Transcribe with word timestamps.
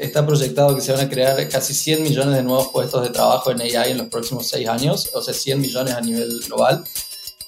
Está 0.00 0.26
proyectado 0.26 0.74
que 0.74 0.80
se 0.80 0.92
van 0.92 1.02
a 1.02 1.10
crear 1.10 1.46
casi 1.50 1.74
100 1.74 2.02
millones 2.02 2.34
de 2.34 2.42
nuevos 2.42 2.68
puestos 2.68 3.02
de 3.02 3.10
trabajo 3.10 3.50
en 3.50 3.60
AI 3.60 3.90
en 3.90 3.98
los 3.98 4.06
próximos 4.06 4.48
6 4.48 4.66
años, 4.66 5.10
o 5.12 5.20
sea, 5.20 5.34
100 5.34 5.60
millones 5.60 5.92
a 5.92 6.00
nivel 6.00 6.40
global. 6.40 6.82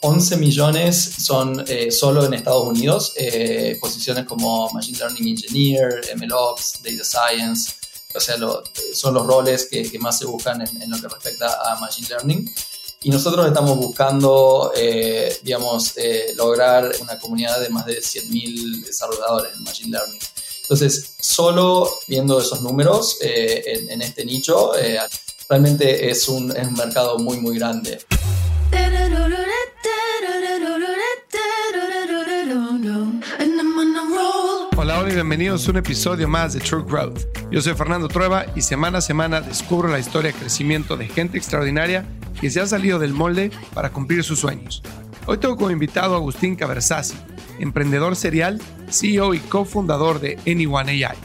11 0.03 0.37
millones 0.37 1.15
son 1.25 1.65
eh, 1.67 1.91
solo 1.91 2.27
en 2.27 2.35
Estados 2.35 2.69
Unidos, 2.69 3.15
eh, 3.17 3.79
posiciones 3.81 4.27
como 4.27 4.69
Machine 4.69 4.99
Learning 4.99 5.29
Engineer, 5.29 6.03
MLOps, 6.15 6.81
Data 6.83 7.05
Science, 7.05 7.73
o 8.15 8.21
sea, 8.21 8.37
son 8.93 9.15
los 9.15 9.27
roles 9.27 9.67
que, 9.71 9.99
más 9.99 10.19
se 10.19 10.27
buscan 10.27 10.61
en, 10.61 10.91
lo 10.91 11.01
que 11.01 11.09
respecta 11.09 11.73
a 11.73 11.81
Machine 11.81 12.09
Learning. 12.09 12.55
Y 13.05 13.09
nosotros 13.09 13.47
estamos 13.47 13.79
buscando, 13.79 14.73
eh, 14.77 15.39
digamos, 15.43 15.95
lograr 16.37 16.93
una 17.01 17.19
comunidad 17.19 17.61
de 17.61 17.71
más 17.71 17.87
de 17.87 17.99
100.000 17.99 18.85
desarrolladores 18.85 19.57
en 19.57 19.63
Machine 19.63 19.91
Learning. 19.93 20.21
Entonces, 20.63 21.17
solo 21.21 21.91
viendo 22.07 22.41
esos 22.41 22.63
números 22.63 23.19
eh, 23.21 23.87
en, 23.91 24.01
este 24.01 24.25
nicho, 24.25 24.77
eh, 24.79 24.99
realmente 25.49 26.09
es 26.09 26.29
un, 26.29 26.49
mercado 26.77 27.19
muy, 27.19 27.39
muy 27.39 27.59
grande. 27.59 27.99
Hola, 34.77 34.99
hola 35.01 35.11
y 35.11 35.15
bienvenidos 35.15 35.67
a 35.67 35.71
un 35.71 35.77
episodio 35.79 36.29
más 36.29 36.55
de 36.55 36.61
True 36.61 36.85
Growth. 36.85 37.21
Yo 37.51 37.61
soy 37.61 37.75
Fernando 37.75 38.09
Trueba 38.09 38.47
y 38.55 38.63
semana 38.63 38.99
a 38.99 39.01
semana 39.01 39.41
descubro 39.41 39.89
la 39.89 39.99
historia 39.99 40.33
de 40.33 40.39
crecimiento 40.39 40.97
de 40.97 41.09
gente 41.09 41.39
extraordinaria 41.39 42.05
que 42.41 42.51
se 42.51 42.61
ha 42.61 42.67
salido 42.67 42.99
del 42.99 43.13
molde 43.13 43.51
para 43.75 43.93
cumplir 43.93 44.25
sus 44.25 44.41
sueños. 44.41 44.83
Hoy 45.25 45.39
tengo 45.39 45.57
como 45.57 45.71
invitado 45.71 46.15
a 46.15 46.19
Agustín 46.19 46.57
Caversasi, 46.57 47.17
emprendedor 47.61 48.17
serial, 48.17 48.61
CEO 48.91 49.35
y 49.35 49.39
cofundador 49.39 50.21
de 50.21 50.37
Anyone 50.49 50.91
AI, 50.91 51.17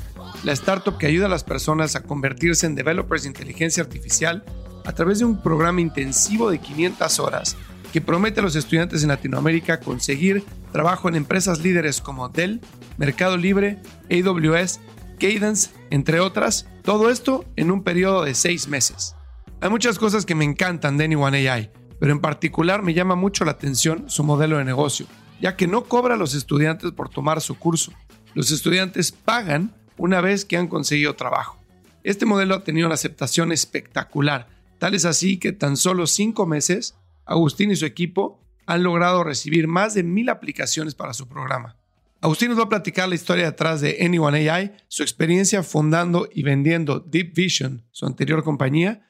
la 0.44 0.52
startup 0.52 1.00
que 1.00 1.08
ayuda 1.08 1.26
a 1.26 1.30
las 1.30 1.44
personas 1.44 1.95
a 1.95 2.03
convertirse 2.03 2.68
en 2.68 2.75
developers 2.75 3.23
de 3.23 3.30
inteligencia 3.30 3.81
artificial 3.81 4.44
a 4.86 4.92
través 4.92 5.18
de 5.18 5.25
un 5.25 5.42
programa 5.42 5.81
intensivo 5.81 6.52
de 6.52 6.59
500 6.59 7.20
horas 7.20 7.58
que 7.92 8.00
promete 8.00 8.40
a 8.40 8.44
los 8.44 8.56
estudiantes 8.56 9.02
en 9.02 9.09
Latinoamérica 9.09 9.80
conseguir 9.80 10.44
trabajo 10.72 11.09
en 11.09 11.16
empresas 11.16 11.62
líderes 11.62 12.00
como 12.00 12.30
Dell, 12.30 12.62
Mercado 12.98 13.36
Libre, 13.36 13.80
AWS, 14.12 14.80
Cadence, 15.20 15.72
entre 15.90 16.20
otras, 16.20 16.68
todo 16.84 17.09
esto 17.09 17.45
en 17.56 17.72
un 17.72 17.84
periodo 17.84 18.23
de 18.25 18.36
seis 18.36 18.68
meses. 18.68 19.16
Hay 19.59 19.72
muchas 19.72 19.98
cosas 19.98 20.23
que 20.23 20.36
me 20.36 20.45
encantan 20.45 20.98
de 20.98 21.06
Anyone 21.06 21.50
AI, 21.50 21.72
pero 22.00 22.12
en 22.12 22.20
particular 22.20 22.84
me 22.84 22.94
llama 22.94 23.16
mucho 23.16 23.45
la 23.45 23.52
atención 23.52 24.09
su 24.09 24.23
modelo 24.23 24.58
de 24.58 24.66
negocio 24.66 25.08
ya 25.40 25.56
que 25.56 25.67
no 25.67 25.86
cobra 25.86 26.16
a 26.16 26.17
los 26.17 26.34
estudiantes 26.34 26.92
por 26.92 27.09
tomar 27.09 27.42
su 27.42 27.58
curso. 27.58 27.94
Los 28.34 28.52
estudiantes 28.52 29.12
pagan 29.12 29.73
una 29.98 30.22
vez 30.22 30.45
que 30.45 30.58
han 30.58 30.68
conseguido 30.68 31.16
trabajo. 31.16 31.58
Este 32.03 32.25
modelo 32.25 32.56
ha 32.56 32.64
tenido 32.64 32.88
una 32.88 32.95
aceptación 32.95 33.52
espectacular, 33.52 34.48
tal 34.80 34.94
es 34.94 35.06
así 35.06 35.38
que 35.38 35.52
tan 35.52 35.75
solo 35.75 36.08
cinco 36.08 36.45
meses, 36.45 36.95
Agustín 37.25 37.72
y 37.72 37.75
su 37.75 37.86
equipo 37.86 38.40
han 38.66 38.84
logrado 38.84 39.24
recibir 39.24 39.68
más 39.68 39.94
de 39.94 40.03
mil 40.03 40.30
aplicaciones 40.30 40.96
para 40.96 41.13
su 41.13 41.28
programa. 41.28 41.75
Agustín 42.22 42.50
nos 42.50 42.59
va 42.59 42.63
a 42.63 42.69
platicar 42.69 43.09
la 43.09 43.16
historia 43.16 43.46
detrás 43.46 43.81
de 43.81 43.97
Anyone 44.02 44.50
AI, 44.50 44.74
su 44.88 45.03
experiencia 45.03 45.62
fundando 45.62 46.28
y 46.34 46.44
vendiendo 46.44 47.00
Deep 47.00 47.34
Vision, 47.34 47.86
su 47.91 48.06
anterior 48.06 48.44
compañía, 48.44 49.06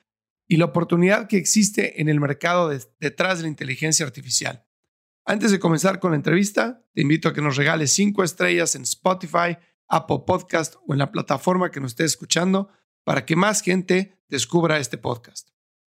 y 0.48 0.58
la 0.58 0.66
oportunidad 0.66 1.28
que 1.28 1.38
existe 1.38 2.02
en 2.02 2.10
el 2.10 2.20
mercado 2.20 2.70
detrás 3.00 3.38
de 3.38 3.44
la 3.44 3.50
inteligencia 3.50 4.06
artificial. 4.06 4.66
Antes 5.26 5.52
de 5.52 5.60
comenzar 5.60 6.00
con 6.00 6.12
la 6.12 6.18
entrevista, 6.18 6.86
te 6.94 7.02
invito 7.02 7.28
a 7.28 7.34
que 7.34 7.42
nos 7.42 7.58
regales 7.58 7.92
cinco 7.92 8.24
estrellas 8.24 8.76
en 8.76 8.84
Spotify, 8.84 9.58
Apple 9.90 10.24
Podcast 10.26 10.76
o 10.88 10.94
en 10.94 11.00
la 11.00 11.12
plataforma 11.12 11.70
que 11.70 11.82
nos 11.82 11.92
esté 11.92 12.06
escuchando 12.06 12.70
para 13.04 13.26
que 13.26 13.36
más 13.36 13.62
gente 13.62 14.22
descubra 14.30 14.80
este 14.80 14.98
podcast. 14.98 15.50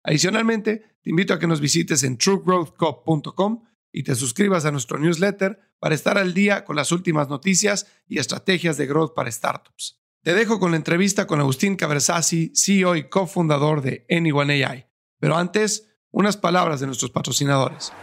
Adicionalmente, 0.02 0.96
te 1.02 1.10
invito 1.10 1.34
a 1.34 1.38
que 1.38 1.46
nos 1.46 1.60
visites 1.60 2.02
en 2.02 2.16
truegrowthcop.com 2.16 3.64
y 3.92 4.02
te 4.02 4.14
suscribas 4.14 4.64
a 4.64 4.70
nuestro 4.70 4.98
newsletter 4.98 5.58
para 5.78 5.94
estar 5.94 6.16
al 6.18 6.32
día 6.34 6.64
con 6.64 6.76
las 6.76 6.92
últimas 6.92 7.28
noticias 7.28 7.86
y 8.06 8.18
estrategias 8.18 8.76
de 8.76 8.86
growth 8.86 9.14
para 9.14 9.30
startups. 9.30 10.00
Te 10.28 10.34
dejo 10.34 10.60
con 10.60 10.72
la 10.72 10.76
entrevista 10.76 11.26
con 11.26 11.40
Agustín 11.40 11.74
Cabersasi, 11.74 12.52
CEO 12.54 12.96
y 12.96 13.08
cofundador 13.08 13.80
de 13.80 14.04
Anyone 14.10 14.62
AI. 14.62 14.86
Pero 15.18 15.38
antes, 15.38 15.88
unas 16.10 16.36
palabras 16.36 16.80
de 16.80 16.86
nuestros 16.86 17.10
patrocinadores. 17.10 17.94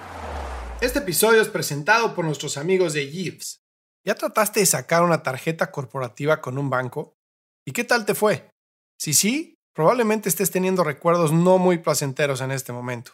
Este 0.82 0.98
episodio 0.98 1.40
es 1.40 1.50
presentado 1.50 2.16
por 2.16 2.26
nuestros 2.26 2.58
amigos 2.58 2.94
de 2.94 3.06
Gives. 3.06 3.62
¿Ya 4.04 4.16
trataste 4.16 4.62
de 4.62 4.66
sacar 4.66 5.04
una 5.04 5.22
tarjeta 5.22 5.70
corporativa 5.70 6.42
con 6.42 6.58
un 6.58 6.68
banco? 6.68 7.16
¿Y 7.64 7.74
qué 7.74 7.84
tal 7.84 8.08
te 8.08 8.16
fue? 8.16 8.50
Si 8.98 9.14
sí, 9.14 9.60
probablemente 9.76 10.28
estés 10.28 10.50
teniendo 10.50 10.84
recuerdos 10.84 11.32
no 11.32 11.60
muy 11.60 11.78
placenteros 11.78 12.42
en 12.42 12.50
este 12.50 12.74
momento. 12.74 13.12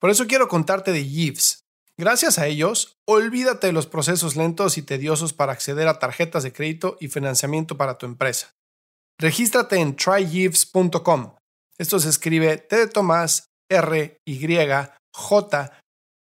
Por 0.00 0.08
eso 0.08 0.26
quiero 0.26 0.48
contarte 0.48 0.90
de 0.90 1.04
Gives. 1.04 1.61
Gracias 1.98 2.38
a 2.38 2.46
ellos, 2.46 2.96
olvídate 3.06 3.68
de 3.68 3.72
los 3.72 3.86
procesos 3.86 4.36
lentos 4.36 4.78
y 4.78 4.82
tediosos 4.82 5.32
para 5.32 5.52
acceder 5.52 5.88
a 5.88 5.98
tarjetas 5.98 6.42
de 6.42 6.52
crédito 6.52 6.96
y 7.00 7.08
financiamiento 7.08 7.76
para 7.76 7.98
tu 7.98 8.06
empresa. 8.06 8.50
Regístrate 9.20 9.76
en 9.76 9.94
trygives.com. 9.94 11.36
Esto 11.78 12.00
se 12.00 12.08
escribe 12.08 12.56
T 12.56 12.76
de 12.76 12.86
Tomás, 12.86 13.48
R, 13.70 14.16
Y, 14.26 14.58
J, 15.14 15.78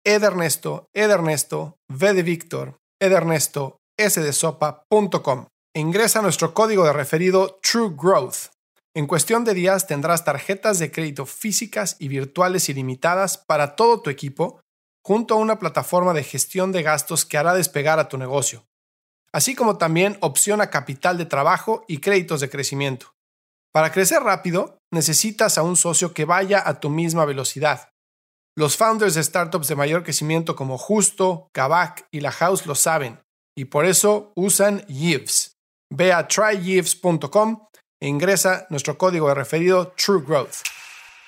Edernesto, 0.05 0.87
Edernesto, 0.95 1.77
V 1.91 2.15
de 2.15 2.23
Víctor, 2.23 2.77
Edernesto, 3.01 3.79
S 3.99 4.21
de 4.21 4.33
sopa.com. 4.33 5.47
Ingresa 5.77 6.23
nuestro 6.23 6.55
código 6.55 6.85
de 6.85 6.93
referido 6.93 7.59
True 7.63 7.95
Growth. 7.95 8.53
En 8.97 9.07
cuestión 9.07 9.45
de 9.45 9.55
días 9.55 9.87
tendrás 9.87 10.25
tarjetas 10.25 10.79
de 10.79 10.91
crédito 10.91 11.27
físicas 11.27 11.97
y 11.99 12.09
virtuales 12.09 12.69
ilimitadas 12.69 13.39
para 13.39 13.77
todo 13.77 14.01
tu 14.01 14.11
equipo, 14.11 14.61
junto 15.05 15.35
a 15.35 15.39
una 15.39 15.59
plataforma 15.59 16.13
de 16.13 16.25
gestión 16.25 16.73
de 16.73 16.83
gastos 16.83 17.25
que 17.25 17.39
hará 17.39 17.55
despegar 17.55 17.99
a 17.99 18.09
tu 18.09 18.19
negocio, 18.19 18.67
así 19.33 19.55
como 19.55 19.79
también 19.79 20.19
opción 20.21 20.61
a 20.61 20.71
capital 20.71 21.19
de 21.19 21.27
trabajo 21.27 21.85
y 21.89 21.99
créditos 21.99 22.41
de 22.41 22.51
crecimiento. 22.51 23.15
Para 23.73 23.93
crecer 23.93 24.23
rápido, 24.23 24.79
necesitas 24.91 25.59
a 25.59 25.63
un 25.63 25.77
socio 25.77 26.15
que 26.15 26.25
vaya 26.25 26.63
a 26.65 26.81
tu 26.81 26.91
misma 26.91 27.25
velocidad 27.25 27.91
los 28.59 28.77
founders 28.77 29.15
de 29.15 29.23
startups 29.23 29.69
de 29.69 29.77
mayor 29.77 30.03
crecimiento 30.03 30.57
como 30.57 30.79
Justo, 30.79 31.49
Kavak 31.53 32.09
y 32.11 32.19
La 32.19 32.33
House 32.33 32.67
lo 32.67 32.75
saben 32.75 33.21
y 33.57 33.67
por 33.67 33.87
eso 33.87 34.33
usan 34.35 34.85
Yves. 34.89 35.57
Ve 35.95 36.13
a 36.13 36.27
tryyves.com 36.27 37.69
e 38.01 38.09
ingresa 38.09 38.67
nuestro 38.69 38.99
código 38.99 39.29
de 39.29 39.35
referido 39.35 39.93
True 39.97 40.25
Growth. 40.27 40.57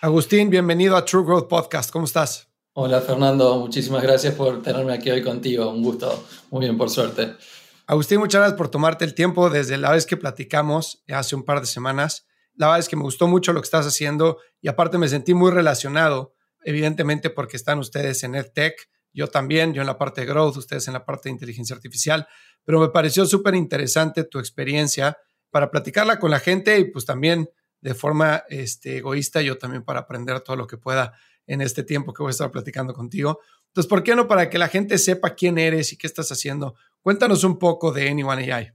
Agustín, 0.00 0.50
bienvenido 0.50 0.96
a 0.96 1.04
True 1.04 1.24
Growth 1.24 1.48
Podcast. 1.48 1.92
¿Cómo 1.92 2.06
estás? 2.06 2.49
Hola 2.72 3.00
Fernando, 3.00 3.58
muchísimas 3.58 4.02
gracias 4.02 4.34
por 4.34 4.62
tenerme 4.62 4.92
aquí 4.94 5.10
hoy 5.10 5.22
contigo. 5.22 5.70
Un 5.70 5.82
gusto. 5.82 6.24
Muy 6.50 6.60
bien, 6.60 6.78
por 6.78 6.88
suerte. 6.88 7.34
Agustín, 7.86 8.20
muchas 8.20 8.40
gracias 8.40 8.56
por 8.56 8.68
tomarte 8.68 9.04
el 9.04 9.14
tiempo 9.14 9.50
desde 9.50 9.76
la 9.76 9.90
vez 9.90 10.06
que 10.06 10.16
platicamos 10.16 11.02
hace 11.08 11.34
un 11.34 11.44
par 11.44 11.60
de 11.60 11.66
semanas. 11.66 12.28
La 12.54 12.66
verdad 12.66 12.78
es 12.78 12.88
que 12.88 12.94
me 12.94 13.02
gustó 13.02 13.26
mucho 13.26 13.52
lo 13.52 13.60
que 13.60 13.64
estás 13.64 13.86
haciendo 13.86 14.38
y 14.60 14.68
aparte 14.68 14.98
me 14.98 15.08
sentí 15.08 15.34
muy 15.34 15.50
relacionado 15.50 16.34
evidentemente 16.62 17.30
porque 17.30 17.56
están 17.56 17.78
ustedes 17.80 18.22
en 18.22 18.34
EdTech, 18.34 18.88
yo 19.12 19.26
también, 19.26 19.74
yo 19.74 19.80
en 19.80 19.86
la 19.86 19.98
parte 19.98 20.20
de 20.20 20.26
growth, 20.28 20.56
ustedes 20.56 20.86
en 20.86 20.94
la 20.94 21.04
parte 21.04 21.28
de 21.28 21.32
inteligencia 21.32 21.74
artificial, 21.74 22.28
pero 22.64 22.78
me 22.78 22.88
pareció 22.88 23.26
súper 23.26 23.54
interesante 23.54 24.24
tu 24.24 24.38
experiencia 24.38 25.18
para 25.50 25.70
platicarla 25.70 26.20
con 26.20 26.30
la 26.30 26.38
gente 26.38 26.78
y 26.78 26.84
pues 26.84 27.04
también 27.04 27.50
de 27.80 27.94
forma 27.94 28.44
este, 28.48 28.98
egoísta, 28.98 29.42
yo 29.42 29.58
también 29.58 29.82
para 29.82 30.00
aprender 30.00 30.40
todo 30.40 30.54
lo 30.54 30.66
que 30.66 30.76
pueda 30.76 31.14
en 31.46 31.60
este 31.60 31.82
tiempo 31.82 32.12
que 32.12 32.22
voy 32.22 32.30
a 32.30 32.32
estar 32.32 32.50
platicando 32.50 32.94
contigo. 32.94 33.40
Entonces, 33.68 33.88
¿por 33.88 34.02
qué 34.02 34.14
no? 34.14 34.26
Para 34.26 34.50
que 34.50 34.58
la 34.58 34.68
gente 34.68 34.98
sepa 34.98 35.34
quién 35.34 35.58
eres 35.58 35.92
y 35.92 35.96
qué 35.96 36.06
estás 36.06 36.30
haciendo. 36.32 36.74
Cuéntanos 37.02 37.44
un 37.44 37.58
poco 37.58 37.92
de 37.92 38.08
Anyone 38.08 38.52
AI. 38.52 38.72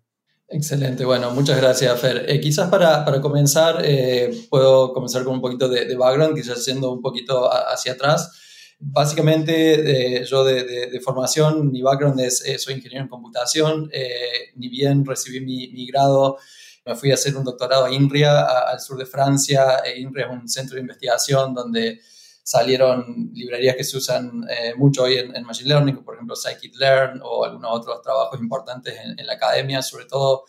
Excelente, 0.47 1.03
bueno, 1.05 1.31
muchas 1.31 1.57
gracias, 1.57 1.99
Fer. 1.99 2.25
Eh, 2.29 2.39
quizás 2.39 2.69
para, 2.69 3.03
para 3.03 3.19
comenzar, 3.19 3.81
eh, 3.83 4.45
puedo 4.49 4.93
comenzar 4.93 5.23
con 5.23 5.33
un 5.33 5.41
poquito 5.41 5.67
de, 5.67 5.95
background, 5.95 6.35
quizás 6.35 6.59
haciendo 6.59 6.91
un 6.91 7.01
poquito 7.01 7.49
hacia 7.51 7.93
atrás. 7.93 8.75
Básicamente, 8.77 10.23
yo 10.25 10.43
de, 10.43 10.63
de, 10.63 10.99
formación, 10.99 11.71
mi 11.71 11.81
background 11.81 12.19
es, 12.19 12.43
soy 12.57 12.75
ingeniero 12.75 13.03
en 13.03 13.09
computación, 13.09 13.89
ni 14.55 14.69
bien 14.69 15.05
recibí 15.05 15.39
mi, 15.39 15.69
mi 15.69 15.87
grado 15.87 16.37
me 16.85 16.95
fui 16.95 17.09
a 17.11 17.15
hacer 17.15 17.35
un 17.35 17.43
doctorado 17.43 17.85
a 17.85 17.91
INRIA, 17.91 18.41
al 18.41 18.79
sur 18.79 18.97
de 18.97 19.05
Francia. 19.05 19.81
INRIA 19.97 20.27
es 20.27 20.31
un 20.31 20.47
centro 20.47 20.75
de 20.75 20.81
investigación 20.81 21.53
donde 21.53 21.99
salieron 22.45 23.31
librerías 23.33 23.75
que 23.75 23.83
se 23.83 23.97
usan 23.97 24.45
eh, 24.47 24.75
mucho 24.77 25.03
hoy 25.03 25.15
en, 25.15 25.43
Machine 25.43 25.69
Learning, 25.69 26.03
por 26.03 26.13
ejemplo 26.13 26.35
Scikit-Learn 26.35 27.19
o 27.23 27.43
algunos 27.43 27.71
otros 27.73 28.03
trabajos 28.03 28.39
importantes 28.39 28.95
en, 29.17 29.25
la 29.25 29.33
academia, 29.33 29.81
sobre 29.81 30.05
todo 30.05 30.43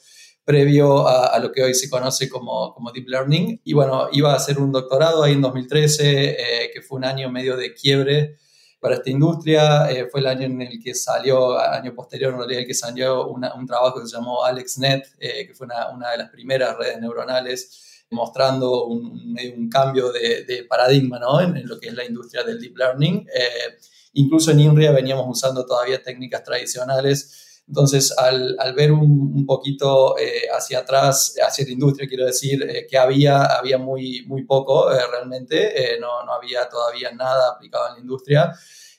previo 0.45 1.09
a, 1.09 1.39
lo 1.39 1.51
que 1.51 1.63
hoy 1.63 1.75
se 1.75 1.89
conoce 1.89 2.29
como, 2.29 2.75
como, 2.75 2.93
Deep 2.93 3.09
Learning. 3.09 3.63
Y 3.65 3.73
bueno, 3.73 4.09
iba 4.13 4.35
a 4.35 4.37
hacer 4.37 4.59
un 4.59 4.73
doctorado 4.73 5.23
ahí 5.23 5.33
en 5.33 5.41
2013, 5.41 6.31
eh, 6.31 6.71
que 6.73 6.83
fue 6.83 6.99
un 6.99 7.07
año 7.07 7.31
medio 7.31 7.57
de 7.57 7.73
quiebre 7.73 8.37
para 8.79 8.97
esta 8.97 9.09
industria. 9.09 9.91
Eh, 9.91 10.07
fue 10.11 10.21
el 10.21 10.27
año 10.27 10.45
en 10.45 10.61
el 10.61 10.79
que 10.85 10.95
salió, 10.95 11.59
año 11.59 11.95
posterior 11.95 12.35
en 12.35 12.41
realidad, 12.41 12.61
el 12.61 12.67
que 12.67 12.75
salió 12.75 13.27
un 13.27 13.67
trabajo 13.67 14.03
que 14.03 14.07
se 14.07 14.17
llamó 14.17 14.45
AlexNet, 14.45 15.17
que 15.19 15.53
fue 15.55 15.67
una, 15.67 15.89
una 15.89 16.11
de 16.11 16.19
las 16.19 16.29
primeras 16.29 16.77
redes 16.77 17.01
neuronales 17.01 17.96
mostrando 18.11 18.87
un, 18.87 19.37
un 19.57 19.69
cambio 19.69 20.13
de, 20.13 20.67
paradigma 20.69 21.19
¿no? 21.19 21.41
en, 21.41 21.67
lo 21.67 21.79
que 21.79 21.89
es 21.89 21.95
la 21.95 22.05
industria 22.05 22.45
del 22.45 22.61
deep 22.61 22.77
learning. 22.77 23.27
Eh, 23.35 23.79
incluso 24.15 24.51
en 24.51 24.61
INRIA 24.61 24.93
veníamos 24.93 25.27
usando 25.29 25.65
todavía 25.67 26.03
técnicas 26.03 26.43
tradicionales. 26.45 27.63
Entonces, 27.69 28.17
al, 28.17 28.57
al 28.61 28.75
ver 28.75 28.93
un, 28.93 29.45
poquito 29.45 30.17
eh, 30.19 30.43
hacia 30.57 30.81
atrás, 30.81 31.35
hacia 31.45 31.65
la 31.65 31.73
industria, 31.73 32.09
quiero 32.09 32.27
decir 32.27 32.63
eh, 32.63 32.87
que 32.89 32.97
había, 32.97 33.45
había 33.45 33.79
muy, 33.79 34.25
muy 34.27 34.45
poco 34.45 34.89
realmente, 34.89 35.99
no, 36.01 36.25
no 36.25 36.33
había 36.33 36.69
todavía 36.69 37.11
nada 37.13 37.51
aplicado 37.51 37.89
en 37.89 37.95
la 37.95 38.01
industria. 38.01 38.53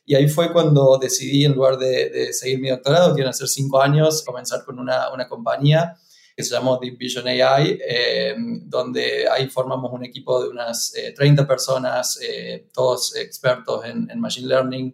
Y 0.05 0.15
ahí 0.15 0.27
fue 0.27 0.53
cuando 0.53 0.97
decidí, 0.97 1.45
en 1.45 1.53
lugar 1.53 1.77
de, 1.77 2.09
de 2.09 2.33
seguir 2.33 2.59
mi 2.59 2.69
doctorado, 2.69 3.13
a 3.13 3.33
ser 3.33 3.47
cinco 3.47 3.81
años, 3.81 4.23
comenzar 4.25 4.63
con 4.63 4.79
una, 4.79 5.13
una 5.13 5.27
compañía 5.27 5.97
que 6.37 6.43
se 6.43 6.53
llamó 6.53 6.77
Deep 6.77 6.99
Vision 6.99 7.27
AI, 7.27 7.79
eh, 7.83 8.35
donde 8.37 9.27
ahí 9.27 9.49
formamos 9.49 9.91
un 9.91 10.05
equipo 10.05 10.43
de 10.43 10.49
unas 10.49 10.93
30 11.15 11.41
eh, 11.41 11.45
personas, 11.47 12.19
eh, 12.21 12.67
todos 12.71 13.15
expertos 13.15 13.83
en, 13.85 14.19
Machine 14.19 14.47
Learning. 14.47 14.93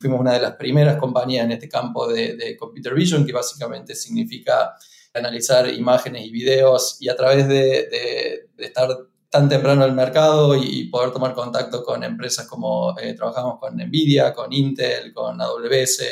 Fuimos 0.00 0.18
una 0.18 0.32
de 0.32 0.40
las 0.40 0.56
primeras 0.56 0.96
compañías 0.96 1.44
en 1.44 1.52
este 1.52 1.68
campo 1.68 2.08
de, 2.08 2.56
Computer 2.58 2.92
Vision, 2.92 3.24
que 3.24 3.32
básicamente 3.32 3.94
significa 3.94 4.74
analizar 5.14 5.72
imágenes 5.72 6.26
y 6.26 6.32
videos 6.32 6.96
y 6.98 7.08
a 7.08 7.14
través 7.14 7.46
de, 7.46 8.48
estar 8.58 8.88
tan 9.28 9.48
temprano 9.48 9.84
en 9.84 9.90
el 9.90 9.94
mercado 9.94 10.56
y 10.56 10.88
poder 10.88 11.12
tomar 11.12 11.34
contacto 11.34 11.84
con 11.84 12.02
empresas 12.02 12.48
como 12.48 12.96
trabajamos 13.16 13.60
con 13.60 13.76
Nvidia, 13.76 14.34
con 14.34 14.52
Intel, 14.52 15.12
con 15.12 15.40
AWS, 15.40 16.02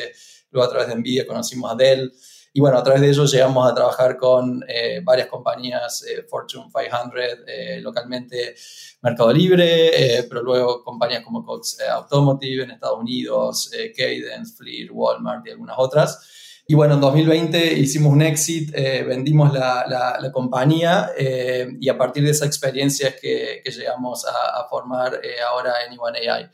luego 0.53 0.69
a 0.69 0.71
través 0.71 0.87
de 0.87 0.95
Nvidia 0.95 1.27
conocimos 1.27 1.73
a 1.73 1.75
Dell. 1.75 2.13
Y 2.58 2.60
bueno, 2.60 2.78
a 2.78 2.82
través 2.82 3.00
de 3.02 3.10
ellos 3.10 3.31
llegamos 3.31 3.70
a 3.70 3.72
trabajar 3.72 4.16
con 4.16 4.64
eh, 4.66 5.00
varias 5.05 5.28
compañías, 5.28 6.05
eh, 6.08 6.25
Fortune 6.28 6.64
500, 6.75 7.12
eh, 7.46 7.81
localmente 7.81 8.56
Mercado 9.00 9.32
Libre, 9.32 10.26
pero 10.28 10.43
luego 10.43 10.82
compañías 10.82 11.22
como 11.22 11.44
Cox 11.44 11.78
Automotive 11.88 12.64
en 12.64 12.72
Estados 12.72 12.99
Unidos, 12.99 13.70
Cadence, 13.96 14.56
Fleet, 14.56 14.88
Walmart 14.90 15.46
y 15.46 15.50
algunas 15.50 15.76
otras. 15.78 16.64
Y 16.66 16.75
bueno, 16.75 16.94
en 16.94 17.00
2020 17.00 17.75
hicimos 17.75 18.12
un 18.12 18.22
exit, 18.22 18.72
vendimos 18.72 19.52
la, 19.55 20.19
la, 20.20 20.32
compañía 20.32 21.12
y 21.16 21.88
a 21.88 21.96
partir 21.96 22.25
de 22.25 22.32
esa 22.32 22.44
experiencia 22.44 23.10
es 23.10 23.20
que, 23.20 23.60
que 23.62 23.70
llegamos 23.70 24.26
a, 24.26 24.60
a 24.60 24.69
formar 24.69 25.20
ahora 25.49 25.75
Anyone 25.87 26.28
AI. 26.28 26.50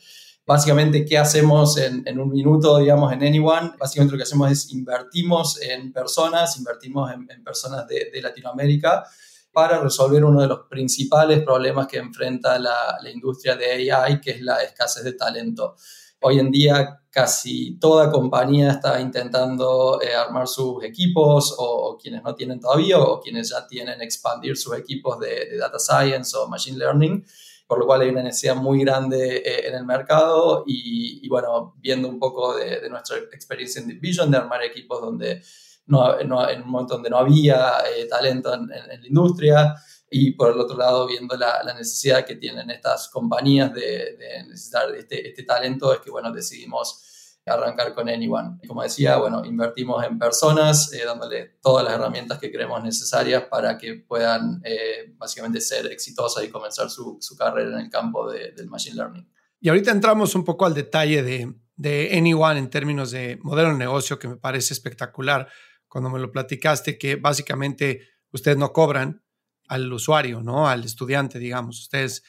Básicamente, 0.47 1.07
¿qué 1.07 1.17
hacemos 1.17 1.79
en, 1.79 2.19
un 2.19 2.29
minuto, 2.29 2.77
digamos, 2.77 3.11
en 3.15 3.23
Anyone? 3.23 3.73
Básicamente 3.79 4.13
lo 4.13 4.19
que 4.19 4.25
hacemos 4.25 4.51
es 4.51 4.71
invertimos 4.73 5.59
en 5.63 5.91
personas, 5.91 6.59
invertimos 6.59 7.11
en, 7.13 7.43
personas 7.43 7.87
de, 7.89 8.21
Latinoamérica 8.21 9.05
para 9.51 9.81
resolver 9.81 10.23
uno 10.23 10.43
de 10.43 10.49
los 10.49 10.61
principales 10.69 11.43
problemas 11.43 11.87
que 11.87 11.97
enfrenta 11.97 12.59
la, 12.59 12.99
industria 13.11 13.57
de 13.57 13.91
AI, 13.91 14.21
que 14.21 14.33
es 14.33 14.43
la 14.43 14.63
escasez 14.63 15.03
de 15.05 15.15
talento. 15.15 15.77
Hoy 16.21 16.39
en 16.39 16.51
día 16.51 17.01
casi 17.09 17.79
toda 17.79 18.11
compañía 18.11 18.73
está 18.73 19.01
intentando 19.01 19.99
eh, 20.03 20.15
armar 20.15 20.47
sus 20.47 20.85
equipos 20.85 21.55
o, 21.57 21.97
quienes 21.97 22.23
no 22.23 22.35
tienen 22.35 22.61
todavía 22.61 22.99
o 22.99 23.19
quienes 23.19 23.49
ya 23.49 23.67
tienen 23.67 24.03
expandir 24.03 24.59
sus 24.59 24.77
equipos 24.77 25.19
de, 25.21 25.47
de 25.47 25.57
data 25.57 25.79
science 25.79 26.37
o 26.37 26.49
machine 26.49 26.77
learning 26.77 27.25
por 27.67 27.79
lo 27.79 27.87
cual 27.87 28.03
hay 28.03 28.11
una 28.11 28.23
necesidad 28.23 28.57
muy 28.57 28.81
grande 28.81 29.39
eh, 29.39 29.69
en 29.69 29.75
el 29.75 29.85
mercado 29.85 30.65
y, 30.67 31.27
bueno, 31.29 31.75
viendo 31.79 32.09
un 32.09 32.19
poco 32.19 32.57
de, 32.57 32.89
nuestra 32.89 33.19
experiencia 33.33 33.81
en 33.81 33.89
Division, 33.89 34.31
de 34.31 34.37
armar 34.37 34.63
equipos 34.63 35.01
donde 35.01 35.43
no, 35.87 36.19
en 36.19 36.33
un 36.63 36.71
momento 36.71 36.95
donde 36.95 37.11
no 37.11 37.19
había 37.19 37.79
eh, 37.97 38.07
talento 38.07 38.55
en, 38.55 38.69
la 38.69 38.95
industria 39.07 39.75
y 40.11 40.33
por 40.33 40.53
el 40.53 40.61
otro 40.61 40.77
lado 40.77 41.07
viendo 41.07 41.37
la, 41.37 41.63
necesidad 41.75 42.25
que 42.25 42.37
tienen 42.37 42.71
estas 42.71 43.09
compañías 43.09 43.73
de, 43.73 44.45
necesitar 44.47 44.95
este, 44.95 45.29
este, 45.29 45.43
talento, 45.43 45.93
es 45.93 46.01
que 46.01 46.11
bueno, 46.11 46.33
decidimos 46.33 47.24
arrancar 47.47 47.95
con 47.95 48.09
Anyone. 48.09 48.59
Como 48.67 48.83
decía, 48.83 49.17
bueno, 49.19 49.45
invertimos 49.45 50.05
en 50.05 50.19
personas, 50.19 50.93
eh, 50.93 51.03
dándole 51.05 51.57
todas 51.63 51.85
las 51.85 51.95
herramientas 51.95 52.39
que 52.39 52.51
creemos 52.51 52.83
necesarias 52.83 53.45
para 53.51 53.77
que 53.77 53.95
puedan 53.95 54.63
eh, 54.65 55.15
básicamente 55.17 55.61
ser 55.61 55.87
exitosas 55.87 56.45
y 56.45 56.49
comenzar 56.49 56.89
su, 56.91 57.19
carrera 57.39 57.79
en 57.79 57.85
el 57.87 57.91
campo 57.91 58.31
del 58.31 58.69
Machine 58.69 58.97
Learning. 58.97 59.29
Y 59.61 59.69
ahorita 59.69 59.91
entramos 59.91 60.35
un 60.35 60.45
poco 60.45 60.67
al 60.67 60.75
detalle 60.75 61.23
de, 61.23 61.55
de 61.77 62.11
Anyone 62.17 62.59
en 62.59 62.71
términos 62.71 63.11
de 63.11 63.39
modelo 63.43 63.71
de 63.71 63.77
negocio 63.77 64.19
que 64.19 64.29
me 64.29 64.37
parece 64.37 64.73
espectacular 64.73 65.49
cuando 65.89 66.11
me 66.11 66.19
lo 66.19 66.33
platicaste, 66.33 66.99
que 66.99 67.17
básicamente 67.17 68.09
ustedes 68.31 68.57
no 68.57 68.73
cobran 68.73 69.23
al 69.69 69.93
usuario, 69.93 70.43
¿no? 70.43 70.69
Al 70.69 70.85
estudiante, 70.85 71.39
digamos. 71.39 71.81
Ustedes 71.81 72.25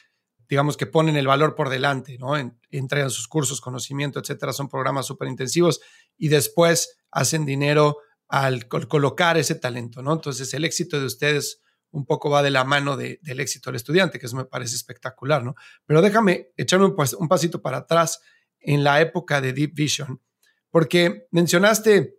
digamos 0.48 0.76
que 0.76 0.86
ponen 0.86 1.16
el 1.16 1.26
valor 1.26 1.54
por 1.54 1.68
delante, 1.68 2.18
¿no? 2.18 2.34
entregan 2.70 3.10
sus 3.10 3.28
cursos, 3.28 3.60
conocimiento, 3.60 4.20
etcétera, 4.20 4.52
son 4.52 4.68
programas 4.68 5.06
súper 5.06 5.28
intensivos 5.28 5.80
y 6.16 6.28
después 6.28 6.98
hacen 7.10 7.44
dinero 7.44 7.98
al 8.28 8.68
colocar 8.68 9.36
ese 9.36 9.54
talento, 9.54 10.02
¿no? 10.02 10.12
Entonces 10.12 10.52
el 10.54 10.64
éxito 10.64 10.98
de 10.98 11.06
ustedes 11.06 11.62
un 11.90 12.04
poco 12.04 12.28
va 12.28 12.42
de 12.42 12.50
la 12.50 12.64
mano 12.64 12.96
del 12.96 13.40
éxito 13.40 13.70
del 13.70 13.76
estudiante, 13.76 14.18
que 14.18 14.26
eso 14.26 14.36
me 14.36 14.44
parece 14.44 14.74
espectacular, 14.74 15.44
¿no? 15.44 15.54
Pero 15.86 16.02
déjame 16.02 16.50
echarme 16.56 16.86
un, 16.86 16.96
un 17.18 17.28
pasito 17.28 17.62
para 17.62 17.78
atrás 17.78 18.20
en 18.60 18.84
la 18.84 19.00
época 19.00 19.40
de 19.40 19.52
Deep 19.52 19.74
Vision, 19.74 20.20
porque 20.70 21.28
mencionaste 21.30 22.18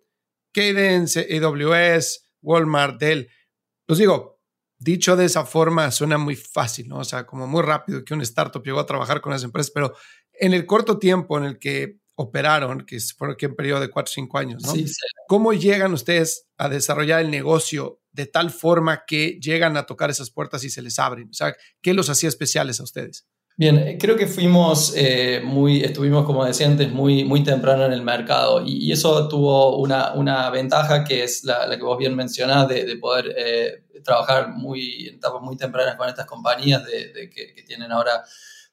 Cadence, 0.53 1.27
AWS, 1.29 2.27
Walmart, 2.41 2.99
Dell. 2.99 3.29
Los 3.85 3.97
digo, 3.99 4.36
dicho 4.79 5.15
de 5.15 5.25
esa 5.25 5.45
forma 5.45 5.91
suena 5.91 6.17
muy 6.17 6.35
fácil, 6.35 6.87
¿no? 6.87 6.99
O 6.99 7.03
sea, 7.03 7.25
como 7.25 7.47
muy 7.47 7.61
rápido 7.61 8.03
que 8.03 8.13
un 8.13 8.21
startup 8.21 8.63
llegó 8.63 8.79
a 8.79 8.85
trabajar 8.85 9.21
con 9.21 9.31
las 9.31 9.43
empresas, 9.43 9.71
pero 9.71 9.95
en 10.33 10.53
el 10.53 10.65
corto 10.65 10.99
tiempo 10.99 11.37
en 11.37 11.45
el 11.45 11.59
que 11.59 11.99
operaron, 12.15 12.85
que 12.85 12.99
fue 13.15 13.29
un 13.29 13.55
periodo 13.55 13.79
de 13.79 13.89
cuatro 13.89 14.11
o 14.11 14.13
cinco 14.13 14.39
años, 14.39 14.63
¿no? 14.63 14.71
Sí, 14.71 14.87
sí. 14.87 14.95
¿Cómo 15.27 15.53
llegan 15.53 15.93
ustedes 15.93 16.47
a 16.57 16.67
desarrollar 16.67 17.21
el 17.21 17.29
negocio 17.29 18.01
de 18.11 18.25
tal 18.25 18.49
forma 18.49 19.03
que 19.05 19.39
llegan 19.39 19.77
a 19.77 19.85
tocar 19.85 20.09
esas 20.09 20.31
puertas 20.31 20.63
y 20.63 20.71
se 20.71 20.81
les 20.81 20.97
abren? 20.97 21.29
O 21.29 21.33
sea, 21.33 21.55
¿qué 21.81 21.93
los 21.93 22.09
hacía 22.09 22.29
especiales 22.29 22.79
a 22.79 22.83
ustedes? 22.83 23.27
Bien, 23.59 23.75
eh, 23.79 23.97
creo 23.99 24.15
que 24.15 24.27
fuimos 24.27 24.93
eh, 24.95 25.41
muy, 25.43 25.81
estuvimos 25.81 26.25
como 26.25 26.45
decía 26.45 26.67
antes, 26.67 26.91
muy, 26.91 27.23
muy 27.23 27.43
temprano 27.43 27.85
en 27.85 27.91
el 27.91 28.03
mercado 28.03 28.61
y, 28.63 28.91
eso 28.91 29.27
tuvo 29.27 29.77
una, 29.79 30.13
una, 30.13 30.47
ventaja 30.51 31.03
que 31.03 31.23
es 31.23 31.43
la, 31.43 31.67
que 31.75 31.81
vos 31.81 31.97
bien 31.97 32.15
mencionás 32.15 32.67
de, 32.67 32.85
de 32.85 32.97
poder 32.97 33.33
eh, 33.35 33.83
trabajar 34.03 34.49
muy, 34.49 35.07
en 35.07 35.15
etapas 35.15 35.41
muy 35.41 35.57
tempranas 35.57 35.95
con 35.95 36.07
estas 36.07 36.27
compañías 36.27 36.85
de, 36.85 37.31
que, 37.33 37.63
tienen 37.63 37.91
ahora 37.91 38.23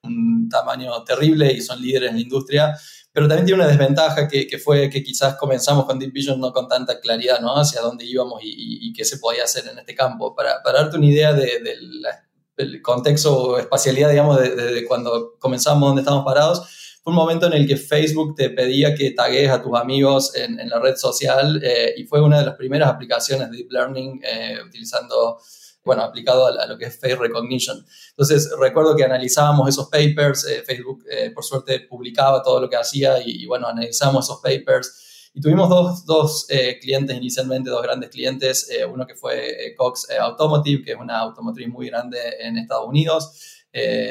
un 0.02 0.50
tamaño 0.50 1.02
terrible 1.02 1.50
y 1.50 1.62
son 1.62 1.80
líderes 1.80 2.10
en 2.10 2.16
la 2.16 2.20
industria, 2.20 2.76
pero 3.10 3.26
también 3.26 3.46
tiene 3.46 3.62
una 3.62 3.70
desventaja 3.70 4.28
que, 4.28 4.46
que 4.46 4.58
fue 4.58 4.90
que 4.90 5.02
quizás 5.02 5.36
comenzamos 5.36 5.86
con 5.86 5.98
Deep 5.98 6.12
Vision 6.12 6.38
no 6.38 6.52
con 6.52 6.68
tanta 6.68 7.00
claridad, 7.00 7.40
¿no? 7.40 7.56
Hacia 7.56 7.80
dónde 7.80 8.04
íbamos 8.04 8.42
y, 8.44 8.86
y, 8.86 8.92
qué 8.92 9.06
se 9.06 9.16
podía 9.16 9.44
hacer 9.44 9.66
en 9.66 9.78
este 9.78 9.94
campo. 9.94 10.34
Para, 10.34 10.62
para 10.62 10.82
darte 10.82 10.98
una 10.98 11.06
idea 11.06 11.32
de, 11.32 11.60
de 11.60 11.76
la 11.80 12.10
el 12.56 12.82
contexto 12.82 13.36
o 13.36 13.58
espacialidad, 13.58 14.10
digamos, 14.10 14.40
de, 14.40 14.84
cuando 14.86 15.36
comenzamos, 15.38 15.88
donde 15.88 16.02
estamos 16.02 16.24
parados, 16.24 16.98
fue 17.02 17.12
un 17.12 17.16
momento 17.16 17.46
en 17.46 17.52
el 17.52 17.66
que 17.66 17.76
Facebook 17.76 18.34
te 18.34 18.50
pedía 18.50 18.94
que 18.94 19.10
tagues 19.10 19.50
a 19.50 19.62
tus 19.62 19.78
amigos 19.78 20.34
en, 20.34 20.56
la 20.68 20.78
red 20.80 20.96
social 20.96 21.60
eh, 21.62 21.94
y 21.96 22.04
fue 22.04 22.22
una 22.22 22.38
de 22.38 22.46
las 22.46 22.54
primeras 22.54 22.88
aplicaciones 22.88 23.50
de 23.50 23.58
Deep 23.58 23.72
Learning 23.72 24.20
eh, 24.24 24.58
utilizando, 24.66 25.38
bueno, 25.84 26.02
aplicado 26.02 26.46
a, 26.46 26.66
lo 26.66 26.78
que 26.78 26.86
es 26.86 26.98
Face 26.98 27.16
Recognition. 27.16 27.84
Entonces, 28.10 28.50
recuerdo 28.58 28.96
que 28.96 29.04
analizábamos 29.04 29.68
esos 29.68 29.88
papers, 29.88 30.46
eh, 30.46 30.62
Facebook 30.66 31.04
por 31.34 31.44
suerte 31.44 31.80
publicaba 31.80 32.42
todo 32.42 32.60
lo 32.60 32.70
que 32.70 32.76
hacía 32.76 33.20
y, 33.20 33.42
y 33.42 33.46
bueno, 33.46 33.66
analizamos 33.66 34.24
esos 34.24 34.40
papers 34.40 35.04
y 35.36 35.40
tuvimos 35.40 35.68
dos, 35.68 36.06
dos 36.06 36.46
eh, 36.48 36.78
clientes 36.80 37.16
inicialmente, 37.16 37.68
dos 37.68 37.82
grandes 37.82 38.08
clientes, 38.08 38.70
eh, 38.70 38.86
uno 38.86 39.04
que 39.04 39.16
fue 39.16 39.66
eh, 39.66 39.74
Cox 39.74 40.06
Automotive, 40.20 40.84
que 40.84 40.92
es 40.92 40.96
una 40.96 41.18
automotriz 41.18 41.68
muy 41.68 41.88
grande 41.88 42.18
en 42.38 42.56
Estados 42.56 42.88
Unidos. 42.88 43.32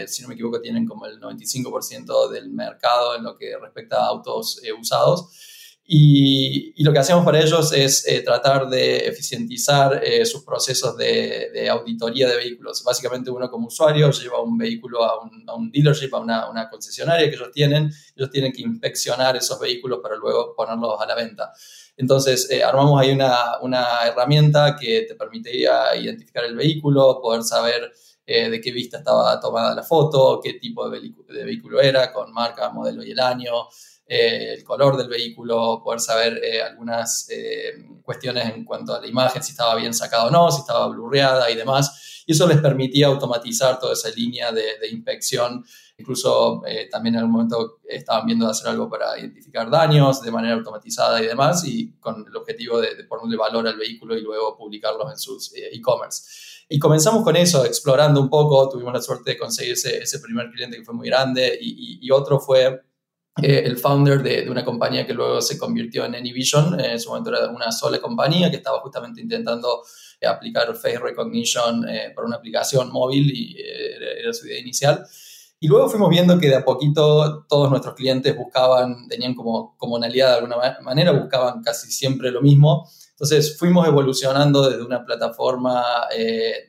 si 0.07 0.21
no 0.21 0.27
me 0.27 0.33
equivoco, 0.33 0.59
tienen 0.59 0.85
como 0.85 1.05
el 1.05 1.21
95% 1.21 2.29
del 2.29 2.49
mercado 2.49 3.15
en 3.15 3.23
lo 3.23 3.37
que 3.37 3.57
respecta 3.57 4.03
a 4.03 4.07
autos 4.07 4.61
usados. 4.77 5.29
Y, 5.85 6.81
lo 6.83 6.93
que 6.93 6.99
hacemos 6.99 7.25
para 7.25 7.41
ellos 7.41 7.73
es 7.73 8.07
eh, 8.07 8.21
tratar 8.21 8.69
de 8.69 9.05
eficientizar 9.07 10.01
eh, 10.03 10.25
sus 10.25 10.43
procesos 10.43 10.95
de, 10.97 11.69
auditoría 11.69 12.27
de 12.29 12.37
vehículos. 12.37 12.83
Básicamente 12.83 13.29
uno 13.29 13.49
como 13.49 13.67
usuario 13.67 14.09
lleva 14.11 14.41
un 14.41 14.57
vehículo 14.57 15.03
a 15.03 15.21
un, 15.21 15.71
dealership, 15.71 16.13
a 16.13 16.19
una, 16.19 16.69
concesionaria 16.69 17.29
que 17.29 17.35
ellos 17.35 17.51
tienen, 17.51 17.91
ellos 18.15 18.29
tienen 18.29 18.51
que 18.51 18.61
inspeccionar 18.61 19.35
esos 19.35 19.59
vehículos 19.59 19.99
para 20.01 20.15
luego 20.15 20.53
ponerlos 20.55 20.99
a 21.01 21.05
la 21.05 21.15
venta. 21.15 21.51
Entonces, 21.97 22.49
eh, 22.49 22.63
armamos 22.63 22.99
ahí 22.99 23.11
una, 23.11 23.59
una, 23.61 24.05
herramienta 24.05 24.75
que 24.79 25.01
te 25.01 25.15
permitiría 25.15 25.95
identificar 25.95 26.45
el 26.45 26.55
vehículo, 26.55 27.19
poder 27.21 27.43
saber 27.43 27.91
de 28.25 28.61
qué 28.61 28.71
vista 28.71 28.99
estaba 28.99 29.37
tomada 29.37 29.75
la 29.75 29.83
foto, 29.83 30.39
qué 30.41 30.53
tipo 30.53 30.89
de, 30.89 31.01
de 31.01 31.43
vehículo 31.43 31.81
era, 31.81 32.13
con 32.13 32.31
marca, 32.31 32.69
modelo 32.69 33.03
y 33.03 33.11
el 33.11 33.19
año, 33.19 33.67
eh, 34.05 34.55
el 34.55 34.63
color 34.65 34.97
del 34.97 35.07
vehículo, 35.07 35.81
poder 35.81 36.01
saber 36.01 36.43
eh, 36.43 36.61
algunas 36.61 37.25
eh, 37.29 37.71
cuestiones 38.03 38.53
en 38.53 38.65
cuanto 38.65 38.93
a 38.93 38.99
la 38.99 39.07
imagen, 39.07 39.41
si 39.41 39.51
estaba 39.51 39.75
bien 39.75 39.93
sacada 39.93 40.25
o 40.25 40.29
no, 40.29 40.51
si 40.51 40.59
estaba 40.59 40.87
blurreada 40.87 41.49
y 41.49 41.55
demás. 41.55 42.23
Y 42.25 42.33
eso 42.33 42.45
les 42.47 42.59
permitía 42.59 43.07
automatizar 43.07 43.79
toda 43.79 43.93
esa 43.93 44.09
línea 44.09 44.51
de, 44.51 44.89
inspección. 44.91 45.65
Incluso 45.97 46.61
también 46.89 47.15
en 47.15 47.19
algún 47.19 47.33
momento 47.33 47.79
estaban 47.87 48.25
viendo 48.25 48.47
hacer 48.47 48.69
algo 48.69 48.89
para 48.89 49.17
identificar 49.19 49.69
daños 49.69 50.21
de 50.21 50.31
manera 50.31 50.55
automatizada 50.55 51.21
y 51.21 51.27
demás, 51.27 51.65
y 51.65 51.93
con 51.99 52.25
el 52.27 52.35
objetivo 52.35 52.79
de, 52.79 53.03
ponerle 53.03 53.37
valor 53.37 53.67
al 53.67 53.77
vehículo 53.77 54.17
y 54.17 54.21
luego 54.21 54.57
publicarlos 54.57 55.11
en 55.11 55.17
sus 55.17 55.53
e-commerce. 55.53 56.63
Y 56.69 56.79
comenzamos 56.79 57.23
con 57.23 57.35
eso, 57.35 57.65
explorando 57.65 58.21
un 58.21 58.29
poco. 58.29 58.69
Tuvimos 58.69 58.93
la 58.93 59.01
suerte 59.01 59.31
de 59.31 59.37
conseguir 59.37 59.73
ese, 59.73 60.19
primer 60.19 60.49
cliente 60.49 60.77
que 60.77 60.85
fue 60.85 60.93
muy 60.93 61.07
grande 61.09 61.57
y 61.61 62.09
otro 62.09 62.39
fue 62.39 62.83
eh, 63.41 63.63
el 63.65 63.77
founder 63.77 64.21
de, 64.21 64.47
una 64.49 64.63
compañía 64.63 65.07
que 65.07 65.13
luego 65.13 65.41
se 65.41 65.57
convirtió 65.57 66.05
en 66.05 66.13
Anyvision. 66.15 66.79
en 66.79 66.99
su 66.99 67.09
momento 67.09 67.31
era 67.31 67.49
una 67.49 67.71
sola 67.71 67.99
compañía 67.99 68.51
que 68.51 68.57
estaba 68.57 68.79
justamente 68.81 69.21
intentando 69.21 69.81
eh, 70.21 70.27
aplicar 70.27 70.73
face 70.75 70.99
recognition 70.99 71.87
eh, 71.89 72.11
por 72.15 72.25
una 72.25 72.35
aplicación 72.35 72.91
móvil 72.91 73.31
y 73.35 73.55
era 73.59 74.31
su 74.33 74.45
idea 74.45 74.59
inicial. 74.59 75.03
Y 75.59 75.67
luego 75.67 75.89
fuimos 75.89 76.09
viendo 76.09 76.37
que 76.37 76.49
de 76.49 76.55
a 76.55 76.65
poquito 76.65 77.45
todos 77.47 77.69
nuestros 77.69 77.95
clientes 77.95 78.35
buscaban, 78.35 79.07
tenían 79.07 79.33
como 79.33 79.75
comunalidad 79.77 80.31
de 80.31 80.35
alguna 80.35 80.77
manera, 80.81 81.11
buscaban 81.11 81.63
casi 81.63 81.89
siempre 81.89 82.31
lo 82.31 82.41
mismo. 82.41 82.87
Entonces 83.13 83.57
fuimos 83.59 83.87
evolucionando 83.87 84.67
desde 84.67 84.83
una 84.83 85.05
plataforma 85.05 85.83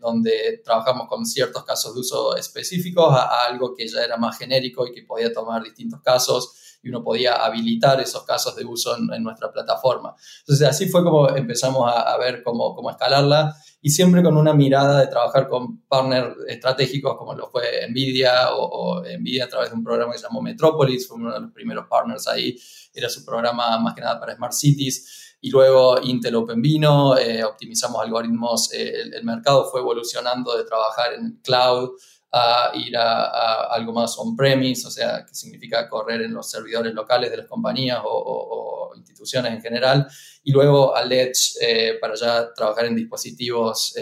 donde 0.01 0.61
trabajamos 0.63 1.09
con 1.09 1.25
ciertos 1.25 1.65
casos 1.65 1.95
de 1.95 2.01
uso 2.01 2.37
específicos 2.37 3.15
a, 3.15 3.47
algo 3.47 3.75
que 3.75 3.89
ya 3.89 4.03
era 4.05 4.19
más 4.19 4.37
genérico 4.37 4.87
y 4.87 4.93
que 4.93 5.03
podía 5.03 5.33
tomar 5.33 5.63
distintos 5.63 6.01
casos 6.03 6.79
y 6.83 6.91
uno 6.91 7.03
podía 7.03 7.37
habilitar 7.37 7.99
esos 8.01 8.25
casos 8.25 8.55
de 8.57 8.65
uso 8.67 8.95
en, 8.97 9.23
nuestra 9.23 9.51
plataforma. 9.51 10.15
Entonces 10.41 10.69
así 10.69 10.87
fue 10.87 11.03
como 11.03 11.31
empezamos 11.31 11.91
a, 11.91 12.17
ver 12.19 12.43
cómo, 12.43 12.75
cómo, 12.75 12.91
escalarla 12.91 13.57
y 13.81 13.89
siempre 13.89 14.23
con 14.23 14.37
una 14.37 14.53
mirada 14.53 15.01
de 15.01 15.07
trabajar 15.07 15.49
con 15.49 15.81
partners 15.87 16.37
estratégicos 16.47 17.17
como 17.17 17.35
lo 17.35 17.49
fue 17.49 17.89
Nvidia 17.89 18.55
o, 18.55 19.03
Nvidia 19.03 19.47
a 19.47 19.49
través 19.49 19.71
de 19.71 19.77
un 19.77 19.83
programa 19.83 20.13
que 20.13 20.19
se 20.19 20.25
llamó 20.25 20.43
Metropolis, 20.43 21.09
fue 21.09 21.17
uno 21.17 21.33
de 21.33 21.41
los 21.41 21.53
primeros 21.53 21.87
partners 21.89 22.29
ahí, 22.29 22.55
era 22.93 23.09
su 23.09 23.25
programa 23.25 23.79
más 23.79 23.95
que 23.95 24.03
nada 24.03 24.21
para 24.21 24.37
Smart 24.37 24.53
Cities 24.53 25.24
y 25.45 25.51
luego 25.51 26.01
Intel 26.03 26.37
OpenVino, 26.37 27.19
eh, 27.19 27.45
optimizamos 27.45 28.01
algoritmos, 28.03 28.73
eh, 28.73 29.03
el, 29.13 29.25
mercado 29.25 29.69
fue 29.71 29.81
evolucionando 29.81 30.57
de 30.57 30.65
trabajar 30.65 31.13
en 31.13 31.39
cloud 31.43 31.91
a 32.33 32.71
ir 32.73 32.97
a, 32.97 33.65
algo 33.65 33.93
más 33.93 34.17
on-premise, 34.17 34.87
o 34.87 34.91
sea, 34.91 35.23
que 35.27 35.35
significa 35.35 35.87
correr 35.87 36.23
en 36.23 36.33
los 36.33 36.51
servidores 36.51 36.95
locales 36.95 37.31
de 37.31 37.37
las 37.37 37.47
compañías 37.47 38.01
o, 38.03 38.91
instituciones 38.97 39.53
en 39.53 39.61
general, 39.61 40.07
y 40.45 40.51
luego 40.51 40.97
al 40.97 41.13
Edge 41.13 41.59
eh, 41.61 41.99
para 42.01 42.15
ya 42.15 42.55
trabajar 42.55 42.87
en 42.87 42.97
dispositivos 42.97 43.95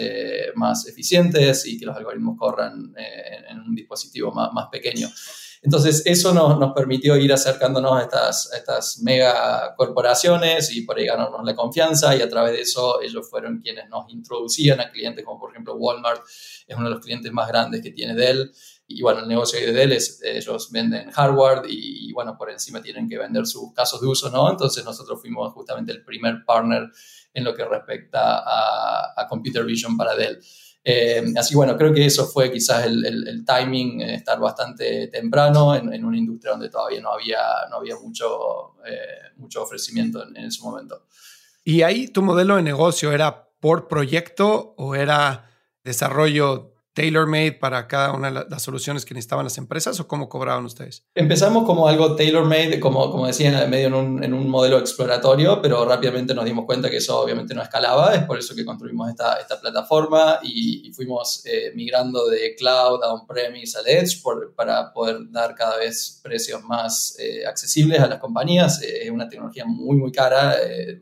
más 0.55 0.87
eficientes 0.87 1.65
y 1.65 1.77
que 1.77 1.85
los 1.85 1.97
algoritmos 1.97 2.37
corran 2.37 2.93
en 2.95 3.59
un 3.59 3.75
dispositivo 3.75 4.31
más 4.31 4.69
pequeño. 4.71 5.09
Entonces, 5.63 6.03
eso 6.05 6.33
nos, 6.33 6.59
nos, 6.59 6.73
permitió 6.73 7.15
ir 7.15 7.31
acercándonos 7.31 7.93
a 7.93 8.01
estas, 8.01 8.51
estas 8.53 8.99
mega 9.01 9.73
corporaciones 9.77 10.75
y 10.75 10.81
por 10.81 10.97
ahí 10.97 11.05
ganarnos 11.05 11.41
la 11.45 11.55
confianza 11.55 12.13
y 12.17 12.21
a 12.21 12.27
través 12.27 12.51
de 12.51 12.61
eso 12.61 13.01
ellos 13.01 13.29
fueron 13.29 13.61
quienes 13.61 13.87
nos 13.87 14.11
introducían 14.11 14.81
a 14.81 14.91
clientes 14.91 15.23
como 15.23 15.39
por 15.39 15.51
ejemplo 15.51 15.75
Walmart, 15.75 16.21
es 16.67 16.75
uno 16.75 16.89
de 16.89 16.95
los 16.95 17.03
clientes 17.03 17.31
más 17.31 17.47
grandes 17.47 17.81
que 17.81 17.91
tiene 17.91 18.13
Dell. 18.13 18.51
Y 18.87 19.01
bueno, 19.01 19.21
el 19.21 19.27
negocio 19.29 19.57
de 19.57 19.71
Dell 19.71 19.93
es, 19.93 20.21
ellos 20.21 20.69
venden 20.69 21.09
hardware 21.11 21.61
y, 21.69 22.11
bueno, 22.11 22.37
por 22.37 22.51
encima 22.51 22.81
tienen 22.81 23.07
que 23.07 23.17
vender 23.17 23.47
sus 23.47 23.73
casos 23.73 24.01
de 24.01 24.07
uso, 24.07 24.29
¿no? 24.29 24.51
Entonces 24.51 24.83
nosotros 24.83 25.21
fuimos 25.21 25.53
justamente 25.53 25.93
el 25.93 26.03
primer 26.03 26.43
partner 26.45 26.91
en 27.33 27.43
lo 27.45 27.55
que 27.55 27.63
respecta 27.63 28.39
a, 28.39 29.13
a 29.15 29.27
Computer 29.29 29.63
Vision 29.63 29.95
para 29.95 30.13
Dell. 30.15 30.39
Eh, 30.85 31.23
así 31.37 31.55
bueno, 31.55 31.77
creo 31.77 31.93
que 31.93 32.05
eso 32.05 32.27
fue 32.27 32.51
quizás 32.51 32.85
el, 32.85 33.45
timing, 33.45 34.01
eh, 34.01 34.15
estar 34.15 34.37
bastante 34.39 35.07
temprano 35.07 35.73
en, 35.75 36.03
una 36.03 36.17
industria 36.17 36.51
donde 36.51 36.69
todavía 36.69 36.99
no 36.99 37.13
había, 37.13 37.39
no 37.69 37.77
había 37.77 37.95
mucho, 37.95 38.75
eh, 38.85 39.31
mucho 39.37 39.63
ofrecimiento 39.63 40.27
en, 40.27 40.35
en, 40.35 40.45
ese 40.45 40.61
momento. 40.61 41.05
¿Y 41.63 41.83
ahí 41.83 42.09
tu 42.09 42.21
modelo 42.21 42.57
de 42.57 42.63
negocio 42.63 43.13
era 43.13 43.47
por 43.61 43.87
proyecto 43.87 44.73
o 44.77 44.95
era 44.95 45.49
desarrollo 45.85 46.72
tailor-made 46.93 47.53
para 47.53 47.87
cada 47.87 48.13
una 48.13 48.31
de 48.31 48.45
las 48.49 48.61
soluciones 48.61 49.05
que 49.05 49.13
necesitaban 49.13 49.45
las 49.45 49.57
empresas 49.57 49.99
o 49.99 50.07
cómo 50.07 50.29
cobraban 50.29 50.65
ustedes? 50.65 51.03
Empezamos 51.15 51.65
como 51.65 51.87
algo 51.87 52.15
tailor-made, 52.15 52.79
como, 52.79 53.11
como 53.11 53.27
decía, 53.27 53.65
medio 53.67 53.87
en 53.87 53.93
un, 53.93 54.23
en 54.23 54.33
un, 54.33 54.49
modelo 54.49 54.77
exploratorio, 54.77 55.61
pero 55.61 55.83
rápidamente 55.85 56.35
nos 56.35 56.45
dimos 56.45 56.65
cuenta 56.65 56.89
que 56.89 56.97
eso 56.97 57.19
obviamente 57.19 57.55
no 57.55 57.61
escalaba, 57.61 58.13
es 58.13 58.23
por 58.23 58.37
eso 58.37 58.53
que 58.53 58.63
construimos 58.63 59.09
esta, 59.09 59.39
esta 59.39 59.59
plataforma 59.59 60.39
y, 60.43 60.91
fuimos 60.93 61.43
eh, 61.45 61.71
migrando 61.73 62.27
de 62.27 62.53
cloud 62.55 63.01
a 63.03 63.13
on-premise 63.13 63.79
al 63.79 63.87
edge 63.87 64.21
por, 64.21 64.53
para 64.53 64.93
poder 64.93 65.17
dar 65.31 65.55
cada 65.55 65.77
vez 65.77 66.19
precios 66.21 66.63
más 66.63 67.15
eh, 67.17 67.47
accesibles 67.47 67.99
a 67.99 68.07
las 68.07 68.19
compañías. 68.19 68.79
Eh, 68.83 69.05
es 69.05 69.09
una 69.09 69.27
tecnología 69.27 69.65
muy, 69.65 69.97
muy 69.97 70.11
cara, 70.11 70.55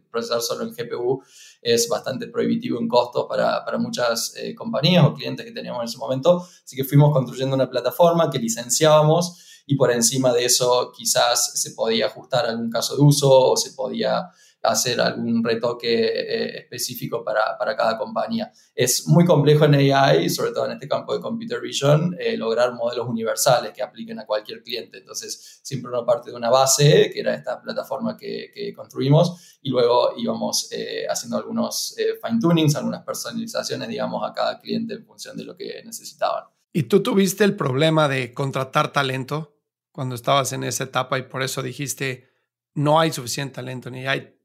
procesar 0.10 0.42
solo 0.42 0.64
en 0.64 0.72
GPU 0.72 1.22
es 1.62 1.88
bastante 1.88 2.28
prohibitivo 2.28 2.80
en 2.80 2.88
costos 2.88 3.26
para, 3.30 3.64
para 3.64 3.78
muchas 3.78 4.34
eh, 4.36 4.56
compañías 4.56 5.06
o 5.06 5.14
clientes 5.14 5.46
que 5.46 5.52
teníamos 5.52 5.82
en 5.82 5.88
ese 5.90 5.98
momento. 5.98 6.48
Así 6.64 6.76
que 6.76 6.84
fuimos 6.84 7.14
construyendo 7.14 7.56
una 7.56 7.70
plataforma 7.70 8.30
que 8.30 8.40
licenciábamos 8.40 9.64
y 9.68 9.76
por 9.76 9.92
encima 9.92 10.34
de 10.34 10.46
eso 10.46 10.92
quizás 10.96 11.60
se 11.62 11.72
podía 11.72 12.08
ajustar 12.08 12.46
algún 12.46 12.70
caso 12.70 12.96
de 12.96 13.04
uso 13.04 13.30
o 13.30 13.58
se 13.58 13.72
podía 13.74 14.30
hacer 14.64 15.02
algún 15.02 15.44
retoque 15.44 16.06
eh, 16.06 16.60
específico 16.60 17.24
para, 17.24 17.58
para, 17.58 17.76
cada 17.76 17.98
compañía. 17.98 18.52
Es 18.76 19.08
muy 19.08 19.26
complejo 19.26 19.66
en 19.66 19.76
AI, 19.76 20.30
sobre 20.30 20.52
todo 20.52 20.66
en 20.66 20.74
este 20.74 20.88
campo 20.88 21.16
de 21.16 21.22
computer 21.22 21.60
vision, 21.60 22.16
eh, 22.20 22.38
lograr 22.38 22.74
modelos 22.74 23.08
universales 23.08 23.74
que 23.74 23.82
apliquen 23.82 24.20
a 24.20 24.26
cualquier 24.26 24.62
cliente. 24.62 25.00
Entonces, 25.00 25.60
siempre 25.64 25.90
uno 25.92 26.06
parte 26.06 26.30
de 26.30 26.36
una 26.36 26.50
base, 26.50 27.10
que 27.12 27.20
era 27.20 27.34
esta 27.34 27.62
plataforma 27.62 28.16
que, 28.16 28.52
que 28.54 28.74
construimos, 28.74 29.58
y 29.62 29.70
luego 29.70 30.14
íbamos 30.18 30.72
eh, 30.72 31.06
haciendo 31.10 31.38
algunos 31.38 31.96
fine-tunings, 32.24 32.76
algunas 32.76 33.04
personalizaciones, 33.04 33.88
digamos, 33.88 34.28
a 34.30 34.34
cada 34.34 34.60
cliente 34.60 34.94
en 34.94 35.06
función 35.06 35.36
de 35.38 35.44
lo 35.44 35.56
que 35.56 35.82
necesitaban. 35.84 36.46
¿Y 36.74 36.84
tú 36.84 37.04
tuviste 37.04 37.44
el 37.44 37.56
problema 37.56 38.08
de 38.08 38.34
contratar 38.34 38.94
talento 38.94 39.58
cuando 39.92 40.16
estabas 40.16 40.54
en 40.54 40.64
esa 40.64 40.86
etapa 40.86 41.18
y 41.20 41.24
por 41.24 41.44
eso 41.44 41.62
dijiste, 41.62 42.30
no 42.74 43.00
hay 43.00 43.12
suficiente 43.12 43.56
talento 43.56 43.90
ni 43.90 44.08
hay 44.08 44.41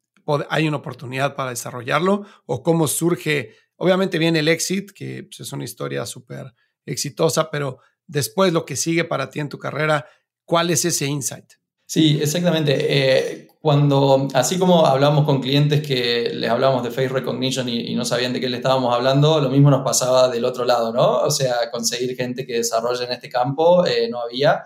hay 0.51 0.69
una 0.69 0.79
oportunidad 0.79 1.35
para 1.35 1.51
desarrollarlo 1.51 2.27
o 2.47 2.63
cómo 2.63 2.89
surge, 2.89 3.55
obviamente 3.77 4.19
viene 4.19 4.41
el 4.41 4.49
exit, 4.49 4.91
que 4.93 5.25
pues, 5.25 5.41
es 5.41 5.53
una 5.53 5.65
historia 5.65 6.07
súper 6.07 6.55
exitosa, 6.85 7.51
pero 7.51 7.79
después 8.07 8.53
lo 8.53 8.65
que 8.65 8.77
sigue 8.77 9.05
para 9.05 9.31
ti 9.31 9.41
en 9.41 9.49
tu 9.49 9.59
carrera, 9.59 10.07
¿cuál 10.45 10.71
es 10.71 10.85
ese 10.85 11.07
insight? 11.07 11.55
Sí, 11.89 12.19
exactamente. 12.21 12.75
Eh, 12.89 13.49
cuando, 13.61 14.29
así 14.35 14.59
como 14.59 14.87
hablamos 14.87 15.25
con 15.25 15.41
clientes 15.41 15.87
que 15.87 16.31
les 16.35 16.51
hablamos 16.51 16.83
de 16.83 16.91
face 16.91 17.09
recognition 17.09 17.69
y, 17.69 17.95
no 17.95 18.05
sabían 18.05 18.33
de 18.33 18.41
qué 18.41 18.49
le 18.49 18.57
estábamos 18.57 18.95
hablando, 18.95 19.41
lo 19.41 19.49
mismo 19.51 19.71
nos 19.71 19.83
pasaba 19.83 20.29
del 20.29 20.45
otro 20.45 20.65
lado, 20.65 20.93
¿no? 20.93 21.19
O 21.19 21.31
sea, 21.31 21.71
conseguir 21.71 22.17
gente 22.17 22.47
que 22.47 22.55
desarrolle 22.55 23.05
en 23.05 23.13
este 23.13 23.29
campo 23.29 23.87
eh, 23.87 24.09
no 24.11 24.21
había. 24.21 24.65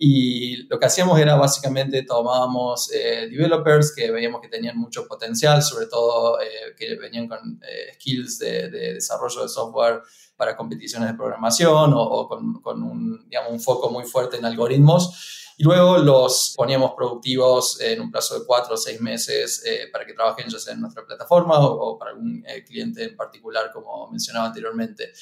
Y 0.00 0.68
lo 0.68 0.78
que 0.78 0.86
hacíamos 0.86 1.18
era 1.18 1.34
básicamente 1.34 2.04
tomábamos 2.04 2.88
eh, 2.94 3.26
developers 3.28 3.92
que 3.92 4.12
veíamos 4.12 4.40
que 4.40 4.46
tenían 4.46 4.78
mucho 4.78 5.08
potencial, 5.08 5.60
sobre 5.60 5.86
todo 5.86 6.40
eh, 6.40 6.76
que 6.76 6.94
venían 6.94 7.26
con 7.26 7.60
eh, 7.68 7.94
skills 7.94 8.38
de, 8.38 8.70
desarrollo 8.70 9.42
de 9.42 9.48
software 9.48 10.02
para 10.36 10.56
competiciones 10.56 11.08
de 11.08 11.16
programación 11.16 11.92
o, 11.96 12.28
con, 12.28 12.62
con, 12.62 12.80
un, 12.80 13.28
digamos, 13.28 13.50
un 13.50 13.60
foco 13.60 13.90
muy 13.90 14.04
fuerte 14.04 14.36
en 14.36 14.44
algoritmos. 14.44 15.54
Y 15.56 15.64
luego 15.64 15.98
los 15.98 16.54
poníamos 16.56 16.92
productivos 16.92 17.80
en 17.80 18.00
un 18.00 18.12
plazo 18.12 18.38
de 18.38 18.46
cuatro 18.46 18.74
o 18.74 18.76
seis 18.76 19.00
meses 19.00 19.64
para 19.92 20.06
que 20.06 20.14
trabajen 20.14 20.48
ya 20.48 20.60
sea 20.60 20.74
en 20.74 20.80
nuestra 20.80 21.04
plataforma 21.04 21.58
o, 21.58 21.72
o 21.72 21.98
para 21.98 22.12
algún 22.12 22.44
cliente 22.64 23.02
en 23.02 23.16
particular, 23.16 23.72
como 23.72 24.08
mencionaba 24.08 24.46
anteriormente. 24.46 25.12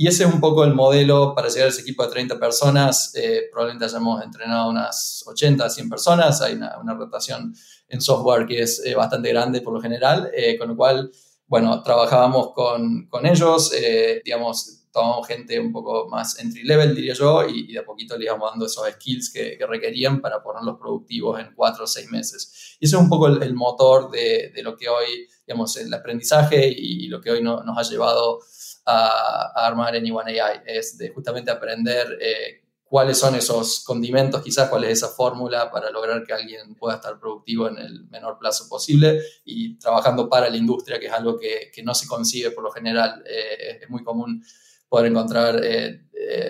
Y 0.00 0.06
ese 0.06 0.24
es 0.24 0.32
un 0.32 0.40
poco 0.40 0.64
el 0.64 0.72
modelo 0.72 1.34
para 1.34 1.50
llegar 1.50 1.66
a 1.66 1.68
ese 1.68 1.82
equipo 1.82 2.02
de 2.02 2.10
30 2.10 2.40
personas. 2.40 3.12
Eh, 3.14 3.50
probablemente 3.52 3.84
hayamos 3.84 4.24
entrenado 4.24 4.70
unas 4.70 5.22
80, 5.26 5.68
100 5.68 5.90
personas. 5.90 6.40
Hay 6.40 6.54
una, 6.54 6.94
rotación 6.94 7.54
en 7.86 8.00
software 8.00 8.46
que 8.46 8.62
es 8.62 8.82
eh, 8.86 8.94
bastante 8.94 9.28
grande 9.28 9.60
por 9.60 9.74
lo 9.74 9.80
general, 9.82 10.30
eh, 10.34 10.56
con 10.56 10.68
lo 10.68 10.76
cual, 10.76 11.10
bueno, 11.46 11.82
trabajábamos 11.82 12.54
con, 12.54 13.08
con 13.08 13.26
ellos, 13.26 13.72
digamos, 14.24 14.80
tomamos 14.92 15.26
gente 15.26 15.58
un 15.58 15.72
poco 15.72 16.08
más 16.08 16.38
entry 16.38 16.64
level, 16.64 16.94
diría 16.94 17.14
yo, 17.14 17.46
y, 17.46 17.72
de 17.72 17.78
a 17.78 17.84
poquito 17.84 18.16
le 18.16 18.24
íbamos 18.24 18.50
dando 18.50 18.66
esos 18.66 18.88
skills 18.88 19.32
que, 19.32 19.58
requerían 19.68 20.20
para 20.20 20.42
ponerlos 20.42 20.78
productivos 20.78 21.40
en 21.40 21.54
cuatro 21.54 21.84
o 21.84 21.86
seis 21.86 22.10
meses. 22.10 22.76
Y 22.80 22.86
eso 22.86 22.96
es 22.96 23.02
un 23.02 23.08
poco 23.08 23.28
el, 23.28 23.54
motor 23.54 24.10
de, 24.10 24.52
lo 24.62 24.76
que 24.76 24.88
hoy, 24.88 25.28
digamos, 25.50 25.76
el 25.78 25.92
aprendizaje 25.92 26.68
y, 26.68 27.08
lo 27.08 27.20
que 27.20 27.32
hoy 27.32 27.42
nos 27.42 27.76
ha 27.76 27.82
llevado 27.82 28.38
a, 28.86 29.66
armar 29.66 29.96
Anyone 29.96 30.40
AI, 30.40 30.60
es 30.64 30.96
de 30.96 31.08
justamente 31.08 31.50
aprender 31.50 32.06
eh, 32.20 32.62
cuáles 32.84 33.18
son 33.18 33.34
esos 33.34 33.82
condimentos, 33.82 34.42
quizás 34.42 34.68
cuál 34.68 34.84
es 34.84 34.92
esa 34.92 35.08
fórmula 35.08 35.68
para 35.72 35.90
lograr 35.90 36.22
que 36.24 36.32
alguien 36.32 36.76
pueda 36.76 36.96
estar 36.96 37.18
productivo 37.18 37.66
en 37.66 37.78
el 37.78 38.04
menor 38.10 38.38
plazo 38.38 38.68
posible 38.68 39.20
y 39.44 39.76
trabajando 39.76 40.28
para 40.28 40.48
la 40.48 40.56
industria, 40.56 41.00
que 41.00 41.06
es 41.06 41.12
algo 41.12 41.36
que, 41.36 41.72
no 41.82 41.94
se 41.96 42.06
consigue 42.06 42.52
por 42.52 42.62
lo 42.62 42.70
general. 42.70 43.24
Eh, 43.26 43.80
es 43.82 43.90
muy 43.90 44.04
común 44.04 44.44
poder 44.88 45.10
encontrar, 45.10 45.60
eh, 45.64 46.04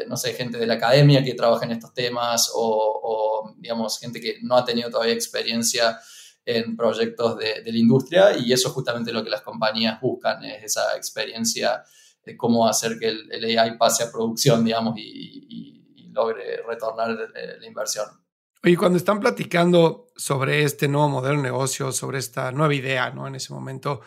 no 0.08 0.18
sé, 0.18 0.34
gente 0.34 0.58
de 0.58 0.66
la 0.66 0.74
academia 0.74 1.24
que 1.24 1.32
trabaja 1.32 1.64
en 1.64 1.72
estos 1.72 1.94
temas 1.94 2.50
o, 2.54 3.00
o, 3.02 3.54
digamos, 3.56 3.98
gente 3.98 4.20
que 4.20 4.40
no 4.42 4.58
ha 4.58 4.64
tenido 4.66 4.90
todavía 4.90 5.14
experiencia 5.14 5.98
en 6.44 6.76
proyectos 6.76 7.38
de, 7.38 7.62
de, 7.62 7.72
la 7.72 7.78
industria 7.78 8.36
y 8.36 8.52
eso 8.52 8.68
es 8.68 8.74
justamente 8.74 9.12
lo 9.12 9.22
que 9.22 9.30
las 9.30 9.42
compañías 9.42 10.00
buscan, 10.00 10.44
es 10.44 10.64
esa 10.64 10.96
experiencia 10.96 11.84
de 12.24 12.36
cómo 12.36 12.68
hacer 12.68 12.98
que 12.98 13.08
el, 13.08 13.58
AI 13.58 13.76
pase 13.76 14.04
a 14.04 14.10
producción, 14.10 14.64
digamos, 14.64 14.94
y, 14.96 15.78
logre 16.12 16.60
retornar 16.66 17.10
la 17.10 17.66
inversión. 17.66 18.04
Oye, 18.64 18.76
cuando 18.76 18.98
están 18.98 19.20
platicando 19.20 20.08
sobre 20.16 20.64
este 20.64 20.88
nuevo 20.88 21.08
modelo 21.08 21.36
de 21.36 21.42
negocio, 21.42 21.92
sobre 21.92 22.18
esta 22.18 22.50
nueva 22.50 22.74
idea, 22.74 23.10
¿no? 23.10 23.28
En 23.28 23.36
ese 23.36 23.54
momento, 23.54 24.00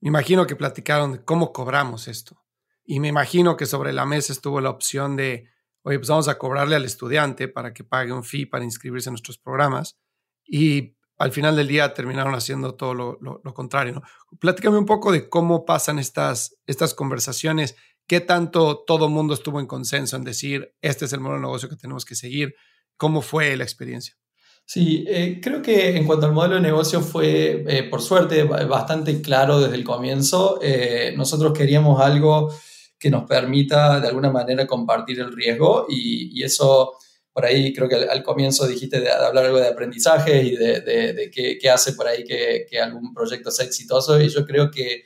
me 0.00 0.08
imagino 0.08 0.46
que 0.46 0.54
platicaron 0.54 1.12
de 1.12 1.24
cómo 1.24 1.52
cobramos 1.52 2.06
esto. 2.06 2.40
Y 2.84 3.00
me 3.00 3.08
imagino 3.08 3.56
que 3.56 3.66
sobre 3.66 3.92
la 3.92 4.06
mesa 4.06 4.32
estuvo 4.32 4.60
la 4.60 4.70
opción 4.70 5.16
de, 5.16 5.50
oye, 5.82 5.98
pues 5.98 6.08
vamos 6.08 6.28
a 6.28 6.38
cobrarle 6.38 6.76
al 6.76 6.84
estudiante 6.84 7.48
para 7.48 7.74
que 7.74 7.82
pague 7.82 8.12
un 8.12 8.22
fee 8.22 8.46
para 8.46 8.64
inscribirse 8.64 9.08
en 9.08 9.14
nuestros 9.14 9.36
programas. 9.36 9.98
Y 10.46 10.96
al 11.20 11.32
final 11.32 11.54
del 11.54 11.68
día 11.68 11.92
terminaron 11.92 12.34
haciendo 12.34 12.76
todo 12.76 12.94
lo, 12.94 13.42
contrario. 13.52 13.92
¿no? 13.92 14.02
Platícame 14.38 14.78
un 14.78 14.86
poco 14.86 15.12
de 15.12 15.28
cómo 15.28 15.66
pasan 15.66 15.98
estas, 15.98 16.56
estas 16.66 16.94
conversaciones, 16.94 17.76
qué 18.06 18.20
tanto 18.20 18.84
todo 18.86 19.10
mundo 19.10 19.34
estuvo 19.34 19.60
en 19.60 19.66
consenso 19.66 20.16
en 20.16 20.24
decir, 20.24 20.72
este 20.80 21.04
es 21.04 21.12
el 21.12 21.20
modelo 21.20 21.36
de 21.36 21.46
negocio 21.46 21.68
que 21.68 21.76
tenemos 21.76 22.06
que 22.06 22.14
seguir, 22.14 22.54
cómo 22.96 23.20
fue 23.20 23.54
la 23.54 23.64
experiencia. 23.64 24.16
Sí, 24.64 25.04
eh, 25.08 25.40
creo 25.42 25.60
que 25.60 25.94
en 25.94 26.06
cuanto 26.06 26.24
al 26.24 26.32
modelo 26.32 26.54
de 26.54 26.62
negocio 26.62 27.02
fue, 27.02 27.64
eh, 27.68 27.82
por 27.82 28.00
suerte, 28.00 28.44
bastante 28.44 29.20
claro 29.20 29.60
desde 29.60 29.76
el 29.76 29.84
comienzo. 29.84 30.58
Eh, 30.62 31.12
nosotros 31.18 31.52
queríamos 31.52 32.00
algo 32.00 32.50
que 32.98 33.10
nos 33.10 33.24
permita 33.24 34.00
de 34.00 34.08
alguna 34.08 34.30
manera 34.30 34.66
compartir 34.66 35.20
el 35.20 35.36
riesgo 35.36 35.84
y 35.86 36.42
eso 36.42 36.94
por 37.32 37.44
ahí 37.44 37.72
creo 37.72 37.88
que 37.88 37.96
al, 37.96 38.22
comienzo 38.22 38.66
dijiste 38.66 39.00
de, 39.00 39.10
hablar 39.10 39.46
algo 39.46 39.58
de 39.58 39.68
aprendizaje 39.68 40.42
y 40.42 40.56
de, 40.56 41.30
qué, 41.32 41.70
hace 41.70 41.92
por 41.92 42.06
ahí 42.06 42.24
que, 42.24 42.66
algún 42.80 43.14
proyecto 43.14 43.50
sea 43.50 43.64
exitoso. 43.64 44.20
Y 44.20 44.28
yo 44.28 44.44
creo 44.44 44.70
que 44.70 45.04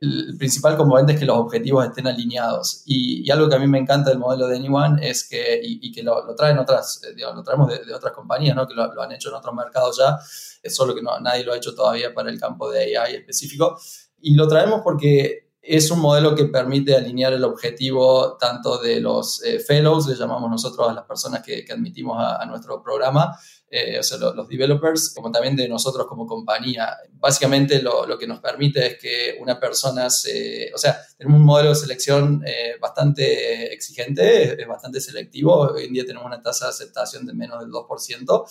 el 0.00 0.36
principal 0.38 0.76
componente 0.76 1.14
es 1.14 1.18
que 1.18 1.24
los 1.24 1.36
objetivos 1.36 1.84
estén 1.84 2.06
alineados. 2.06 2.82
Y, 2.86 3.28
algo 3.30 3.48
que 3.48 3.56
a 3.56 3.58
mí 3.58 3.66
me 3.66 3.78
encanta 3.78 4.10
del 4.10 4.18
modelo 4.18 4.46
de 4.46 4.56
Anyone 4.56 5.08
es 5.08 5.28
que, 5.28 5.60
y, 5.62 5.90
que 5.90 6.02
lo, 6.02 6.34
traen 6.36 6.58
otras, 6.58 7.02
eh, 7.04 7.14
lo 7.18 7.42
traemos 7.42 7.68
de, 7.68 7.92
otras 7.92 8.12
compañías, 8.12 8.54
¿no? 8.54 8.68
que 8.68 8.74
lo, 8.74 9.02
han 9.02 9.12
hecho 9.12 9.30
en 9.30 9.34
otros 9.34 9.54
mercados 9.54 9.98
ya, 9.98 10.18
es 10.62 10.74
solo 10.74 10.94
que 10.94 11.02
no, 11.02 11.18
nadie 11.20 11.44
lo 11.44 11.52
ha 11.52 11.56
hecho 11.56 11.74
todavía 11.74 12.14
para 12.14 12.30
el 12.30 12.38
campo 12.38 12.70
de 12.70 12.96
AI 12.96 13.16
específico. 13.16 13.78
Y 14.20 14.34
lo 14.34 14.46
traemos 14.46 14.80
porque 14.82 15.43
es 15.66 15.90
un 15.90 16.00
modelo 16.00 16.34
que 16.34 16.44
permite 16.44 16.94
alinear 16.94 17.32
el 17.32 17.44
objetivo 17.44 18.36
tanto 18.36 18.78
de 18.78 19.00
los 19.00 19.42
eh, 19.42 19.58
fellows, 19.58 20.06
le 20.06 20.14
llamamos 20.14 20.50
nosotros 20.50 20.88
a 20.88 20.92
las 20.92 21.04
personas 21.04 21.42
que, 21.42 21.64
admitimos 21.70 22.18
a, 22.20 22.44
nuestro 22.46 22.82
programa, 22.82 23.34
eh, 23.70 23.98
o 23.98 24.02
sea, 24.02 24.18
los, 24.18 24.46
developers, 24.46 25.12
como 25.14 25.32
también 25.32 25.56
de 25.56 25.66
nosotros 25.66 26.06
como 26.06 26.26
compañía. 26.26 26.94
Básicamente 27.14 27.80
lo, 27.80 28.18
que 28.18 28.26
nos 28.26 28.40
permite 28.40 28.86
es 28.86 28.98
que 28.98 29.38
una 29.40 29.58
persona 29.58 30.10
se, 30.10 30.70
o 30.74 30.78
sea, 30.78 31.00
tenemos 31.16 31.40
un 31.40 31.46
modelo 31.46 31.70
de 31.70 31.76
selección 31.76 32.42
eh, 32.46 32.74
bastante 32.78 33.72
exigente, 33.72 34.60
es, 34.60 34.68
bastante 34.68 35.00
selectivo, 35.00 35.60
hoy 35.72 35.86
en 35.86 35.94
día 35.94 36.04
tenemos 36.04 36.26
una 36.26 36.42
tasa 36.42 36.66
de 36.66 36.70
aceptación 36.70 37.24
de 37.24 37.32
menos 37.32 37.60
del 37.60 37.70
2%, 37.70 38.44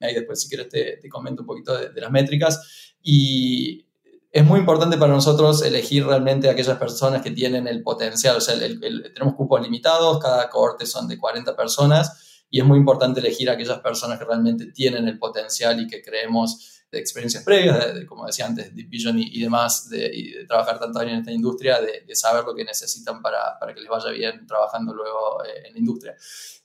ahí 0.00 0.14
después 0.14 0.40
si 0.40 0.48
quieres 0.48 0.68
te, 0.68 0.98
te 0.98 1.08
comento 1.08 1.42
un 1.42 1.46
poquito 1.46 1.76
de, 1.76 1.88
de 1.88 2.00
las 2.00 2.10
métricas, 2.10 2.94
y 3.02 3.84
es 4.32 4.44
muy 4.46 4.60
importante 4.60 4.96
para 4.96 5.12
nosotros 5.12 5.62
elegir 5.62 6.06
realmente 6.06 6.48
aquellas 6.48 6.78
personas 6.78 7.20
que 7.20 7.30
tienen 7.30 7.68
el 7.68 7.82
potencial. 7.82 8.36
O 8.36 8.40
sea, 8.40 8.56
tenemos 8.58 9.34
cupos 9.34 9.60
limitados, 9.60 10.18
cada 10.20 10.48
cohorte 10.48 10.86
son 10.86 11.06
de 11.06 11.18
40 11.18 11.54
personas 11.54 12.44
y 12.48 12.58
es 12.60 12.64
muy 12.64 12.78
importante 12.78 13.20
elegir 13.20 13.50
aquellas 13.50 13.80
personas 13.80 14.18
que 14.18 14.24
realmente 14.24 14.66
tienen 14.72 15.06
el 15.06 15.18
potencial 15.18 15.80
y 15.80 15.86
que 15.86 16.02
creemos 16.02 16.82
de 16.90 16.98
experiencias 16.98 17.42
previas, 17.42 17.94
de, 17.94 18.06
como 18.06 18.26
decía 18.26 18.46
antes, 18.46 18.74
de 18.74 18.82
Vision 18.82 19.18
y, 19.18 19.40
demás, 19.40 19.88
de, 19.88 20.44
trabajar 20.46 20.78
tanto 20.78 21.00
en 21.00 21.08
esta 21.08 21.32
industria, 21.32 21.80
de, 21.80 22.14
saber 22.14 22.44
lo 22.44 22.54
que 22.54 22.64
necesitan 22.64 23.22
para, 23.22 23.58
para, 23.58 23.74
que 23.74 23.80
les 23.80 23.88
vaya 23.88 24.10
bien 24.10 24.46
trabajando 24.46 24.92
luego 24.92 25.42
eh, 25.42 25.68
en 25.68 25.72
la 25.72 25.78
industria. 25.78 26.14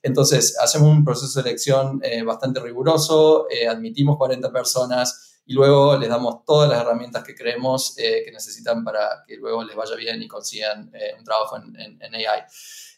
Entonces, 0.03 0.57
hacemos 0.59 0.89
un 0.89 1.05
proceso 1.05 1.39
de 1.39 1.43
selección 1.43 2.01
eh, 2.03 2.23
bastante 2.23 2.59
riguroso, 2.59 3.47
eh, 3.49 3.69
admitimos 3.69 4.17
40 4.17 4.51
personas, 4.51 5.26
y 5.47 5.53
luego 5.53 5.97
les 5.97 6.09
damos 6.09 6.43
todas 6.45 6.69
las 6.69 6.81
herramientas 6.81 7.23
que 7.23 7.33
creemos 7.33 7.97
eh, 7.97 8.23
que 8.25 8.31
necesitan 8.31 8.83
para 8.83 9.23
que 9.25 9.37
luego 9.37 9.63
les 9.63 9.77
vaya 9.77 9.95
bien 9.95 10.21
y 10.21 10.27
consigan 10.27 10.91
eh, 10.93 11.15
un 11.17 11.23
trabajo 11.23 11.55
en, 11.55 12.15
AI. 12.15 12.43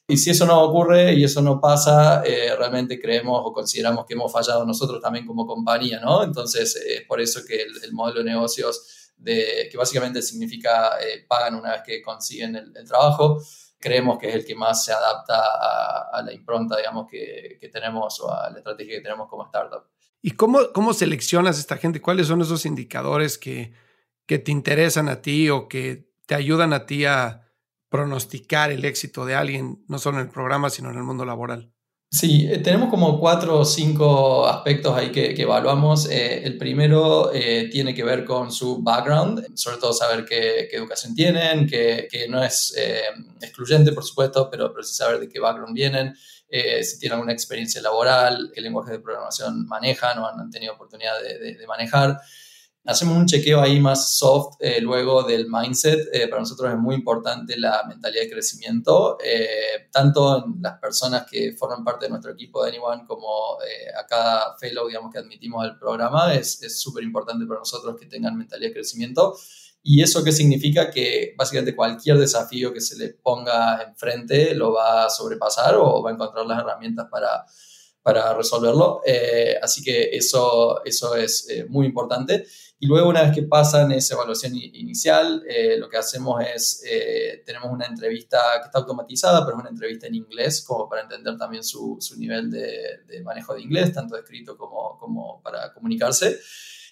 Y 0.08 0.18
si 0.18 0.32
eso 0.32 0.48
no 0.48 0.60
ocurre 0.64 1.14
y 1.14 1.24
eso 1.24 1.44
no 1.44 1.62
pasa, 1.62 2.24
eh, 2.26 2.56
realmente 2.58 3.00
creemos 3.00 3.40
o 3.46 3.54
consideramos 3.54 4.06
que 4.08 4.16
hemos 4.16 4.32
fallado 4.32 4.66
nosotros 4.66 5.00
también 5.00 5.28
como 5.28 5.46
compañía, 5.46 6.00
¿no? 6.00 6.24
Entonces, 6.24 6.76
es 6.76 7.06
por 7.06 7.22
eso 7.22 7.42
que 7.48 7.62
el, 7.62 7.94
modelo 7.94 8.24
de 8.24 8.32
negocios, 8.32 9.12
de, 9.18 9.70
que 9.72 9.78
básicamente 9.78 10.24
significa 10.24 10.98
pagan 11.28 11.54
una 11.54 11.74
vez 11.74 11.82
que 11.86 12.02
consiguen 12.02 12.56
el, 12.56 12.88
trabajo, 12.88 13.40
creemos 13.78 14.18
que 14.18 14.30
es 14.30 14.36
el 14.36 14.46
que 14.46 14.56
más 14.56 14.84
se 14.84 14.92
adapta 14.92 15.40
a, 16.12 16.24
la 16.24 16.34
impronta, 16.34 16.78
digamos, 16.78 17.08
que, 17.08 17.60
que 17.62 17.70
tenemos 17.70 18.20
o 18.22 18.34
a 18.34 18.50
la 18.50 18.58
estrategia 18.58 18.96
que 18.96 19.02
tenemos 19.02 19.30
como 19.30 19.46
startup. 19.46 19.84
¿Y 20.22 20.32
cómo, 20.32 20.60
cómo 20.74 20.94
seleccionas 20.94 21.58
a 21.58 21.60
esta 21.62 21.78
gente? 21.78 22.02
¿Cuáles 22.02 22.28
son 22.28 22.42
esos 22.42 22.66
indicadores 22.66 23.38
que, 23.38 23.74
que 24.26 24.40
te 24.40 24.52
interesan 24.52 25.10
a 25.10 25.22
ti 25.22 25.50
o 25.50 25.68
que 25.68 26.10
te 26.26 26.36
ayudan 26.36 26.74
a 26.74 26.86
ti 26.86 27.06
a 27.06 27.50
pronosticar 27.90 28.72
el 28.72 28.86
éxito 28.86 29.26
de 29.26 29.36
alguien, 29.36 29.84
no 29.88 29.98
solo 29.98 30.20
en 30.20 30.26
el 30.26 30.32
programa, 30.32 30.70
sino 30.70 30.92
en 30.92 30.98
el 30.98 31.04
mundo 31.04 31.26
laboral? 31.26 31.72
Sí, 32.12 32.48
eh, 32.50 32.58
tenemos 32.58 32.90
como 32.90 33.20
cuatro 33.20 33.60
o 33.60 33.66
cinco 33.66 34.48
aspectos 34.48 34.96
ahí 34.98 35.12
que, 35.12 35.40
evaluamos. 35.40 36.10
Eh, 36.10 36.44
el 36.44 36.58
primero 36.58 37.32
eh, 37.32 37.70
tiene 37.72 37.94
que 37.94 38.04
ver 38.04 38.26
con 38.26 38.52
su 38.52 38.82
background, 38.82 39.56
sobre 39.56 39.78
todo 39.78 39.94
saber 39.94 40.26
qué, 40.26 40.70
educación 40.72 41.14
tienen, 41.14 41.68
que, 41.68 42.08
que 42.10 42.28
no 42.28 42.44
es 42.44 42.76
excluyente, 43.42 43.92
por 43.92 44.04
supuesto, 44.04 44.50
pero, 44.50 44.72
pero 44.72 44.84
sí 44.84 44.96
saber 44.96 45.20
de 45.20 45.30
qué 45.30 45.40
background 45.40 45.76
vienen. 45.76 46.16
Eh, 46.50 46.84
si 46.84 47.00
tienen 47.00 47.14
alguna 47.14 47.34
experiencia 47.34 47.82
laboral, 47.82 48.52
qué 48.54 48.62
lenguaje 48.62 48.94
de 48.94 49.00
programación 49.00 49.68
manejan 49.68 50.18
o 50.18 50.28
han 50.28 50.50
tenido 50.50 50.74
oportunidad 50.74 51.22
de, 51.22 51.66
manejar. 51.68 52.20
Hacemos 52.86 53.18
un 53.18 53.28
chequeo 53.28 53.62
ahí 53.62 53.80
más 53.80 54.16
soft 54.18 54.56
eh, 54.60 54.82
luego 54.82 55.22
del 55.22 55.48
mindset. 55.48 56.08
Eh, 56.12 56.28
para 56.28 56.42
nosotros 56.42 56.72
es 56.72 56.78
muy 56.78 56.96
importante 56.96 57.56
la 57.56 57.84
mentalidad 57.88 58.24
de 58.24 58.32
crecimiento, 58.32 59.18
tanto 59.92 60.44
en 60.44 60.62
las 60.62 60.80
personas 60.80 61.26
que 61.30 61.54
forman 61.54 61.84
parte 61.84 62.06
de 62.06 62.10
nuestro 62.10 62.32
equipo 62.32 62.64
de 62.64 62.72
Anyone 62.72 63.04
como 63.06 63.58
a 63.96 64.08
cada 64.08 64.58
fellow 64.58 64.88
digamos, 64.88 65.12
que 65.12 65.20
admitimos 65.20 65.64
al 65.64 65.78
programa. 65.78 66.34
Es 66.34 66.82
súper 66.82 67.04
importante 67.04 67.46
para 67.46 67.60
nosotros 67.60 67.96
que 68.00 68.08
tengan 68.08 68.36
mentalidad 68.36 68.70
de 68.70 68.74
crecimiento. 68.74 69.38
¿Y 69.82 70.02
eso 70.02 70.24
qué 70.24 70.32
significa? 70.32 70.92
Que 70.92 71.34
básicamente 71.38 71.76
cualquier 71.76 72.18
desafío 72.18 72.74
que 72.74 72.82
se 72.82 72.98
le 72.98 73.10
ponga 73.14 73.82
enfrente 73.84 74.54
lo 74.54 74.74
va 74.74 75.06
a 75.06 75.10
sobrepasar 75.10 75.76
o 75.76 76.04
va 76.04 76.12
a 76.12 76.14
encontrar 76.14 76.46
las 76.46 76.60
herramientas 76.60 77.08
para, 77.10 77.46
para 78.02 78.34
resolverlo. 78.34 79.02
Eh, 79.06 79.58
así 79.62 79.82
que 79.84 80.10
eso, 80.12 80.84
eso 80.84 81.16
es 81.16 81.50
eh, 81.50 81.66
muy 81.70 81.86
importante. 81.86 82.46
Y 82.82 82.88
luego 82.88 83.10
una 83.10 83.24
vez 83.24 83.36
que 83.36 83.44
pasan 83.44 83.92
esa 83.92 84.16
evaluación 84.16 84.56
inicial, 84.56 85.44
eh, 85.48 85.78
lo 85.78 85.90
que 85.90 85.98
hacemos 85.98 86.42
es, 86.56 86.82
tenemos 87.46 87.72
una 87.72 87.86
entrevista 87.86 88.40
que 88.62 88.68
está 88.68 88.80
automatizada, 88.80 89.46
pero 89.46 89.58
es 89.58 89.62
una 89.62 89.70
entrevista 89.70 90.08
en 90.08 90.16
inglés, 90.16 90.64
como 90.66 90.88
para 90.88 91.02
entender 91.02 91.38
también 91.38 91.62
su, 91.62 91.98
su 92.00 92.18
nivel 92.18 92.50
de, 92.50 93.02
de, 93.06 93.22
manejo 93.22 93.54
de 93.54 93.64
inglés, 93.64 93.92
tanto 93.92 94.18
escrito 94.18 94.58
como, 94.58 94.98
como 94.98 95.42
para 95.42 95.74
comunicarse. 95.74 96.40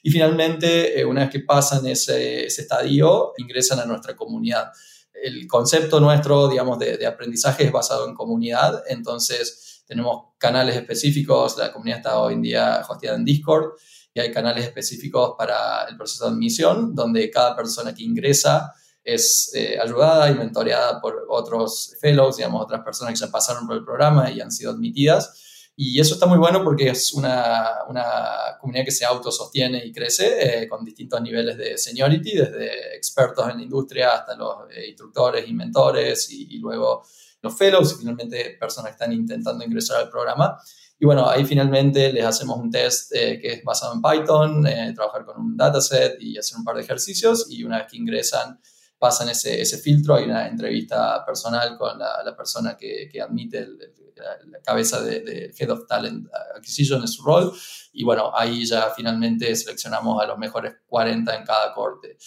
Y 0.03 0.11
finalmente, 0.11 0.99
eh, 0.99 1.05
una 1.05 1.21
vez 1.21 1.29
que 1.29 1.39
pasan 1.41 1.85
ese, 1.87 2.45
estadio, 2.45 3.33
ingresan 3.37 3.79
a 3.79 3.85
nuestra 3.85 4.15
comunidad. 4.15 4.71
el 5.13 5.47
concepto 5.47 5.99
nuestro, 5.99 6.47
digamos, 6.47 6.77
de, 6.77 7.05
aprendizaje 7.05 7.65
es 7.65 7.71
basado 7.71 8.07
en 8.07 8.13
comunidad, 8.13 8.83
entonces 8.87 9.83
tenemos 9.87 10.33
canales 10.37 10.75
específicos, 10.75 11.57
la 11.57 11.71
comunidad 11.71 11.97
está 11.99 12.19
hoy 12.19 12.35
en 12.35 12.41
día 12.41 12.85
hosteada 12.87 13.17
en 13.17 13.25
Discord 13.25 13.71
y 14.13 14.19
hay 14.19 14.31
canales 14.31 14.65
específicos 14.65 15.33
para 15.37 15.85
el 15.89 15.97
proceso 15.97 16.25
de 16.25 16.31
admisión, 16.31 16.93
donde 16.93 17.29
cada 17.31 17.55
persona 17.55 17.93
que 17.93 18.03
ingresa 18.03 18.73
es 19.07 19.51
eh, 19.55 19.79
ayudada 19.81 20.29
y 20.29 20.35
mentoreada 20.35 20.99
por 20.99 21.25
otros 21.29 21.95
fellows, 22.01 22.35
digamos, 22.37 22.61
otras 22.61 22.83
personas 22.83 23.13
que 23.13 23.25
ya 23.25 23.31
pasaron 23.31 23.65
por 23.65 23.77
el 23.77 23.85
programa 23.85 24.29
y 24.29 24.41
han 24.41 24.51
sido 24.51 24.71
admitidas. 24.71 25.46
Y 25.79 25.99
eso 25.99 26.15
está 26.15 26.25
muy 26.25 26.39
bueno 26.39 26.63
porque 26.63 26.89
es 26.89 27.13
una, 27.13 27.83
una 27.87 28.57
comunidad 28.59 28.83
que 28.83 28.89
se 28.89 29.05
autosostiene 29.05 29.85
y 29.85 29.93
crece 29.93 30.63
eh, 30.63 30.67
con 30.67 30.83
distintos 30.83 31.21
niveles 31.21 31.55
de 31.55 31.77
seniority, 31.77 32.35
desde 32.35 32.95
expertos 32.95 33.47
en 33.47 33.57
la 33.57 33.61
industria 33.63 34.15
hasta 34.15 34.35
los 34.35 34.55
eh, 34.71 34.87
instructores 34.87 35.47
y 35.47 35.53
mentores 35.53 36.31
y, 36.31 36.57
luego 36.57 37.03
los 37.43 37.55
fellows 37.55 37.93
y 37.93 37.99
finalmente 37.99 38.57
personas 38.59 38.89
que 38.89 38.93
están 38.93 39.13
intentando 39.13 39.63
ingresar 39.63 39.97
al 39.97 40.09
programa. 40.09 40.59
Y 40.97 41.05
bueno, 41.05 41.29
ahí 41.29 41.45
finalmente 41.45 42.11
les 42.11 42.25
hacemos 42.25 42.57
un 42.57 42.71
test 42.71 43.13
eh, 43.13 43.37
que 43.39 43.53
es 43.53 43.63
basado 43.63 43.93
en 43.93 44.01
Python, 44.01 44.63
trabajar 44.95 45.25
con 45.25 45.39
un 45.39 45.55
dataset 45.55 46.19
y 46.19 46.39
hacer 46.39 46.57
un 46.57 46.63
par 46.63 46.75
de 46.75 46.81
ejercicios 46.81 47.51
y 47.51 47.63
una 47.63 47.77
vez 47.77 47.87
que 47.91 47.97
ingresan 47.97 48.59
pasan 48.97 49.29
ese, 49.29 49.61
ese 49.61 49.77
filtro, 49.77 50.15
hay 50.15 50.23
una 50.23 50.47
entrevista 50.47 51.23
personal 51.23 51.77
con 51.77 51.99
la, 51.99 52.23
la 52.25 52.35
persona 52.35 52.75
que, 52.75 53.07
que 53.11 53.21
admite 53.21 53.59
el, 53.59 53.77
la, 54.17 54.59
cabeza 54.61 55.01
de, 55.01 55.53
Head 55.57 55.69
of 55.69 55.87
Talent 55.87 56.27
Acquisition 56.55 57.01
en 57.01 57.07
su 57.07 57.23
rol. 57.23 57.53
Y 57.93 58.03
bueno, 58.03 58.31
ahí 58.35 58.65
ya 58.65 58.91
finalmente 58.95 59.55
seleccionamos 59.55 60.21
a 60.21 60.27
los 60.27 60.37
mejores 60.37 60.75
40 60.87 61.35
en 61.35 61.45
cada 61.45 61.73
corte. 61.73 62.17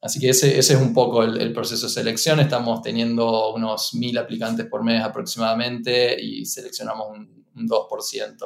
Así 0.00 0.20
que 0.20 0.28
ese, 0.28 0.58
ese 0.58 0.74
es 0.74 0.80
un 0.80 0.94
poco 0.94 1.22
el, 1.22 1.52
proceso 1.52 1.86
de 1.86 1.92
selección. 1.92 2.38
Estamos 2.38 2.82
teniendo 2.82 3.52
unos 3.52 3.94
mil 3.94 4.16
aplicantes 4.18 4.66
por 4.66 4.84
mes 4.84 5.02
aproximadamente 5.02 6.22
y 6.22 6.44
seleccionamos 6.46 7.08
un, 7.10 7.36
2% 7.56 8.36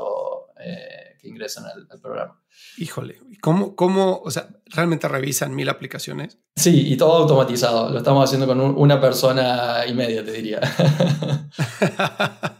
eh, 0.60 1.16
que 1.20 1.28
ingresan 1.28 1.64
al, 1.66 2.00
programa. 2.00 2.40
Híjole, 2.78 3.18
¿cómo, 3.40 3.74
¿cómo, 3.74 4.22
o 4.24 4.30
sea, 4.30 4.50
realmente 4.66 5.08
revisan 5.08 5.52
mil 5.52 5.68
aplicaciones? 5.68 6.38
Sí, 6.54 6.92
y 6.92 6.96
todo 6.96 7.14
automatizado. 7.14 7.90
Lo 7.90 7.98
estamos 7.98 8.24
haciendo 8.24 8.46
con 8.46 8.60
una 8.60 9.00
persona 9.00 9.84
y 9.84 9.94
media, 9.94 10.24
te 10.24 10.30
diría. 10.30 10.60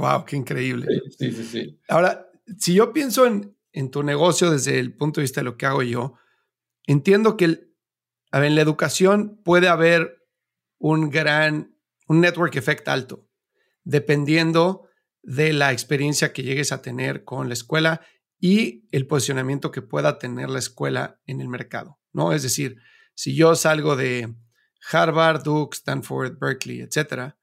Wow, 0.00 0.24
qué 0.24 0.36
increíble. 0.36 0.86
Sí, 1.18 1.30
sí, 1.32 1.44
sí. 1.44 1.80
Ahora, 1.88 2.26
si 2.58 2.74
yo 2.74 2.92
pienso 2.92 3.26
en, 3.26 3.54
en, 3.72 3.90
tu 3.90 4.02
negocio 4.02 4.50
desde 4.50 4.78
el 4.78 4.94
punto 4.94 5.20
de 5.20 5.24
vista 5.24 5.40
de 5.40 5.44
lo 5.44 5.56
que 5.58 5.66
hago 5.66 5.82
yo, 5.82 6.14
entiendo 6.86 7.36
que 7.36 7.44
en 8.32 8.54
la 8.54 8.60
educación 8.62 9.40
puede 9.44 9.68
haber 9.68 10.26
un 10.78 11.10
gran, 11.10 11.76
un 12.08 12.20
network 12.20 12.56
effect 12.56 12.88
alto, 12.88 13.28
dependiendo 13.84 14.88
de 15.22 15.52
la 15.52 15.72
experiencia 15.72 16.32
que 16.32 16.42
llegues 16.42 16.72
a 16.72 16.80
tener 16.80 17.24
con 17.24 17.48
la 17.48 17.54
escuela 17.54 18.00
y 18.38 18.88
el 18.90 19.06
posicionamiento 19.06 19.70
que 19.70 19.82
pueda 19.82 20.18
tener 20.18 20.48
la 20.48 20.58
escuela 20.58 21.20
en 21.26 21.42
el 21.42 21.48
mercado, 21.48 21.98
¿no? 22.12 22.32
Es 22.32 22.42
decir, 22.42 22.78
si 23.14 23.34
yo 23.34 23.54
salgo 23.54 23.96
de 23.96 24.34
Harvard, 24.90 25.42
Duke, 25.42 25.76
Stanford, 25.76 26.38
Berkeley, 26.38 26.80
etcétera, 26.80 27.36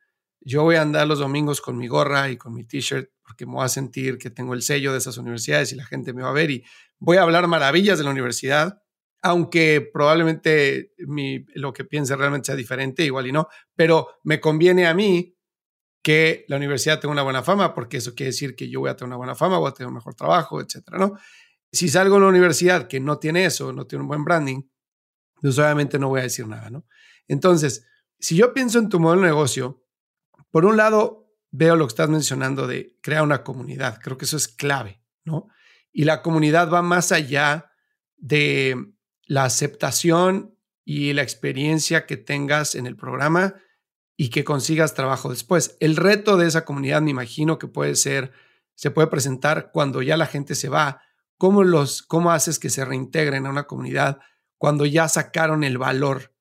yo 0.47 0.63
voy 0.63 0.77
a 0.77 0.81
andar 0.81 1.05
los 1.05 1.19
domingos 1.19 1.60
con 1.60 1.77
mi 1.77 1.89
gorra 1.89 2.29
y 2.29 2.38
con 2.38 2.53
mi 2.53 2.63
t-shirt 2.63 3.10
porque 3.21 3.45
me 3.45 3.55
voy 3.55 3.65
a 3.65 3.67
sentir 3.67 4.17
que 4.17 4.29
tengo 4.29 4.53
el 4.53 4.62
sello 4.62 4.93
de 4.93 4.99
esas 4.99 5.17
universidades 5.17 5.73
y 5.73 5.75
la 5.75 5.86
gente 5.86 6.13
me 6.13 6.23
va 6.23 6.29
a 6.29 6.33
ver 6.33 6.49
y 6.51 6.63
voy 6.99 7.17
a 7.17 7.23
hablar 7.23 7.47
maravillas 7.47 7.97
de 7.97 8.05
la 8.05 8.12
universidad, 8.12 8.81
aunque 9.21 9.81
probablemente 9.81 10.93
lo 11.53 11.73
que 11.73 11.83
piense 11.83 12.15
realmente 12.15 12.45
sea 12.45 12.55
diferente, 12.55 13.03
igual 13.03 13.27
y 13.27 13.33
no, 13.33 13.49
pero 13.75 14.07
me 14.23 14.39
conviene 14.39 14.88
a 14.88 14.93
mí 14.93 15.36
que 16.01 16.45
la 16.47 16.55
universidad 16.55 17.01
tenga 17.01 17.12
una 17.12 17.23
buena 17.23 17.43
fama, 17.43 17.73
porque 17.73 17.97
eso 17.97 18.15
quiere 18.15 18.29
decir 18.29 18.55
que 18.55 18.69
yo 18.69 18.79
voy 18.79 18.89
a 18.89 18.95
tener 18.95 19.10
una 19.10 19.17
buena 19.17 19.36
fama, 19.36 19.57
voy 19.57 19.69
a 19.69 19.73
tener 19.73 19.89
un 19.89 19.95
mejor 19.95 20.15
trabajo, 20.15 20.62
etcétera, 20.62 20.97
¿no? 20.97 21.17
Si 21.73 21.89
salgo 21.89 22.15
de 22.15 22.21
una 22.21 22.29
universidad 22.29 22.88
que 22.88 23.01
no 23.01 23.19
tiene 23.19 23.43
eso, 23.43 23.73
no 23.73 23.86
tiene 23.86 24.03
un 24.03 24.07
buen 24.07 24.23
branding, 24.23 24.62
pues 25.41 25.60
obviamente 25.60 25.99
no 25.99 26.07
voy 26.07 26.21
a 26.21 26.23
decir 26.23 26.47
nada, 26.47 26.69
¿no? 26.69 26.86
Entonces, 27.27 27.86
si 28.17 28.38
yo 28.38 28.53
pienso 28.53 28.79
en 28.79 28.88
tu 28.88 29.01
modelo 29.01 29.23
de 29.23 29.27
negocio, 29.27 29.83
por 30.51 30.65
un 30.65 30.77
lado, 30.77 31.27
veo 31.51 31.75
lo 31.75 31.86
que 31.86 31.91
estás 31.91 32.10
mencionando 32.10 32.67
de 32.67 32.97
crear 33.01 33.23
una 33.23 33.43
comunidad. 33.43 33.99
Creo 34.01 34.17
que 34.17 34.25
eso 34.25 34.38
es 34.38 34.47
clave, 34.47 35.01
¿no? 35.23 35.47
Y 35.91 36.03
la 36.03 36.21
comunidad 36.21 36.71
va 36.71 36.81
más 36.81 37.12
allá 37.12 37.71
de 38.17 38.75
la 39.25 39.45
aceptación 39.45 40.57
y 40.86 41.13
la 41.13 41.21
experiencia 41.21 42.05
que 42.05 42.17
tengas 42.17 42.75
en 42.75 42.88
el 42.88 42.95
programa 42.95 43.55
y 44.15 44.29
que 44.29 44.43
consigas 44.43 44.93
trabajo 44.93 45.29
después. 45.29 45.77
El 45.79 45.95
reto 45.95 46.38
de 46.38 46.47
esa 46.47 46.65
comunidad, 46.65 47.01
me 47.01 47.12
imagino 47.12 47.60
que 47.60 47.67
puede 47.67 47.95
ser, 47.95 48.31
se 48.73 48.91
puede 48.91 49.07
presentar 49.07 49.71
cuando 49.71 50.01
ya 50.01 50.17
la 50.17 50.25
gente 50.25 50.55
se 50.55 50.69
va. 50.69 51.01
¿Cómo, 51.38 51.63
los, 51.63 52.01
cómo 52.01 52.31
haces 52.31 52.57
que 52.57 52.69
se 52.69 52.83
reintegren 52.83 53.45
a 53.45 53.49
una 53.49 53.67
comunidad 53.67 54.19
cuando 54.57 54.86
ya 54.86 55.07
sacaron 55.07 55.63
el 55.63 55.77
valor 55.77 56.33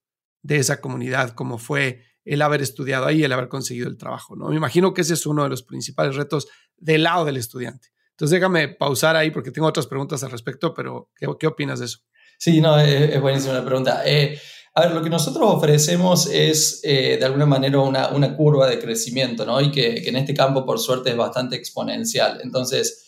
de 0.43 0.57
esa 0.57 0.81
comunidad, 0.81 1.31
como 1.31 1.59
fue 1.59 2.05
el 2.27 2.43
haber 2.43 2.61
estudiado 2.61 3.07
ahí, 3.07 3.23
el 3.23 3.33
haber 3.33 3.49
conseguido 3.49 3.89
el 3.89 3.97
trabajo. 3.97 4.37
¿no? 4.37 4.49
Me 4.49 4.57
imagino 4.57 4.93
que 4.93 5.01
ese 5.01 5.15
es 5.15 5.25
uno 5.25 5.45
de 5.45 5.49
los 5.49 5.63
principales 5.63 6.17
retos 6.17 6.49
del 6.77 7.05
lado 7.05 7.25
del 7.25 7.37
estudiante. 7.37 7.89
Entonces 8.11 8.39
déjame 8.39 8.69
pausar 8.69 9.15
ahí 9.15 9.31
porque 9.31 9.51
tengo 9.51 9.69
otras 9.69 9.87
preguntas 9.87 10.23
al 10.25 10.31
respecto, 10.31 10.75
pero 10.75 11.11
¿qué, 11.17 11.29
qué 11.39 11.47
opinas 11.47 11.79
de 11.79 11.87
eso? 11.87 12.01
Sí, 12.39 12.61
no, 12.61 12.79
es, 12.79 13.21
buenísima 13.21 13.55
la 13.55 13.65
pregunta. 13.65 14.03
Eh, 14.05 14.39
a 14.75 14.83
ver, 14.83 14.93
lo 14.93 15.03
que 15.03 15.09
nosotros 15.09 15.45
ofrecemos 15.49 16.27
es 16.27 16.81
eh, 16.83 17.17
de 17.19 17.25
alguna 17.25 17.47
manera 17.47 17.79
una, 17.81 18.09
una, 18.09 18.37
curva 18.37 18.69
de 18.69 18.79
crecimiento, 18.79 19.47
¿no? 19.47 19.59
Y 19.61 19.71
que, 19.71 20.03
que, 20.03 20.11
en 20.11 20.17
este 20.17 20.35
campo, 20.35 20.67
por 20.67 20.79
suerte, 20.79 21.11
es 21.11 21.17
bastante 21.17 21.57
exponencial. 21.57 22.41
Entonces, 22.43 23.06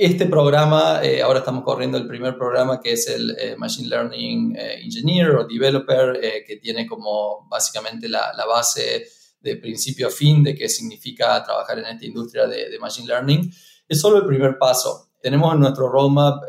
este 0.00 0.24
programa, 0.24 1.04
eh, 1.04 1.20
ahora 1.20 1.40
estamos 1.40 1.62
corriendo 1.62 1.98
el 1.98 2.08
primer 2.08 2.38
programa 2.38 2.80
que 2.80 2.92
es 2.92 3.06
el 3.06 3.36
eh, 3.38 3.54
Machine 3.58 3.86
Learning 3.86 4.56
eh, 4.56 4.80
Engineer 4.82 5.32
o 5.32 5.46
Developer, 5.46 6.18
que 6.46 6.56
tiene 6.56 6.86
como 6.86 7.46
básicamente 7.50 8.08
la, 8.08 8.32
base 8.48 9.06
de 9.40 9.56
principio 9.56 10.08
a 10.08 10.10
fin 10.10 10.42
de 10.42 10.54
qué 10.54 10.70
significa 10.70 11.44
trabajar 11.44 11.80
en 11.80 11.84
esta 11.84 12.06
industria 12.06 12.46
de, 12.46 12.78
Machine 12.80 13.08
Learning. 13.08 13.52
Es 13.86 14.00
solo 14.00 14.16
el 14.16 14.26
primer 14.26 14.56
paso. 14.56 15.10
Tenemos 15.20 15.52
en 15.52 15.60
nuestro 15.60 15.90
roadmap 15.90 16.44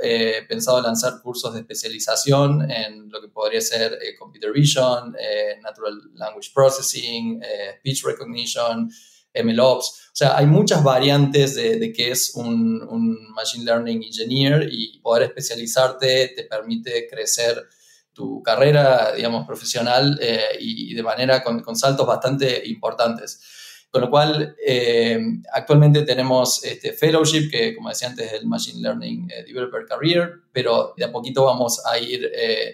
pensado 0.47 0.81
lanzar 0.81 1.21
cursos 1.21 1.53
de 1.53 1.59
especialización 1.59 2.71
en 2.71 3.09
lo 3.09 3.19
que 3.19 3.27
podría 3.27 3.59
ser 3.59 3.99
Computer 4.17 4.53
Vision, 4.53 5.13
Natural 5.61 5.99
Language 6.13 6.51
Processing, 6.53 7.41
Speech 7.79 8.05
Recognition, 8.05 8.89
MLOps. 9.33 10.01
O 10.07 10.15
sea, 10.15 10.37
hay 10.37 10.45
muchas 10.45 10.83
variantes 10.83 11.55
de, 11.55 11.77
de 11.77 11.93
qué 11.93 12.11
es 12.11 12.33
un, 12.35 12.81
un, 12.89 13.31
Machine 13.33 13.63
Learning 13.63 14.03
Engineer 14.03 14.67
y 14.71 14.99
poder 14.99 15.23
especializarte 15.23 16.33
te 16.35 16.43
permite 16.43 17.07
crecer 17.09 17.65
tu 18.13 18.43
carrera, 18.43 19.13
digamos, 19.15 19.47
profesional 19.47 20.19
eh, 20.21 20.57
y, 20.59 20.93
de 20.93 21.03
manera 21.03 21.41
con, 21.41 21.61
con, 21.61 21.75
saltos 21.75 22.05
bastante 22.05 22.61
importantes. 22.67 23.41
Con 23.89 24.01
lo 24.01 24.09
cual, 24.09 24.55
eh, 24.65 25.19
actualmente 25.53 26.03
tenemos 26.03 26.63
este 26.63 26.93
fellowship, 26.93 27.49
que 27.49 27.75
como 27.75 27.89
decía 27.89 28.09
antes, 28.09 28.27
es 28.27 28.41
el 28.41 28.47
Machine 28.47 28.81
Learning 28.81 29.29
eh, 29.31 29.43
Developer 29.45 29.85
Career, 29.85 30.41
pero 30.51 30.93
de 30.97 31.05
a 31.05 31.11
poquito 31.11 31.45
vamos 31.45 31.81
a 31.85 31.97
ir 31.97 32.29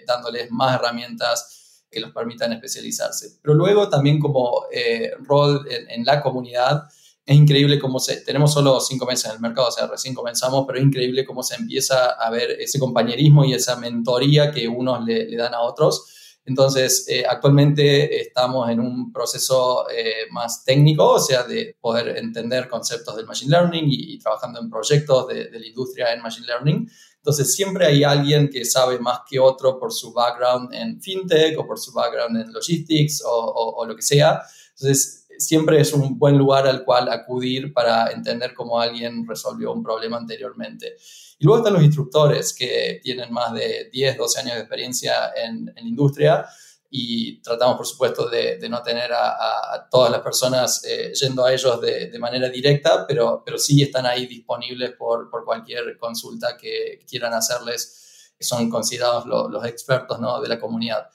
dándoles 0.06 0.50
más 0.50 0.74
herramientas 0.74 1.57
que 1.90 2.00
los 2.00 2.12
permitan 2.12 2.52
especializarse. 2.52 3.38
Pero 3.42 3.54
luego 3.54 3.88
también 3.88 4.18
como 4.18 4.64
eh, 4.72 5.12
rol 5.20 5.66
en, 5.70 6.04
la 6.04 6.20
comunidad, 6.20 6.84
es 7.24 7.36
increíble 7.36 7.78
cómo 7.78 7.98
se, 7.98 8.22
tenemos 8.22 8.52
solo 8.52 8.80
cinco 8.80 9.06
meses 9.06 9.26
en 9.26 9.32
el 9.32 9.40
mercado, 9.40 9.68
o 9.68 9.70
sea, 9.70 9.86
recién 9.86 10.14
comenzamos, 10.14 10.64
pero 10.66 10.78
es 10.78 10.84
increíble 10.84 11.24
cómo 11.24 11.42
se 11.42 11.56
empieza 11.56 12.10
a 12.12 12.30
ver 12.30 12.52
ese 12.52 12.78
compañerismo 12.78 13.44
y 13.44 13.52
esa 13.52 13.76
mentoría 13.76 14.50
que 14.50 14.66
unos 14.68 15.04
le, 15.04 15.36
dan 15.36 15.54
a 15.54 15.60
otros. 15.60 16.14
Entonces, 16.46 17.06
eh, 17.08 17.24
actualmente 17.28 18.22
estamos 18.22 18.70
en 18.70 18.80
un 18.80 19.12
proceso 19.12 19.84
eh, 19.90 20.30
más 20.30 20.64
técnico, 20.64 21.12
o 21.12 21.18
sea, 21.20 21.42
de 21.42 21.76
poder 21.78 22.16
entender 22.16 22.68
conceptos 22.68 23.16
del 23.16 23.26
Machine 23.26 23.50
Learning 23.50 23.84
y, 23.86 24.18
trabajando 24.18 24.58
en 24.60 24.70
proyectos 24.70 25.28
de, 25.28 25.50
de, 25.50 25.60
la 25.60 25.66
industria 25.66 26.14
en 26.14 26.22
Machine 26.22 26.46
Learning. 26.46 26.88
Entonces 27.18 27.54
siempre 27.54 27.86
hay 27.86 28.04
alguien 28.04 28.48
que 28.48 28.64
sabe 28.64 28.98
más 28.98 29.20
que 29.28 29.38
otro 29.38 29.78
por 29.78 29.92
su 29.92 30.12
background 30.12 30.72
en 30.72 31.00
fintech 31.00 31.58
o 31.58 31.66
por 31.66 31.78
su 31.78 31.92
background 31.92 32.36
en 32.36 32.52
logistics 32.52 33.22
o, 33.26 33.84
lo 33.86 33.94
que 33.94 34.02
sea. 34.02 34.40
Entonces 34.70 35.26
siempre 35.38 35.80
es 35.80 35.92
un 35.92 36.18
buen 36.18 36.38
lugar 36.38 36.66
al 36.66 36.84
cual 36.84 37.08
acudir 37.10 37.72
para 37.72 38.10
entender 38.10 38.54
cómo 38.54 38.80
alguien 38.80 39.26
resolvió 39.26 39.72
un 39.72 39.82
problema 39.82 40.16
anteriormente. 40.16 40.96
Y 41.38 41.44
luego 41.44 41.58
están 41.58 41.74
los 41.74 41.82
instructores 41.82 42.54
que 42.54 43.00
tienen 43.02 43.32
más 43.32 43.52
de 43.52 43.88
10, 43.92 44.16
12 44.16 44.40
años 44.40 44.54
de 44.54 44.60
experiencia 44.60 45.32
en, 45.36 45.68
en 45.68 45.84
la 45.84 45.88
industria 45.88 46.46
y 46.90 47.42
tratamos, 47.42 47.76
por 47.76 47.86
supuesto, 47.86 48.28
de, 48.28 48.66
no 48.68 48.82
tener 48.82 49.12
a, 49.12 49.86
todas 49.90 50.10
las 50.10 50.20
personas 50.20 50.82
eh, 50.84 51.12
yendo 51.12 51.44
a 51.44 51.52
ellos 51.52 51.80
de, 51.80 52.18
manera 52.18 52.48
directa, 52.48 53.06
pero, 53.06 53.42
pero 53.44 53.58
sí 53.58 53.82
están 53.82 54.06
ahí 54.06 54.26
disponibles 54.26 54.92
por, 54.92 55.30
por 55.30 55.44
cualquier 55.44 55.98
consulta 55.98 56.56
que 56.56 57.04
quieran 57.08 57.34
hacerles, 57.34 58.32
que 58.38 58.44
son 58.44 58.70
considerados 58.70 59.26
los 59.26 59.64
expertos 59.66 60.18
¿no? 60.18 60.40
de 60.40 60.48
la 60.48 60.58
comunidad. 60.58 61.08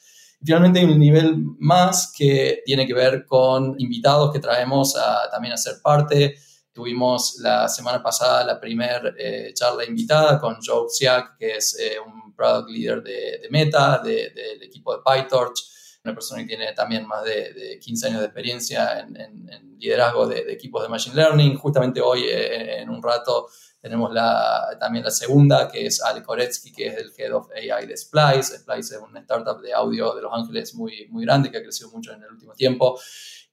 Finalmente 0.46 0.80
hay 0.80 0.86
un 0.86 1.00
nivel 1.00 1.38
más 1.60 2.14
que 2.16 2.62
tiene 2.66 2.86
que 2.86 2.94
ver 2.94 3.26
con 3.26 3.76
invitados 3.80 4.32
que 4.32 4.40
traemos 4.40 4.96
a, 4.98 5.30
también 5.32 5.54
a 5.54 5.58
ser 5.58 5.76
parte. 5.82 6.36
Tuvimos 6.74 7.38
la 7.40 7.70
semana 7.70 8.04
pasada 8.04 8.44
la 8.44 8.60
primera 8.60 9.14
eh, 9.18 9.54
charla 9.54 9.86
invitada 9.86 10.40
con 10.40 10.58
Joe 10.62 10.90
Siak, 10.90 11.38
que 11.38 11.56
es 11.56 11.80
eh, 11.80 11.96
un 12.00 12.23
product 12.36 12.70
leader 12.70 13.04
de, 13.04 13.48
Meta, 13.50 14.00
del 14.00 14.62
equipo 14.62 14.96
de 14.96 15.02
PyTorch, 15.04 15.60
una 16.04 16.14
persona 16.14 16.42
que 16.42 16.48
tiene 16.48 16.74
también 16.74 17.08
más 17.08 17.24
de, 17.24 17.80
15 17.80 18.08
años 18.08 18.20
de 18.20 18.26
experiencia 18.26 19.00
en, 19.00 19.78
liderazgo 19.80 20.28
de, 20.28 20.52
equipos 20.52 20.82
de 20.82 20.90
Machine 20.90 21.16
Learning. 21.16 21.56
Justamente 21.58 22.02
hoy, 22.02 22.24
eh, 22.24 22.82
en 22.82 22.90
un 22.90 23.02
rato, 23.02 23.48
tenemos 23.84 24.14
la, 24.14 24.78
también 24.80 25.04
la 25.04 25.12
segunda, 25.12 25.68
que 25.70 25.86
es 25.86 26.02
Ale 26.02 26.24
Koretsky, 26.24 26.72
que 26.72 26.88
es 26.88 26.98
el 26.98 27.12
Head 27.18 27.34
of 27.34 27.50
AI 27.52 27.86
de 27.86 27.98
Splice. 27.98 28.60
Splice 28.60 28.96
es 28.96 29.02
una 29.02 29.20
startup 29.20 29.62
de 29.62 29.74
audio 29.74 30.14
de 30.16 30.22
Los 30.22 30.32
Ángeles 30.34 30.74
muy, 30.74 31.08
muy 31.10 31.26
grande 31.26 31.52
que 31.52 31.58
ha 31.58 31.62
crecido 31.62 31.92
mucho 31.92 32.14
en 32.14 32.24
el 32.24 32.32
último 32.32 32.54
tiempo. 32.54 32.98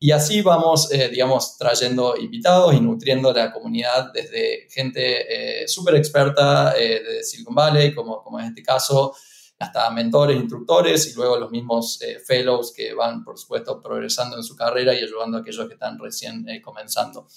Y 0.02 0.12
así 0.12 0.40
vamos, 0.40 0.90
eh, 0.92 1.10
digamos, 1.10 1.58
trayendo 1.58 2.16
invitados 2.16 2.72
y 2.72 2.80
nutriendo 2.80 3.34
la 3.34 3.52
comunidad 3.52 4.10
desde 4.14 4.66
gente 4.70 5.62
eh, 5.62 5.68
súper 5.68 5.96
experta 5.96 6.74
eh, 6.74 7.02
de 7.02 7.22
Silicon 7.22 7.54
Valley, 7.54 7.94
como, 7.94 8.22
como 8.22 8.40
en 8.40 8.46
este 8.46 8.62
caso, 8.62 9.14
hasta 9.58 9.90
mentores, 9.90 10.40
instructores 10.40 11.06
y 11.06 11.14
luego 11.14 11.36
los 11.36 11.50
mismos 11.50 12.00
fellows 12.24 12.72
que 12.72 12.94
van, 12.94 13.22
por 13.22 13.38
supuesto, 13.38 13.82
progresando 13.82 14.38
en 14.38 14.42
su 14.42 14.56
carrera 14.56 14.94
y 14.94 15.02
ayudando 15.02 15.36
a 15.36 15.40
aquellos 15.42 15.68
que 15.68 15.74
están 15.74 15.98
recién 15.98 16.46
comenzando. 16.64 17.28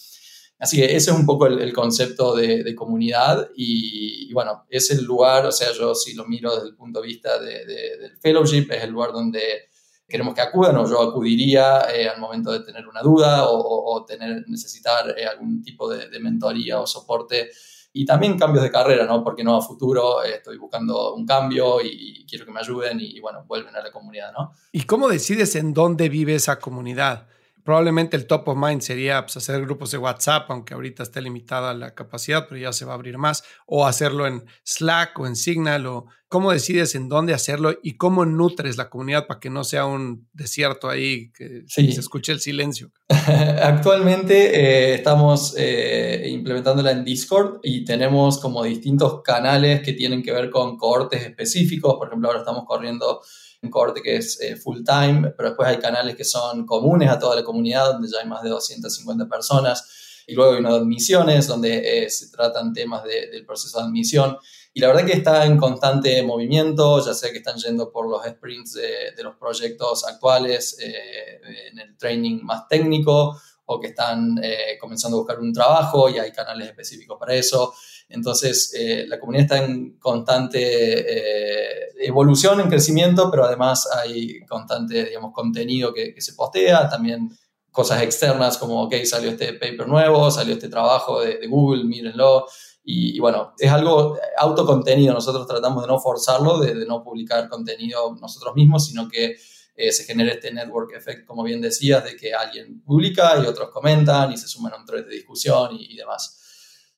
Así 0.58 0.78
que 0.78 0.86
ese 0.86 1.12
es 1.12 1.18
un 1.18 1.26
poco 1.26 1.48
el, 1.48 1.74
concepto 1.74 2.34
de, 2.34 2.74
comunidad 2.76 3.50
y, 3.58 4.32
bueno, 4.32 4.66
es 4.70 4.90
el 4.92 5.04
lugar, 5.04 5.46
o 5.46 5.52
sea, 5.52 5.74
yo 5.74 5.94
si 5.94 6.14
lo 6.14 6.24
miro 6.24 6.56
desde 6.56 6.70
el 6.70 6.76
punto 6.76 7.02
de 7.02 7.08
vista 7.08 7.38
del 7.40 8.18
fellowship, 8.22 8.68
es 8.72 8.84
el 8.86 8.92
lugar 8.92 9.12
donde 9.12 9.73
queremos 10.14 10.36
que 10.36 10.42
acudan 10.42 10.78
o 10.78 10.88
yo 10.88 11.02
acudiría 11.02 11.92
eh, 11.92 12.08
al 12.08 12.22
momento 12.22 12.52
de 12.52 12.60
tener 12.60 12.88
una 12.88 13.02
duda 13.02 13.46
o, 13.48 14.06
tener, 14.06 14.48
necesitar 14.48 15.10
eh, 15.18 15.26
algún 15.26 15.64
tipo 15.64 15.90
de, 15.90 16.20
mentoría 16.20 16.80
o 16.80 16.86
soporte 16.86 17.50
y 17.94 18.06
también 18.06 18.38
cambios 18.38 18.64
de 18.64 18.70
carrera, 18.70 19.08
¿no? 19.08 19.24
Porque 19.24 19.44
no 19.44 19.56
a 19.56 19.62
futuro 19.64 20.24
eh, 20.24 20.36
estoy 20.36 20.60
buscando 20.60 21.16
un 21.16 21.26
cambio 21.26 21.82
y, 21.82 22.28
quiero 22.30 22.46
que 22.46 22.52
me 22.52 22.60
ayuden 22.60 23.00
y, 23.00 23.18
y, 23.18 23.20
bueno, 23.22 23.44
vuelven 23.48 23.76
a 23.76 23.82
la 23.82 23.92
comunidad, 23.92 24.32
¿no? 24.34 24.52
¿Y 24.72 24.84
cómo 24.84 25.10
decides 25.10 25.56
en 25.56 25.74
dónde 25.74 26.10
vive 26.10 26.36
esa 26.36 26.60
comunidad? 26.60 27.26
Probablemente 27.64 28.18
el 28.18 28.28
top 28.28 28.50
of 28.50 28.58
mind 28.58 28.82
sería 28.82 29.22
pues, 29.22 29.38
hacer 29.38 29.62
grupos 29.62 29.92
de 29.92 29.98
WhatsApp, 29.98 30.50
aunque 30.50 30.74
ahorita 30.74 31.04
esté 31.04 31.22
limitada 31.22 31.74
la 31.74 31.96
capacidad, 31.96 32.46
pero 32.48 32.60
ya 32.60 32.74
se 32.74 32.86
va 32.86 32.92
a 32.92 32.96
abrir 32.96 33.18
más, 33.18 33.44
o 33.66 33.86
hacerlo 33.86 34.28
en 34.28 34.44
Slack 34.64 35.18
o 35.20 35.28
en 35.28 35.36
Signal, 35.36 35.86
o 35.86 36.06
cómo 36.34 36.52
decides 36.52 36.96
en 36.96 37.10
dónde 37.10 37.34
hacerlo 37.34 37.78
y 37.84 37.96
cómo 37.96 38.26
nutres 38.26 38.76
la 38.76 38.90
comunidad 38.90 39.28
para 39.28 39.40
que 39.40 39.52
no 39.52 39.64
sea 39.64 39.86
un 39.86 40.28
desierto 40.34 40.90
ahí, 40.90 41.32
que 41.32 41.64
se 41.68 41.84
escuche 41.84 42.32
el 42.32 42.40
silencio. 42.40 42.92
Actualmente 43.62 44.60
eh, 44.60 44.96
estamos 44.96 45.54
eh, 45.56 46.28
implementándola 46.32 46.90
en 46.90 47.06
Discord 47.06 47.60
y 47.62 47.86
tenemos 47.86 48.40
como 48.40 48.64
distintos 48.64 49.22
canales 49.22 49.82
que 49.84 49.94
tienen 49.94 50.24
que 50.24 50.32
ver 50.32 50.50
con 50.50 50.76
cohortes 50.76 51.22
específicos. 51.22 51.96
Por 52.00 52.08
ejemplo, 52.08 52.30
ahora 52.30 52.40
estamos 52.40 52.66
corriendo 52.66 53.22
corte 53.70 54.02
que 54.02 54.18
es 54.18 54.40
eh, 54.42 54.56
full 54.56 54.84
time, 54.84 55.34
pero 55.38 55.50
después 55.50 55.68
hay 55.68 55.78
canales 55.78 56.16
que 56.16 56.24
son 56.24 56.66
comunes 56.66 57.10
a 57.10 57.20
toda 57.20 57.36
la 57.36 57.44
comunidad, 57.44 57.94
donde 57.94 58.10
ya 58.10 58.20
hay 58.22 58.28
más 58.28 58.44
de 58.44 58.50
250 58.50 59.28
personas. 59.28 60.24
Y 60.26 60.36
luego 60.36 60.54
hay 60.54 60.60
una 60.60 60.72
de 60.72 60.78
admisiones, 60.78 61.48
donde 61.48 62.04
eh, 62.04 62.10
se 62.10 62.30
tratan 62.30 62.74
temas 62.74 63.04
del 63.04 63.46
proceso 63.46 63.80
de 63.80 63.86
admisión. 63.86 64.38
Y 64.74 64.80
la 64.80 64.88
verdad 64.88 65.06
que 65.06 65.14
está 65.14 65.46
en 65.46 65.58
constante 65.58 66.24
movimiento, 66.24 67.06
ya 67.06 67.14
sea 67.14 67.32
que 67.32 67.38
están 67.38 67.58
yendo 67.58 67.92
por 67.92 68.10
los 68.10 68.26
sprints 68.26 68.74
de, 68.74 69.24
los 69.24 69.36
proyectos 69.36 70.06
actuales 70.06 70.78
eh, 70.82 71.70
en 71.72 71.80
el 71.80 71.98
training 71.98 72.42
más 72.42 72.68
técnico 72.68 73.40
o 73.66 73.80
que 73.80 73.88
están 73.88 74.36
comenzando 74.80 75.18
a 75.18 75.20
buscar 75.22 75.40
un 75.40 75.54
trabajo 75.54 76.10
y 76.10 76.20
hay 76.20 76.32
canales 76.32 76.68
específicos 76.68 77.18
para 77.20 77.34
eso. 77.34 77.74
Entonces, 78.14 78.74
eh, 78.78 79.06
la 79.08 79.20
comunidad 79.20 79.44
está 79.44 79.66
en 79.66 79.98
constante 79.98 80.60
eh, 80.60 81.90
evolución, 82.00 82.60
en 82.60 82.70
crecimiento, 82.70 83.30
pero 83.32 83.46
además 83.46 83.90
hay 83.92 84.46
constante, 84.46 85.06
digamos, 85.06 85.32
contenido 85.34 85.94
que, 85.94 86.14
se 86.20 86.34
postea, 86.34 86.88
también 86.90 87.32
cosas 87.72 88.04
externas 88.04 88.60
como, 88.60 88.84
ok, 88.84 88.94
salió 89.04 89.32
este 89.32 89.54
paper 89.54 89.88
nuevo, 89.88 90.30
salió 90.30 90.54
este 90.54 90.70
trabajo 90.70 91.22
de, 91.22 91.48
Google, 91.48 91.86
mírenlo. 91.86 92.46
Y, 92.86 93.18
bueno, 93.20 93.54
es 93.58 93.72
algo 93.72 94.18
autocontenido, 94.38 95.14
nosotros 95.14 95.48
tratamos 95.48 95.84
de 95.84 95.88
no 95.88 96.00
forzarlo, 96.00 96.60
de, 96.60 96.86
no 96.86 97.02
publicar 97.02 97.50
contenido 97.50 98.16
nosotros 98.20 98.54
mismos, 98.56 98.86
sino 98.86 99.08
que 99.08 99.38
eh, 99.76 99.92
se 99.92 100.04
genere 100.04 100.34
este 100.34 100.54
network 100.54 100.94
effect, 100.96 101.26
como 101.26 101.44
bien 101.44 101.62
decías, 101.62 102.04
de 102.04 102.16
que 102.16 102.34
alguien 102.34 102.82
publica 102.82 103.42
y 103.44 103.46
otros 103.48 103.70
comentan 103.72 104.32
y 104.32 104.38
se 104.38 104.48
suman 104.48 104.74
a 104.74 104.78
un 104.78 104.86
thread 104.86 105.06
de 105.06 105.16
discusión 105.16 105.72
y 105.80 105.96
demás. 105.96 106.40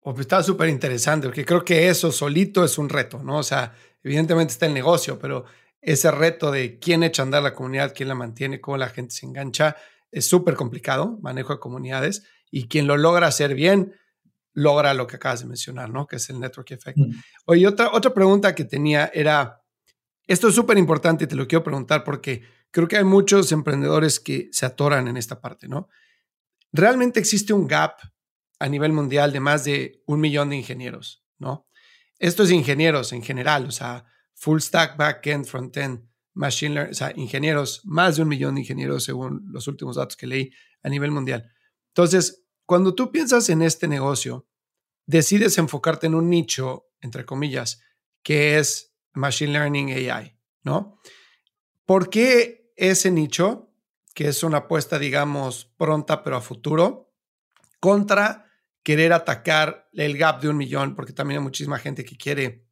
Pues 0.01 0.19
está 0.19 0.43
súper 0.43 0.69
interesante, 0.69 1.27
porque 1.27 1.45
creo 1.45 1.65
que 1.65 1.89
eso 1.89 2.11
solito 2.11 2.63
es 2.63 2.77
un 2.77 2.89
reto, 2.89 3.23
¿no? 3.23 3.39
O 3.39 3.43
sea, 3.43 3.73
evidentemente 4.03 4.53
está 4.53 4.67
el 4.67 4.73
negocio, 4.73 5.17
pero 5.17 5.45
ese 5.81 6.11
reto 6.11 6.51
de 6.51 6.77
quién 6.77 7.01
echa 7.01 7.23
a 7.23 7.25
andar 7.25 7.41
la 7.41 7.53
comunidad, 7.53 7.93
quién 7.95 8.09
la 8.09 8.15
mantiene, 8.15 8.61
cómo 8.61 8.77
la 8.77 8.89
gente 8.89 9.15
se 9.15 9.25
engancha, 9.25 9.75
es 10.11 10.27
súper 10.27 10.55
complicado, 10.55 11.17
manejo 11.21 11.53
de 11.53 11.59
comunidades, 11.59 12.23
y 12.51 12.67
quien 12.67 12.85
lo 12.85 12.97
logra 12.97 13.27
hacer 13.27 13.55
bien, 13.55 13.95
logra 14.53 14.93
lo 14.93 15.07
que 15.07 15.15
acabas 15.15 15.41
de 15.41 15.47
mencionar, 15.47 15.89
¿no? 15.89 16.07
Que 16.07 16.17
es 16.17 16.29
el 16.29 16.39
network 16.39 16.71
effect. 16.71 16.97
Mm. 16.97 17.11
Oye, 17.45 17.67
otra, 17.67 17.91
otra 17.91 18.13
pregunta 18.13 18.53
que 18.53 18.63
tenía 18.63 19.11
era, 19.13 19.63
esto 20.27 20.47
es 20.47 20.55
súper 20.55 20.77
importante 20.77 21.23
y 21.23 21.27
te 21.27 21.35
lo 21.35 21.47
quiero 21.47 21.63
preguntar 21.63 22.03
porque 22.03 22.43
creo 22.75 22.89
que 22.89 22.97
hay 22.97 23.05
muchos 23.05 23.53
emprendedores 23.53 24.19
que 24.19 24.49
se 24.51 24.65
atoran 24.65 25.07
en 25.07 25.15
esta 25.15 25.39
parte, 25.39 25.69
¿no? 25.69 25.87
¿Realmente 26.73 27.21
existe 27.21 27.53
un 27.53 27.67
gap 27.67 27.93
a 28.59 28.67
nivel 28.67 28.91
mundial 28.91 29.31
de 29.31 29.39
más 29.39 29.63
de 29.63 30.03
un 30.07 30.19
millón 30.19 30.49
de 30.49 30.57
ingenieros, 30.57 31.25
¿no? 31.37 31.69
Estos 32.19 32.51
ingenieros 32.51 33.13
en 33.13 33.23
general, 33.23 33.65
o 33.67 33.71
sea, 33.71 34.03
full 34.33 34.59
stack, 34.59 34.97
backend, 34.97 35.45
frontend, 35.45 36.05
machine 36.33 36.75
learning, 36.75 36.91
o 36.91 36.95
sea, 36.95 37.13
ingenieros, 37.15 37.79
más 37.85 38.17
de 38.17 38.23
un 38.23 38.27
millón 38.27 38.55
de 38.55 38.61
ingenieros 38.61 39.05
según 39.05 39.45
los 39.53 39.69
últimos 39.69 39.95
datos 39.95 40.17
que 40.17 40.27
leí 40.27 40.51
a 40.83 40.89
nivel 40.89 41.11
mundial. 41.11 41.49
Entonces, 41.93 42.43
cuando 42.65 42.93
tú 42.93 43.09
piensas 43.09 43.47
en 43.47 43.61
este 43.61 43.87
negocio, 43.87 44.49
decides 45.05 45.57
enfocarte 45.57 46.07
en 46.07 46.15
un 46.15 46.29
nicho, 46.29 46.87
entre 46.99 47.25
comillas, 47.25 47.79
que 48.21 48.59
es 48.59 48.93
Machine 49.13 49.53
Learning 49.53 49.91
AI, 49.91 50.37
¿no? 50.63 50.99
¿Por 51.85 52.09
qué 52.09 52.64
ese 52.75 53.11
nicho, 53.11 53.71
que 54.13 54.27
es 54.27 54.43
una 54.43 54.59
apuesta, 54.59 54.99
digamos, 54.99 55.65
pronta 55.77 56.23
pero 56.23 56.37
a 56.37 56.41
futuro, 56.41 57.13
contra 57.79 58.45
querer 58.83 59.13
atacar 59.13 59.89
el 59.93 60.17
gap 60.17 60.41
de 60.41 60.49
un 60.49 60.57
millón, 60.57 60.95
porque 60.95 61.13
también 61.13 61.39
hay 61.39 61.43
muchísima 61.43 61.79
gente 61.79 62.05
que 62.05 62.17
quiere 62.17 62.65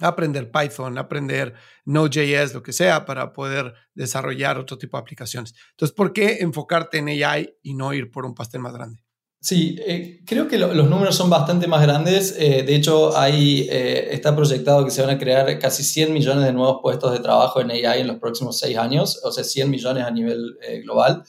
aprender 0.00 0.50
Python, 0.50 0.98
aprender 0.98 1.54
Node.js, 1.84 2.54
lo 2.54 2.62
que 2.62 2.72
sea, 2.72 3.04
para 3.04 3.32
poder 3.32 3.74
desarrollar 3.94 4.58
otro 4.58 4.78
tipo 4.78 4.96
de 4.96 5.02
aplicaciones. 5.02 5.54
Entonces, 5.70 5.94
¿por 5.94 6.12
qué 6.12 6.38
enfocarte 6.40 6.98
en 6.98 7.08
AI 7.08 7.54
y 7.62 7.74
no 7.74 7.92
ir 7.92 8.10
por 8.10 8.24
un 8.24 8.34
pastel 8.34 8.60
más 8.60 8.72
grande? 8.72 9.04
Sí, 9.42 9.76
eh, 9.86 10.20
creo 10.26 10.48
que 10.48 10.58
los 10.58 10.88
números 10.88 11.16
son 11.16 11.30
bastante 11.30 11.66
más 11.66 11.80
grandes. 11.82 12.34
Eh, 12.38 12.62
de 12.62 12.74
hecho, 12.74 13.16
ahí 13.16 13.66
eh, 13.70 14.08
está 14.12 14.36
proyectado 14.36 14.84
que 14.84 14.90
se 14.90 15.00
van 15.00 15.10
a 15.10 15.18
crear 15.18 15.58
casi 15.58 15.82
100 15.82 16.12
millones 16.12 16.44
de 16.44 16.52
nuevos 16.52 16.80
puestos 16.82 17.12
de 17.12 17.20
trabajo 17.20 17.60
en 17.60 17.70
AI 17.70 18.00
en 18.00 18.06
los 18.06 18.18
próximos 18.18 18.58
seis 18.58 18.76
años, 18.76 19.20
o 19.24 19.32
sea, 19.32 19.42
100 19.42 19.70
millones 19.70 20.04
a 20.04 20.10
nivel 20.10 20.58
global. 20.84 21.24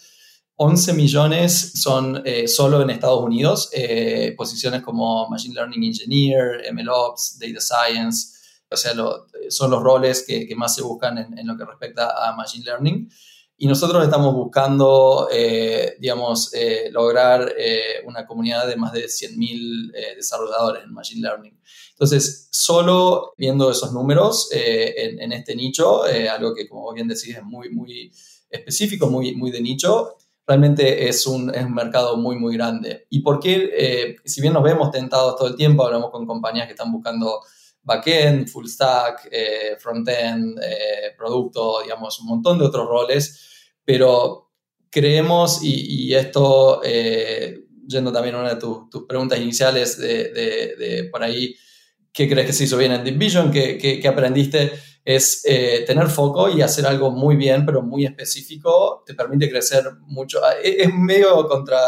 11 0.64 0.94
millones 0.94 1.72
son 1.82 2.22
eh, 2.24 2.48
solo 2.48 2.84
en 2.84 2.92
Estados 2.92 3.24
Unidos, 3.24 3.72
eh, 3.74 4.36
posiciones 4.38 4.84
como 4.84 5.28
Machine 5.28 5.56
Learning 5.56 5.84
Engineer, 5.86 6.72
MLOps, 6.72 7.40
Data 7.40 7.60
Science, 7.60 8.38
o 8.70 8.78
sea, 8.78 8.94
son 9.50 9.72
los 9.72 9.82
roles 9.82 10.24
que, 10.24 10.48
más 10.56 10.76
se 10.76 10.84
buscan 10.84 11.18
en, 11.18 11.48
lo 11.48 11.58
que 11.58 11.66
respecta 11.66 12.14
a 12.16 12.36
Machine 12.36 12.64
Learning. 12.64 13.10
Y 13.64 13.68
nosotros 13.68 14.04
estamos 14.04 14.34
buscando, 14.34 15.30
eh, 15.32 15.96
digamos, 16.00 16.52
lograr 16.92 17.54
una 18.06 18.26
comunidad 18.26 18.68
de 18.68 18.76
más 18.76 18.92
de 18.92 19.06
100.000 19.06 20.16
desarrolladores 20.16 20.84
en 20.84 20.92
Machine 20.92 21.22
Learning. 21.22 21.62
Entonces, 21.92 22.48
solo 22.52 23.36
viendo 23.38 23.70
esos 23.70 23.94
números 23.94 24.50
en, 24.52 25.22
en, 25.22 25.32
este 25.32 25.56
nicho, 25.56 26.02
algo 26.04 26.56
que 26.56 26.68
como 26.68 26.92
bien 26.92 27.08
decís 27.08 27.38
es 27.38 27.44
muy, 27.44 27.70
muy 27.70 28.12
específico, 28.50 29.12
muy, 29.12 29.36
muy 29.36 29.52
de 29.52 29.62
nicho, 29.62 30.18
realmente 30.52 31.08
es 31.08 31.26
un, 31.28 31.54
es 31.54 31.64
un 31.64 31.74
mercado 31.74 32.18
muy, 32.18 32.38
muy 32.38 32.56
grande. 32.56 33.08
¿Y 33.10 33.22
por 33.22 33.40
qué? 33.40 33.70
Eh, 33.74 34.16
si 34.26 34.42
bien 34.42 34.54
nos 34.54 34.64
vemos 34.64 34.92
tentados 34.92 35.36
todo 35.38 35.48
el 35.48 35.56
tiempo, 35.56 35.86
hablamos 35.86 36.12
con 36.12 36.26
compañías 36.26 36.66
que 36.66 36.74
están 36.74 36.92
buscando 36.92 37.42
backend, 37.84 38.48
full 38.48 38.68
stack, 38.68 39.30
eh, 39.32 39.78
frontend, 39.80 40.60
eh, 40.62 41.14
producto, 41.18 41.82
digamos, 41.82 42.20
un 42.20 42.28
montón 42.28 42.60
de 42.60 42.66
otros 42.66 42.88
roles, 42.88 43.51
pero 43.86 44.52
creemos, 44.90 45.62
y, 45.64 46.14
esto, 46.14 46.82
yendo 47.88 48.12
también 48.12 48.36
a 48.36 48.40
una 48.40 48.56
de 48.56 48.60
tus 48.60 49.06
preguntas 49.08 49.40
iniciales 49.40 49.98
de, 49.98 50.30
de, 50.78 51.10
por 51.12 51.24
ahí, 51.24 51.56
¿qué 52.12 52.28
crees 52.30 52.48
que 52.48 52.54
se 52.54 52.66
hizo 52.66 52.78
bien 52.78 52.92
en 52.92 53.04
Division? 53.04 53.52
¿Qué, 53.52 53.78
qué, 53.78 54.00
qué 54.00 54.08
aprendiste? 54.08 54.72
es 55.04 55.42
eh, 55.46 55.84
tener 55.88 56.10
foco 56.10 56.48
y 56.50 56.62
hacer 56.62 56.86
algo 56.86 57.10
muy 57.10 57.36
bien, 57.36 57.66
pero 57.66 57.82
muy 57.82 58.06
específico, 58.06 59.04
te 59.06 59.16
permite 59.16 59.50
crecer 59.50 59.84
mucho. 60.02 60.40
Ah, 60.44 60.54
e, 60.64 60.84
es 60.84 60.94
medio 60.94 61.48
contra, 61.48 61.80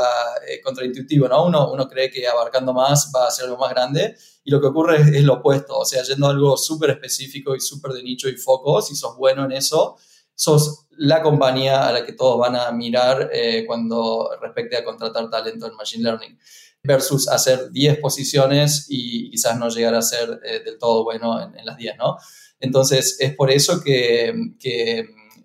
eh, 0.47 0.59
contraintuitivo, 0.61 1.27
¿no? 1.27 1.45
Uno, 1.45 1.71
uno 1.71 1.87
cree 1.87 2.09
que 2.09 2.27
abarcando 2.27 2.73
más 2.73 3.11
va 3.15 3.27
a 3.27 3.31
ser 3.31 3.45
algo 3.45 3.57
más 3.57 3.69
grande 3.69 4.15
y 4.43 4.49
lo 4.49 4.59
que 4.59 4.67
ocurre 4.67 5.01
es, 5.01 5.07
es 5.09 5.23
lo 5.23 5.35
opuesto, 5.35 5.77
o 5.77 5.85
sea, 5.85 6.01
yendo 6.03 6.27
a 6.27 6.31
algo 6.31 6.57
súper 6.57 6.89
específico 6.89 7.55
y 7.55 7.59
súper 7.59 7.91
de 7.93 8.03
nicho 8.03 8.27
y 8.27 8.35
foco, 8.35 8.81
si 8.81 8.95
sos 8.95 9.15
bueno 9.15 9.45
en 9.45 9.51
eso, 9.51 9.95
sos 10.33 10.82
la 10.97 11.21
compañía 11.21 11.87
a 11.87 11.91
la 11.91 12.05
que 12.05 12.13
todos 12.13 12.39
van 12.39 12.55
a 12.55 12.71
mirar 12.71 13.29
eh, 13.33 13.63
cuando 13.65 14.29
respecte 14.41 14.77
a 14.77 14.83
contratar 14.83 15.29
talento 15.29 15.67
en 15.67 15.75
Machine 15.75 16.03
Learning 16.03 16.37
versus 16.83 17.27
hacer 17.29 17.71
10 17.71 17.99
posiciones 17.99 18.87
y 18.89 19.29
quizás 19.31 19.57
no 19.57 19.69
llegar 19.69 19.95
a 19.95 20.01
ser 20.01 20.39
del 20.39 20.77
todo 20.77 21.03
bueno 21.05 21.41
en, 21.41 21.65
las 21.65 21.77
10, 21.77 21.97
¿no? 21.97 22.17
Entonces, 22.63 23.17
es 23.19 23.35
por 23.35 23.51
eso 23.51 23.81
que, 23.81 24.33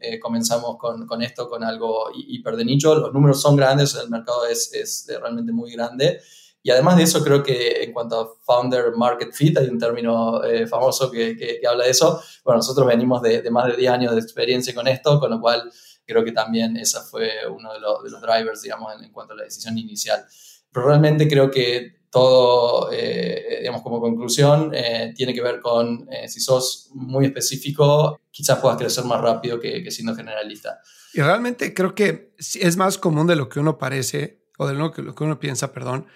eh, 0.01 0.21
comenzamos 0.21 0.77
con, 0.79 1.23
esto, 1.23 1.49
con 1.49 1.65
algo 1.65 2.11
hiper 2.15 2.55
de 2.55 2.65
nicho. 2.65 2.95
Los 2.95 3.13
números 3.13 3.43
son 3.43 3.57
grandes, 3.57 3.97
el 3.97 4.09
mercado 4.09 4.47
es, 4.47 5.05
realmente 5.21 5.53
muy 5.53 5.73
grande. 5.73 6.21
Y 6.63 6.71
además 6.71 6.97
de 6.97 7.05
eso, 7.05 7.23
creo 7.23 7.43
que 7.43 7.83
en 7.83 7.93
cuanto 7.93 8.21
a 8.21 8.29
Founder 8.45 8.93
Market 8.97 9.33
Fit, 9.33 9.57
hay 9.59 9.69
un 9.69 9.79
término 9.79 10.43
eh, 10.45 10.67
famoso 10.67 11.11
que, 11.11 11.61
habla 11.69 11.85
de 11.85 11.91
eso. 11.91 12.21
Bueno, 12.45 12.59
nosotros 12.59 12.87
venimos 12.87 13.23
de, 13.23 13.49
más 13.51 13.67
de 13.67 13.77
10 13.77 13.91
años 13.91 14.15
de 14.15 14.21
experiencia 14.21 14.75
con 14.75 14.89
esto, 14.89 15.21
con 15.21 15.31
lo 15.31 15.41
cual 15.41 15.71
creo 16.05 16.25
que 16.25 16.33
también 16.33 16.77
esa 16.77 17.03
fue 17.03 17.31
uno 17.49 17.73
de, 17.73 17.81
los, 17.81 18.21
drivers, 18.21 18.63
digamos, 18.63 18.95
en, 18.95 19.05
en, 19.05 19.13
cuanto 19.13 19.35
a 19.35 19.37
la 19.37 19.45
decisión 19.45 19.79
inicial. 19.79 20.25
Pero 20.73 20.87
realmente 20.87 21.29
creo 21.29 21.51
que 21.51 21.99
todo, 22.11 22.91
eh, 22.93 23.59
digamos, 23.61 23.83
como 23.83 24.01
conclusión, 24.01 24.73
eh, 24.75 25.13
tiene 25.15 25.35
que 25.35 25.43
ver 25.43 25.61
con 25.61 26.09
eh, 26.11 26.29
si 26.29 26.41
sos 26.41 26.91
muy 26.95 27.27
específico, 27.27 28.21
quizás 28.31 28.59
puedas 28.59 28.79
crecer 28.79 29.05
más 29.05 29.21
rápido 29.21 29.61
que, 29.61 29.91
siendo 29.91 30.15
generalista. 30.15 30.81
Y 31.13 31.21
realmente 31.21 31.75
creo 31.75 31.95
que 31.95 32.35
es 32.39 32.77
más 32.77 32.99
común 32.99 33.27
de 33.27 33.37
lo 33.37 33.49
que 33.49 33.61
uno 33.61 33.79
parece, 33.79 34.43
o 34.59 34.67
de 34.67 34.75
lo 34.75 34.93
que, 34.93 35.03
lo 35.03 35.15
que 35.15 35.25
uno 35.25 35.39
piensa, 35.39 35.73
perdón, 35.73 36.07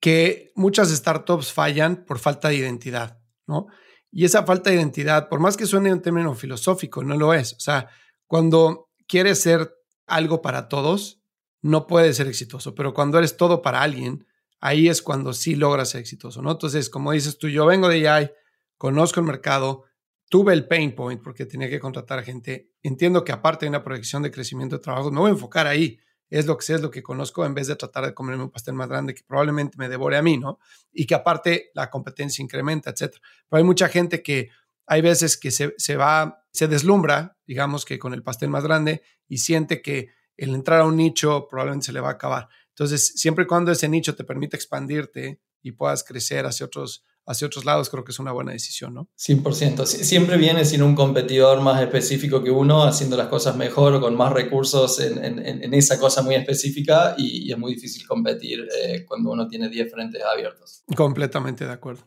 que 0.00 0.50
muchas 0.54 0.90
startups 0.90 1.52
fallan 1.52 2.04
por 2.04 2.18
falta 2.18 2.48
de 2.48 2.56
identidad, 2.56 3.20
¿no? 3.46 3.66
Y 4.10 4.24
esa 4.24 4.44
falta 4.44 4.70
de 4.70 4.76
identidad, 4.76 5.28
por 5.28 5.38
más 5.40 5.56
que 5.56 5.66
suene 5.66 5.92
un 5.92 6.02
término 6.02 6.34
filosófico, 6.34 7.04
no 7.04 7.16
lo 7.16 7.32
es. 7.32 7.52
O 7.52 7.60
sea, 7.60 7.88
cuando 8.26 8.90
quieres 9.06 9.40
ser 9.40 9.72
algo 10.06 10.42
para 10.42 10.68
todos, 10.68 11.22
no 11.62 11.86
puedes 11.86 12.16
ser 12.16 12.26
exitoso, 12.26 12.74
pero 12.74 12.94
cuando 12.94 13.18
eres 13.18 13.36
todo 13.36 13.62
para 13.62 13.82
alguien, 13.82 14.26
ahí 14.60 14.88
es 14.88 15.02
cuando 15.02 15.32
sí 15.32 15.54
logras 15.54 15.90
ser 15.90 16.00
exitoso, 16.00 16.42
¿no? 16.42 16.52
Entonces, 16.52 16.90
como 16.90 17.12
dices 17.12 17.38
tú, 17.38 17.48
yo 17.48 17.66
vengo 17.66 17.88
de 17.88 18.08
AI, 18.08 18.30
conozco 18.76 19.20
el 19.20 19.26
mercado, 19.26 19.84
tuve 20.28 20.54
el 20.54 20.66
pain 20.66 20.94
point 20.94 21.22
porque 21.22 21.46
tenía 21.46 21.68
que 21.68 21.80
contratar 21.80 22.18
a 22.18 22.22
gente, 22.22 22.72
entiendo 22.82 23.24
que 23.24 23.32
aparte 23.32 23.66
de 23.66 23.70
una 23.70 23.84
proyección 23.84 24.22
de 24.22 24.30
crecimiento 24.30 24.76
de 24.76 24.82
trabajo, 24.82 25.10
me 25.10 25.20
voy 25.20 25.30
a 25.30 25.34
enfocar 25.34 25.66
ahí, 25.66 25.98
es 26.30 26.46
lo 26.46 26.56
que 26.56 26.64
sé, 26.64 26.74
es 26.74 26.80
lo 26.80 26.90
que 26.90 27.02
conozco, 27.02 27.44
en 27.44 27.54
vez 27.54 27.66
de 27.66 27.76
tratar 27.76 28.06
de 28.06 28.14
comerme 28.14 28.44
un 28.44 28.50
pastel 28.50 28.74
más 28.74 28.88
grande 28.88 29.14
que 29.14 29.24
probablemente 29.24 29.76
me 29.76 29.88
devore 29.88 30.16
a 30.16 30.22
mí, 30.22 30.38
¿no? 30.38 30.60
Y 30.92 31.06
que 31.06 31.14
aparte 31.14 31.70
la 31.74 31.90
competencia 31.90 32.42
incrementa, 32.42 32.90
etcétera. 32.90 33.20
Pero 33.48 33.58
hay 33.58 33.64
mucha 33.64 33.88
gente 33.88 34.22
que 34.22 34.50
hay 34.86 35.02
veces 35.02 35.36
que 35.36 35.50
se, 35.50 35.74
se 35.76 35.96
va, 35.96 36.44
se 36.52 36.68
deslumbra, 36.68 37.36
digamos 37.46 37.84
que 37.84 37.98
con 37.98 38.14
el 38.14 38.22
pastel 38.22 38.48
más 38.48 38.64
grande 38.64 39.02
y 39.28 39.38
siente 39.38 39.82
que 39.82 40.08
el 40.36 40.54
entrar 40.54 40.80
a 40.80 40.86
un 40.86 40.96
nicho 40.96 41.46
probablemente 41.48 41.86
se 41.86 41.92
le 41.92 42.00
va 42.00 42.08
a 42.08 42.12
acabar. 42.12 42.48
Entonces, 42.68 43.12
siempre 43.16 43.44
y 43.44 43.46
cuando 43.46 43.72
ese 43.72 43.88
nicho 43.88 44.14
te 44.14 44.24
permite 44.24 44.56
expandirte 44.56 45.40
y 45.62 45.72
puedas 45.72 46.02
crecer 46.02 46.46
hacia 46.46 46.66
otros, 46.66 47.04
hacia 47.26 47.46
otros 47.46 47.64
lados, 47.64 47.90
creo 47.90 48.04
que 48.04 48.12
es 48.12 48.18
una 48.18 48.32
buena 48.32 48.52
decisión, 48.52 48.94
¿no? 48.94 49.08
100%. 49.18 49.86
Siempre 49.86 50.36
viene 50.36 50.64
sin 50.64 50.82
un 50.82 50.94
competidor 50.94 51.60
más 51.60 51.80
específico 51.80 52.42
que 52.42 52.50
uno, 52.50 52.84
haciendo 52.84 53.16
las 53.16 53.28
cosas 53.28 53.56
mejor 53.56 53.94
o 53.94 54.00
con 54.00 54.16
más 54.16 54.32
recursos 54.32 55.00
en, 55.00 55.74
esa 55.74 55.98
cosa 55.98 56.22
muy 56.22 56.34
específica 56.34 57.14
y, 57.16 57.50
es 57.50 57.58
muy 57.58 57.74
difícil 57.74 58.06
competir 58.06 58.66
eh, 58.76 59.04
cuando 59.06 59.30
uno 59.30 59.46
tiene 59.48 59.68
10 59.68 59.90
frentes 59.90 60.22
abiertos. 60.22 60.82
Completamente 60.94 61.64
de 61.64 61.72
acuerdo. 61.72 62.02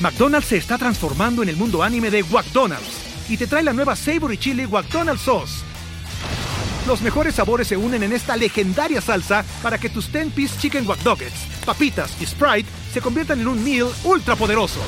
McDonald's 0.00 0.48
se 0.48 0.56
está 0.56 0.78
transformando 0.78 1.42
en 1.42 1.48
el 1.48 1.56
mundo 1.56 1.82
anime 1.82 2.10
de 2.10 2.22
McDonald's 2.24 3.28
y 3.28 3.36
te 3.36 3.46
trae 3.46 3.62
la 3.62 3.72
nueva 3.72 3.96
Savory 3.96 4.38
Chili 4.38 4.66
McDonald's 4.66 5.22
Sauce 5.22 5.68
los 6.88 7.02
mejores 7.02 7.34
sabores 7.34 7.68
se 7.68 7.76
unen 7.76 8.02
en 8.02 8.14
esta 8.14 8.34
legendaria 8.34 9.02
salsa 9.02 9.44
para 9.62 9.76
que 9.76 9.90
tus 9.90 10.10
10-piece 10.10 10.58
chicken 10.58 10.88
wack 10.88 10.98
papitas 11.66 12.10
y 12.18 12.24
Sprite 12.24 12.66
se 12.92 13.00
conviertan 13.00 13.40
en 13.40 13.48
un 13.48 13.62
meal 13.62 13.88
ultra 14.04 14.36
poderoso. 14.36 14.80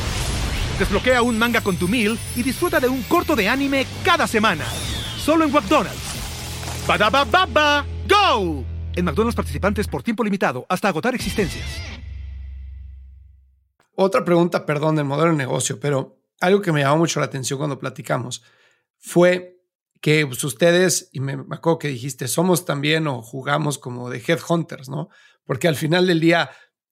Desbloquea 0.78 1.22
un 1.22 1.38
manga 1.38 1.60
con 1.60 1.76
tu 1.76 1.88
meal 1.88 2.18
y 2.36 2.42
disfruta 2.42 2.80
de 2.80 2.88
un 2.88 3.02
corto 3.02 3.36
de 3.36 3.48
anime 3.48 3.86
cada 4.04 4.26
semana. 4.26 4.64
Solo 5.18 5.44
en 5.44 5.52
McDonald's. 5.52 6.00
baba 6.86 7.86
¡Go! 8.08 8.64
En 8.96 9.04
McDonald's 9.04 9.36
participantes 9.36 9.86
por 9.86 10.02
tiempo 10.02 10.24
limitado 10.24 10.66
hasta 10.68 10.88
agotar 10.88 11.14
existencias. 11.14 11.66
Otra 13.94 14.24
pregunta, 14.24 14.64
perdón, 14.64 14.96
del 14.96 15.04
modelo 15.04 15.32
de 15.32 15.36
negocio, 15.36 15.78
pero 15.78 16.18
algo 16.40 16.62
que 16.62 16.72
me 16.72 16.80
llamó 16.80 16.98
mucho 16.98 17.20
la 17.20 17.26
atención 17.26 17.58
cuando 17.58 17.78
platicamos 17.78 18.42
fue 18.96 19.60
que 20.00 20.26
pues, 20.26 20.42
ustedes, 20.44 21.10
y 21.12 21.20
me, 21.20 21.34
acuerdo 21.50 21.78
que 21.78 21.88
dijiste, 21.88 22.26
somos 22.26 22.64
también 22.64 23.06
o 23.06 23.22
jugamos 23.22 23.78
como 23.78 24.08
de 24.08 24.22
headhunters, 24.26 24.88
¿no? 24.88 25.10
Porque 25.44 25.68
al 25.68 25.76
final 25.76 26.06
del 26.06 26.20
día, 26.20 26.50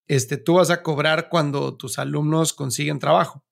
este, 0.09 0.37
tú 0.37 0.55
vas 0.55 0.71
a 0.71 0.83
cobrar 0.83 1.29
cuando 1.29 1.77
tus 1.77 1.99
alumnos 1.99 2.53
consiguen 2.53 2.99
trabajo. 2.99 3.44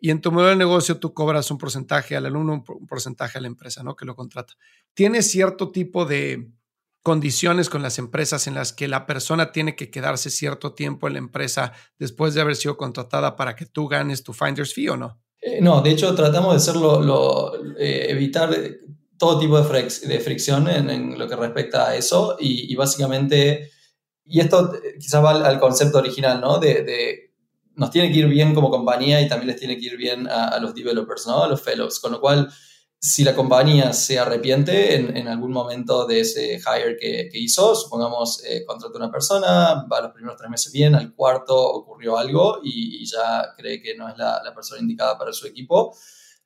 Y 0.00 0.10
en 0.10 0.20
tu 0.20 0.32
modelo 0.32 0.50
de 0.50 0.56
negocio 0.56 0.98
tú 0.98 1.12
cobras 1.14 1.50
un 1.50 1.58
porcentaje 1.58 2.16
al 2.16 2.26
alumno, 2.26 2.64
un 2.66 2.86
porcentaje 2.86 3.38
a 3.38 3.40
la 3.40 3.46
empresa, 3.46 3.82
¿no? 3.82 3.94
Que 3.94 4.04
lo 4.04 4.16
contrata. 4.16 4.54
¿Tienes 4.94 5.30
cierto 5.30 5.70
tipo 5.70 6.06
de 6.06 6.50
condiciones 7.02 7.68
con 7.68 7.82
las 7.82 7.98
empresas 7.98 8.46
en 8.46 8.54
las 8.54 8.72
que 8.72 8.88
la 8.88 9.06
persona 9.06 9.52
tiene 9.52 9.76
que 9.76 9.90
quedarse 9.90 10.30
cierto 10.30 10.72
tiempo 10.72 11.06
en 11.06 11.14
la 11.14 11.18
empresa 11.18 11.72
después 11.98 12.34
de 12.34 12.40
haber 12.40 12.56
sido 12.56 12.76
contratada 12.76 13.36
para 13.36 13.56
que 13.56 13.66
tú 13.66 13.88
ganes 13.88 14.22
tu 14.22 14.32
finder's 14.32 14.72
fee 14.72 14.88
o 14.88 14.96
no? 14.96 15.20
Eh, 15.40 15.60
no, 15.60 15.82
de 15.82 15.90
hecho 15.90 16.14
tratamos 16.14 16.52
de 16.52 16.56
hacerlo, 16.56 17.52
eh, 17.76 18.06
evitar 18.08 18.56
todo 19.18 19.38
tipo 19.38 19.60
de, 19.60 19.88
de 20.08 20.20
fricción 20.20 20.68
en, 20.68 21.18
lo 21.18 21.28
que 21.28 21.36
respecta 21.36 21.88
a 21.88 21.96
eso 21.96 22.36
y, 22.40 22.74
básicamente, 22.74 23.70
y 24.24 24.40
esto 24.40 24.72
quizás 24.98 25.22
va 25.22 25.30
al, 25.30 25.60
concepto 25.60 25.98
original, 25.98 26.40
¿no? 26.40 26.58
De, 26.58 27.30
nos 27.74 27.90
tiene 27.90 28.12
que 28.12 28.18
ir 28.18 28.26
bien 28.26 28.54
como 28.54 28.70
compañía 28.70 29.20
y 29.20 29.28
también 29.28 29.48
les 29.48 29.58
tiene 29.58 29.78
que 29.78 29.86
ir 29.86 29.96
bien 29.96 30.28
a, 30.28 30.48
a 30.48 30.60
los 30.60 30.74
developers, 30.74 31.26
¿no? 31.26 31.42
A 31.42 31.48
los 31.48 31.62
fellows, 31.62 32.00
con 32.00 32.12
lo 32.12 32.20
cual 32.20 32.48
si 33.04 33.24
la 33.24 33.34
compañía 33.34 33.92
se 33.92 34.16
arrepiente 34.16 34.94
en, 34.94 35.26
algún 35.26 35.50
momento 35.50 36.06
de 36.06 36.20
ese 36.20 36.60
hire 36.60 36.96
que, 36.96 37.30
hizo, 37.32 37.74
supongamos 37.74 38.44
eh, 38.44 38.64
contrató 38.64 38.94
a 38.94 39.00
una 39.00 39.10
persona, 39.10 39.86
va 39.92 40.02
los 40.02 40.12
primeros 40.12 40.36
tres 40.36 40.48
meses 40.48 40.72
bien, 40.72 40.94
al 40.94 41.12
cuarto 41.12 41.56
ocurrió 41.56 42.16
algo 42.16 42.60
y, 42.62 43.04
ya 43.04 43.54
cree 43.56 43.82
que 43.82 43.96
no 43.96 44.08
es 44.08 44.16
la, 44.16 44.40
persona 44.54 44.80
indicada 44.80 45.18
para 45.18 45.32
su 45.32 45.48
equipo, 45.48 45.96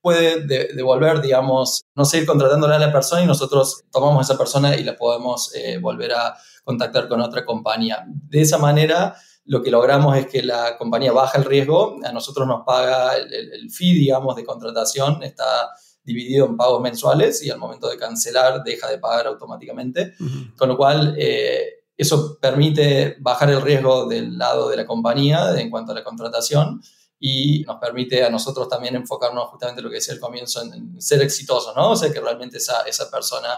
puede 0.00 0.46
devolver, 0.46 1.20
digamos, 1.20 1.82
no 1.94 2.06
seguir 2.06 2.26
contratándola 2.26 2.76
a 2.76 2.78
la 2.78 2.92
persona 2.92 3.22
y 3.22 3.26
nosotros 3.26 3.84
tomamos 3.92 4.20
a 4.20 4.32
esa 4.32 4.38
persona 4.38 4.76
y 4.76 4.82
la 4.82 4.96
podemos 4.96 5.54
eh, 5.54 5.76
volver 5.76 6.12
a 6.12 6.38
contactar 6.66 7.08
con 7.08 7.20
otra 7.20 7.46
compañía. 7.46 8.04
De 8.06 8.42
esa 8.42 8.58
manera, 8.58 9.16
lo 9.44 9.62
que 9.62 9.70
logramos 9.70 10.16
es 10.16 10.26
que 10.26 10.42
la 10.42 10.76
compañía 10.76 11.12
baja 11.12 11.38
el 11.38 11.44
riesgo, 11.44 11.96
a 12.04 12.12
nosotros 12.12 12.46
nos 12.46 12.66
paga 12.66 13.16
el, 13.16 13.32
el 13.32 13.70
fee, 13.70 13.94
digamos, 13.94 14.34
de 14.34 14.44
contratación, 14.44 15.22
está 15.22 15.70
dividido 16.02 16.46
en 16.46 16.56
pagos 16.56 16.82
mensuales 16.82 17.42
y 17.42 17.50
al 17.50 17.58
momento 17.58 17.88
de 17.88 17.96
cancelar 17.96 18.62
deja 18.64 18.90
de 18.90 18.98
pagar 18.98 19.28
automáticamente. 19.28 20.14
Con 20.56 20.68
lo 20.68 20.76
cual, 20.76 21.14
eh, 21.18 21.84
eso 21.96 22.38
permite 22.40 23.16
bajar 23.20 23.50
el 23.50 23.62
riesgo 23.62 24.06
del 24.06 24.36
lado 24.36 24.68
de 24.68 24.76
la 24.76 24.86
compañía 24.86 25.58
en 25.58 25.70
cuanto 25.70 25.92
a 25.92 25.94
la 25.94 26.04
contratación 26.04 26.82
y 27.18 27.64
nos 27.66 27.78
permite 27.78 28.22
a 28.22 28.28
nosotros 28.28 28.68
también 28.68 28.94
enfocarnos 28.96 29.48
justamente 29.48 29.80
en 29.80 29.84
lo 29.84 29.90
que 29.90 29.96
decía 29.96 30.12
al 30.12 30.20
comienzo, 30.20 30.62
en, 30.62 31.00
ser 31.00 31.22
exitosos, 31.22 31.74
¿no? 31.74 31.92
O 31.92 31.96
sea, 31.96 32.12
que 32.12 32.20
realmente 32.20 32.58
esa, 32.58 32.82
esa 32.82 33.10
persona 33.10 33.48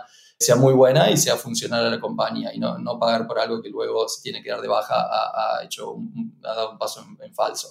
sea 0.41 0.55
muy 0.55 0.73
buena 0.73 1.11
y 1.11 1.17
sea 1.17 1.37
funcional 1.37 1.87
a 1.87 1.91
la 1.91 1.99
compañía 1.99 2.55
y 2.55 2.61
no, 2.61 2.79
no 2.79 2.99
pagar 2.99 3.27
por 3.27 3.41
algo 3.41 3.61
que 3.61 3.71
luego 3.71 4.09
se 4.09 4.23
tiene 4.23 4.41
que 4.43 4.51
dar 4.51 4.61
de 4.61 4.69
baja 4.69 4.95
ha, 4.95 5.65
hecho 5.65 5.97
ha 6.45 6.55
dado 6.55 6.73
un 6.73 6.79
paso 6.79 7.05
en 7.21 7.35
falso. 7.35 7.69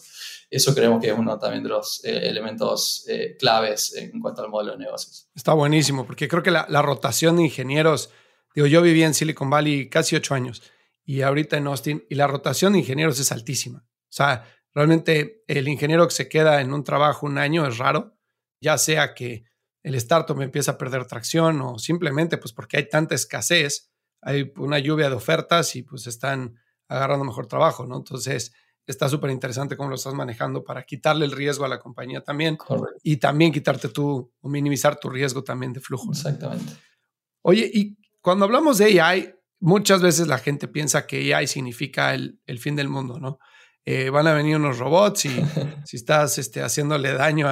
Eso 0.50 0.76
creemos 0.76 1.02
que 1.02 1.10
es 1.10 1.18
uno 1.18 1.40
también 1.40 1.64
de 1.64 1.70
los 1.70 2.04
eh, 2.04 2.28
elementos 2.28 3.06
eh, 3.08 3.38
claves 3.40 3.96
en 3.96 4.20
cuanto 4.20 4.42
al 4.42 4.50
modelo 4.50 4.74
de 4.74 4.80
negocios. 4.80 5.30
Está 5.34 5.54
buenísimo, 5.54 6.06
porque 6.06 6.28
creo 6.28 6.44
que 6.44 6.52
la, 6.52 6.82
rotación 6.82 7.38
de 7.38 7.44
ingenieros, 7.44 8.10
digo, 8.54 8.68
yo 8.68 8.82
viví 8.82 9.04
en 9.04 9.14
Silicon 9.14 9.50
Valley 9.50 9.90
casi 9.90 10.16
ocho 10.16 10.34
años 10.34 10.62
y 11.06 11.22
ahorita 11.22 11.56
en 11.56 11.68
Austin, 11.68 12.06
y 12.10 12.16
la 12.16 12.28
rotación 12.28 12.74
de 12.74 12.80
ingenieros 12.80 13.18
es 13.20 13.32
altísima. 13.32 13.80
O 13.80 14.14
sea, 14.14 14.46
realmente 14.74 15.44
el 15.48 15.70
ingeniero 15.70 16.06
que 16.06 16.14
se 16.14 16.28
queda 16.28 16.60
en 16.60 16.74
un 16.74 16.84
trabajo 16.84 17.26
un 17.26 17.38
año 17.38 17.66
es 17.66 17.78
raro, 17.78 18.18
ya 18.60 18.78
sea 18.78 19.14
que 19.14 19.46
el 19.88 19.96
startup 19.96 20.40
empieza 20.42 20.72
a 20.72 20.78
perder 20.78 21.06
tracción 21.06 21.62
o 21.62 21.80
simplemente 21.80 22.38
pues 22.38 22.52
porque 22.52 22.76
hay 22.76 22.90
tanta 22.90 23.16
escasez, 23.16 23.90
hay 24.22 24.52
una 24.58 24.80
lluvia 24.80 25.10
de 25.10 25.16
ofertas 25.16 25.78
y 25.78 25.84
pues 25.84 26.08
están 26.08 26.56
agarrando 26.90 27.24
mejor 27.24 27.48
trabajo, 27.48 27.86
¿no? 27.86 27.96
Entonces, 27.96 28.52
está 28.86 29.08
súper 29.08 29.32
interesante 29.32 29.78
cómo 29.78 29.90
lo 29.90 29.96
estás 29.96 30.14
manejando 30.14 30.66
para 30.66 30.84
quitarle 30.84 31.26
el 31.26 31.32
riesgo 31.32 31.64
a 31.64 31.70
la 31.70 31.80
compañía 31.80 32.22
también 32.22 32.58
y 33.02 33.16
también 33.18 33.54
quitarte 33.54 33.88
tú 33.88 34.34
o 34.42 34.50
minimizar 34.50 35.00
tu 35.00 35.10
riesgo 35.10 35.42
también 35.42 35.72
de 35.72 35.80
flujo. 35.80 36.12
Exactamente. 36.12 36.74
Oye, 37.44 37.72
y 37.74 37.98
cuando 38.20 38.44
hablamos 38.44 38.78
de 38.80 39.00
AI, 39.00 39.36
muchas 39.62 40.02
veces 40.02 40.28
la 40.28 40.38
gente 40.38 40.68
piensa 40.68 41.08
que 41.08 41.34
AI 41.34 41.48
significa 41.48 42.14
el, 42.14 42.60
fin 42.60 42.76
del 42.76 42.90
mundo, 42.90 43.22
¿no? 43.22 43.40
Eh, 43.86 44.10
van 44.10 44.28
a 44.28 44.34
venir 44.34 44.58
unos 44.58 44.80
robots 44.80 45.26
y 45.26 45.30
si 45.86 45.96
estás 45.96 46.38
este, 46.40 46.62
haciéndole 46.62 47.14
daño 47.14 47.48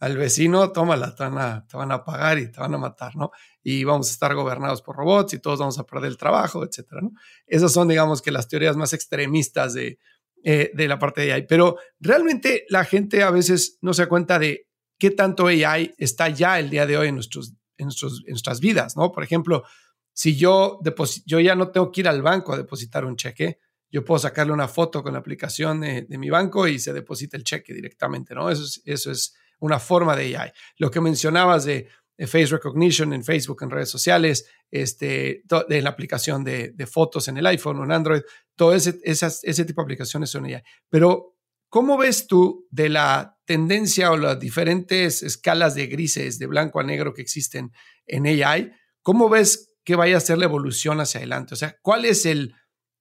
al 0.00 0.16
vecino, 0.16 0.70
tómala, 0.70 1.14
te 1.14 1.24
van, 1.24 1.38
a, 1.38 1.66
van 1.72 1.92
a 1.92 2.04
pagar 2.04 2.38
y 2.38 2.50
te 2.50 2.60
van 2.60 2.74
a 2.74 2.78
matar, 2.78 3.16
¿no? 3.16 3.32
Y 3.62 3.84
vamos 3.84 4.08
a 4.08 4.12
estar 4.12 4.34
gobernados 4.34 4.80
por 4.80 4.96
robots 4.96 5.34
y 5.34 5.40
todos 5.40 5.58
vamos 5.58 5.78
a 5.78 5.84
perder 5.84 6.10
el 6.10 6.16
trabajo, 6.16 6.64
etcétera, 6.64 7.00
¿no? 7.02 7.12
Esas 7.46 7.72
son, 7.72 7.88
digamos, 7.88 8.22
que 8.22 8.30
las 8.30 8.48
teorías 8.48 8.76
más 8.76 8.92
extremistas 8.92 9.74
de, 9.74 9.98
eh, 10.44 10.70
de 10.72 10.88
la 10.88 10.98
parte 11.00 11.22
de 11.22 11.32
AI. 11.32 11.46
Pero 11.48 11.78
realmente 11.98 12.64
la 12.68 12.84
gente 12.84 13.24
a 13.24 13.30
veces 13.30 13.78
no 13.82 13.92
se 13.92 14.02
da 14.02 14.08
cuenta 14.08 14.38
de 14.38 14.68
qué 14.98 15.10
tanto 15.10 15.48
AI 15.48 15.94
está 15.98 16.28
ya 16.28 16.60
el 16.60 16.70
día 16.70 16.86
de 16.86 16.96
hoy 16.96 17.08
en, 17.08 17.16
nuestros, 17.16 17.54
en, 17.76 17.86
nuestros, 17.86 18.22
en 18.24 18.32
nuestras 18.32 18.60
vidas, 18.60 18.96
¿no? 18.96 19.10
Por 19.10 19.24
ejemplo, 19.24 19.64
si 20.12 20.36
yo, 20.36 20.80
yo 21.26 21.40
ya 21.40 21.56
no 21.56 21.70
tengo 21.70 21.90
que 21.90 22.02
ir 22.02 22.08
al 22.08 22.22
banco 22.22 22.52
a 22.52 22.56
depositar 22.56 23.04
un 23.04 23.16
cheque, 23.16 23.58
yo 23.90 24.04
puedo 24.04 24.18
sacarle 24.18 24.52
una 24.52 24.68
foto 24.68 25.02
con 25.02 25.14
la 25.14 25.18
aplicación 25.18 25.80
de, 25.80 26.06
mi 26.18 26.30
banco 26.30 26.68
y 26.68 26.78
se 26.78 26.92
deposita 26.92 27.36
el 27.36 27.44
cheque 27.44 27.72
directamente, 27.72 28.34
¿no? 28.34 28.50
Eso 28.50 28.64
es, 28.64 28.82
eso 28.84 29.10
es 29.10 29.34
una 29.60 29.78
forma 29.78 30.16
de 30.16 30.36
AI. 30.36 30.52
Lo 30.76 30.90
que 30.90 31.00
mencionabas 31.00 31.64
de 31.64 31.88
face 32.26 32.46
recognition 32.46 33.12
en 33.12 33.22
Facebook, 33.22 33.62
en 33.62 33.70
redes 33.70 33.90
sociales, 33.90 34.46
este, 34.70 35.42
de 35.68 35.82
la 35.82 35.90
aplicación 35.90 36.42
de, 36.42 36.74
fotos 36.90 37.28
en 37.28 37.36
el 37.36 37.46
iPhone 37.46 37.78
o 37.78 37.84
en 37.84 37.92
Android, 37.92 38.22
todo 38.56 38.74
ese, 38.74 38.98
esas, 39.04 39.44
ese 39.44 39.64
tipo 39.64 39.80
de 39.80 39.84
aplicaciones 39.84 40.30
son 40.30 40.46
AI. 40.46 40.62
Pero, 40.88 41.36
¿cómo 41.68 41.96
ves 41.96 42.26
tú 42.26 42.66
de 42.70 42.88
la 42.88 43.38
tendencia 43.44 44.10
o 44.10 44.16
las 44.16 44.40
diferentes 44.40 45.22
escalas 45.22 45.74
de 45.74 45.86
grises, 45.86 46.38
de 46.38 46.46
blanco 46.46 46.80
a 46.80 46.84
negro 46.84 47.14
que 47.14 47.22
existen 47.22 47.72
en 48.06 48.26
AI? 48.26 48.72
¿Cómo 49.02 49.28
ves 49.28 49.76
que 49.84 49.94
vaya 49.94 50.16
a 50.16 50.20
ser 50.20 50.38
la 50.38 50.46
evolución 50.46 51.00
hacia 51.00 51.18
adelante? 51.18 51.54
O 51.54 51.56
sea, 51.56 51.76
¿cuál 51.82 52.04
es 52.04 52.26
el 52.26 52.54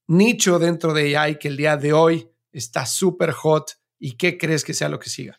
nicho 0.07 0.59
dentro 0.59 0.93
de 0.93 1.17
AI 1.17 1.39
que 1.39 1.47
el 1.47 1.57
día 1.57 1.75
de 1.75 1.91
hoy 1.91 2.29
está 2.51 2.85
súper 2.85 3.31
hot 3.31 3.71
y 3.99 4.15
qué 4.15 4.37
crees 4.37 4.63
que 4.63 4.75
sea 4.75 4.89
lo 4.89 4.99
que 4.99 5.09
siga? 5.09 5.37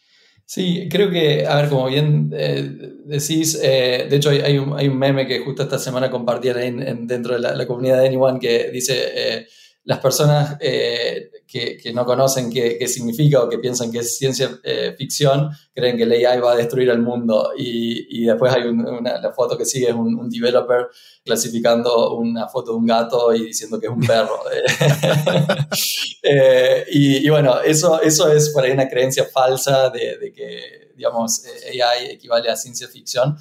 Sí, 0.50 0.88
creo 0.90 1.10
que, 1.10 1.46
a 1.46 1.56
ver, 1.56 1.68
como 1.68 1.88
bien 1.88 2.30
eh, 2.32 2.62
decís, 3.04 3.60
eh, 3.62 4.06
de 4.08 4.16
hecho 4.16 4.30
hay, 4.30 4.56
un, 4.56 4.78
hay, 4.78 4.88
un, 4.88 4.98
meme 4.98 5.26
que 5.26 5.40
justo 5.40 5.62
esta 5.62 5.78
semana 5.78 6.10
compartí 6.10 6.48
en, 6.48 7.06
dentro 7.06 7.34
de 7.34 7.40
la, 7.40 7.66
comunidad 7.66 8.00
de 8.00 8.06
Anyone 8.06 8.40
que 8.40 8.70
dice, 8.70 8.94
eh, 9.14 9.46
las 9.88 10.00
personas 10.00 10.58
que, 10.58 11.78
que, 11.82 11.92
no 11.94 12.04
conocen 12.04 12.52
qué, 12.52 12.76
qué, 12.78 12.86
significa 12.86 13.42
o 13.42 13.48
que 13.48 13.58
piensan 13.58 13.90
que 13.90 14.00
es 14.00 14.18
ciencia 14.18 14.60
eh, 14.62 14.94
ficción, 14.98 15.50
creen 15.74 15.96
que 15.96 16.02
el 16.02 16.12
AI 16.12 16.40
va 16.40 16.52
a 16.52 16.56
destruir 16.56 16.90
el 16.90 17.00
mundo. 17.00 17.52
Y, 17.56 18.20
y 18.20 18.26
después 18.26 18.52
hay 18.52 18.64
una, 18.64 19.18
la 19.18 19.32
foto 19.32 19.56
que 19.56 19.64
sigue 19.64 19.88
es 19.88 19.94
un, 19.94 20.28
developer 20.28 20.88
clasificando 21.24 22.14
una 22.16 22.46
foto 22.48 22.72
de 22.72 22.76
un 22.76 22.86
gato 22.86 23.34
y 23.34 23.46
diciendo 23.46 23.80
que 23.80 23.86
es 23.86 23.92
un 23.92 24.00
perro. 24.00 24.38
eh, 26.22 26.84
y, 26.92 27.26
y, 27.26 27.30
bueno, 27.30 27.58
eso, 27.62 27.98
eso 28.02 28.30
es 28.30 28.50
por 28.50 28.64
ahí 28.64 28.72
una 28.72 28.90
creencia 28.90 29.24
falsa 29.24 29.88
de, 29.88 30.18
de 30.18 30.32
que, 30.34 30.92
digamos, 30.96 31.44
AI 31.66 32.10
equivale 32.10 32.50
a 32.50 32.56
ciencia 32.56 32.88
ficción 32.88 33.38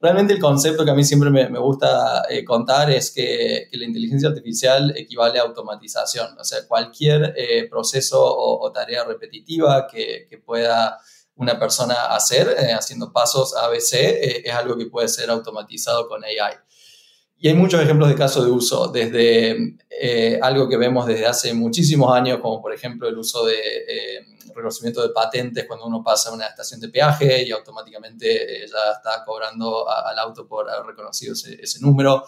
realmente 0.00 0.32
el 0.32 0.40
concepto 0.40 0.84
que 0.84 0.90
a 0.90 0.94
mí 0.94 1.04
siempre 1.04 1.30
me, 1.30 1.58
gusta 1.58 2.24
eh, 2.28 2.44
contar 2.44 2.90
es 2.90 3.10
que, 3.10 3.68
la 3.72 3.84
inteligencia 3.84 4.30
artificial 4.30 4.92
equivale 4.96 5.38
a 5.38 5.42
automatización. 5.42 6.38
O 6.38 6.44
sea, 6.44 6.66
cualquier 6.66 7.34
eh, 7.36 7.68
proceso 7.68 8.18
o, 8.22 8.72
tarea 8.72 9.04
repetitiva 9.04 9.86
que, 9.86 10.28
pueda 10.44 10.98
una 11.36 11.58
persona 11.58 12.06
hacer 12.14 12.54
eh, 12.58 12.72
haciendo 12.72 13.12
pasos 13.12 13.54
ABC 13.56 14.44
es 14.44 14.52
algo 14.52 14.76
que 14.76 14.86
puede 14.86 15.08
ser 15.08 15.30
automatizado 15.30 16.06
con 16.08 16.22
AI. 16.24 16.54
Y 17.40 17.48
hay 17.48 17.54
muchos 17.54 17.80
ejemplos 17.80 18.08
de 18.08 18.14
casos 18.14 18.44
de 18.44 18.50
uso, 18.50 18.88
desde 18.88 19.76
algo 20.42 20.68
que 20.68 20.76
vemos 20.76 21.06
desde 21.06 21.26
hace 21.26 21.54
muchísimos 21.54 22.12
años, 22.14 22.38
como 22.40 22.60
por 22.60 22.72
ejemplo 22.72 23.08
el 23.08 23.16
uso 23.16 23.46
de 23.46 23.56
reconocimiento 24.54 25.02
de 25.02 25.10
patentes 25.10 25.66
cuando 25.66 25.86
uno 25.86 26.02
pasa 26.02 26.30
a 26.30 26.32
una 26.32 26.46
estación 26.46 26.80
de 26.80 26.88
peaje 26.88 27.44
y 27.44 27.50
automáticamente 27.50 28.64
eh, 28.64 28.66
ya 28.66 28.92
está 28.92 29.24
cobrando 29.24 29.88
al 29.88 30.18
auto 30.18 30.46
por 30.46 30.68
haber 30.68 30.86
reconocido 30.86 31.34
ese, 31.34 31.80
número. 31.80 32.24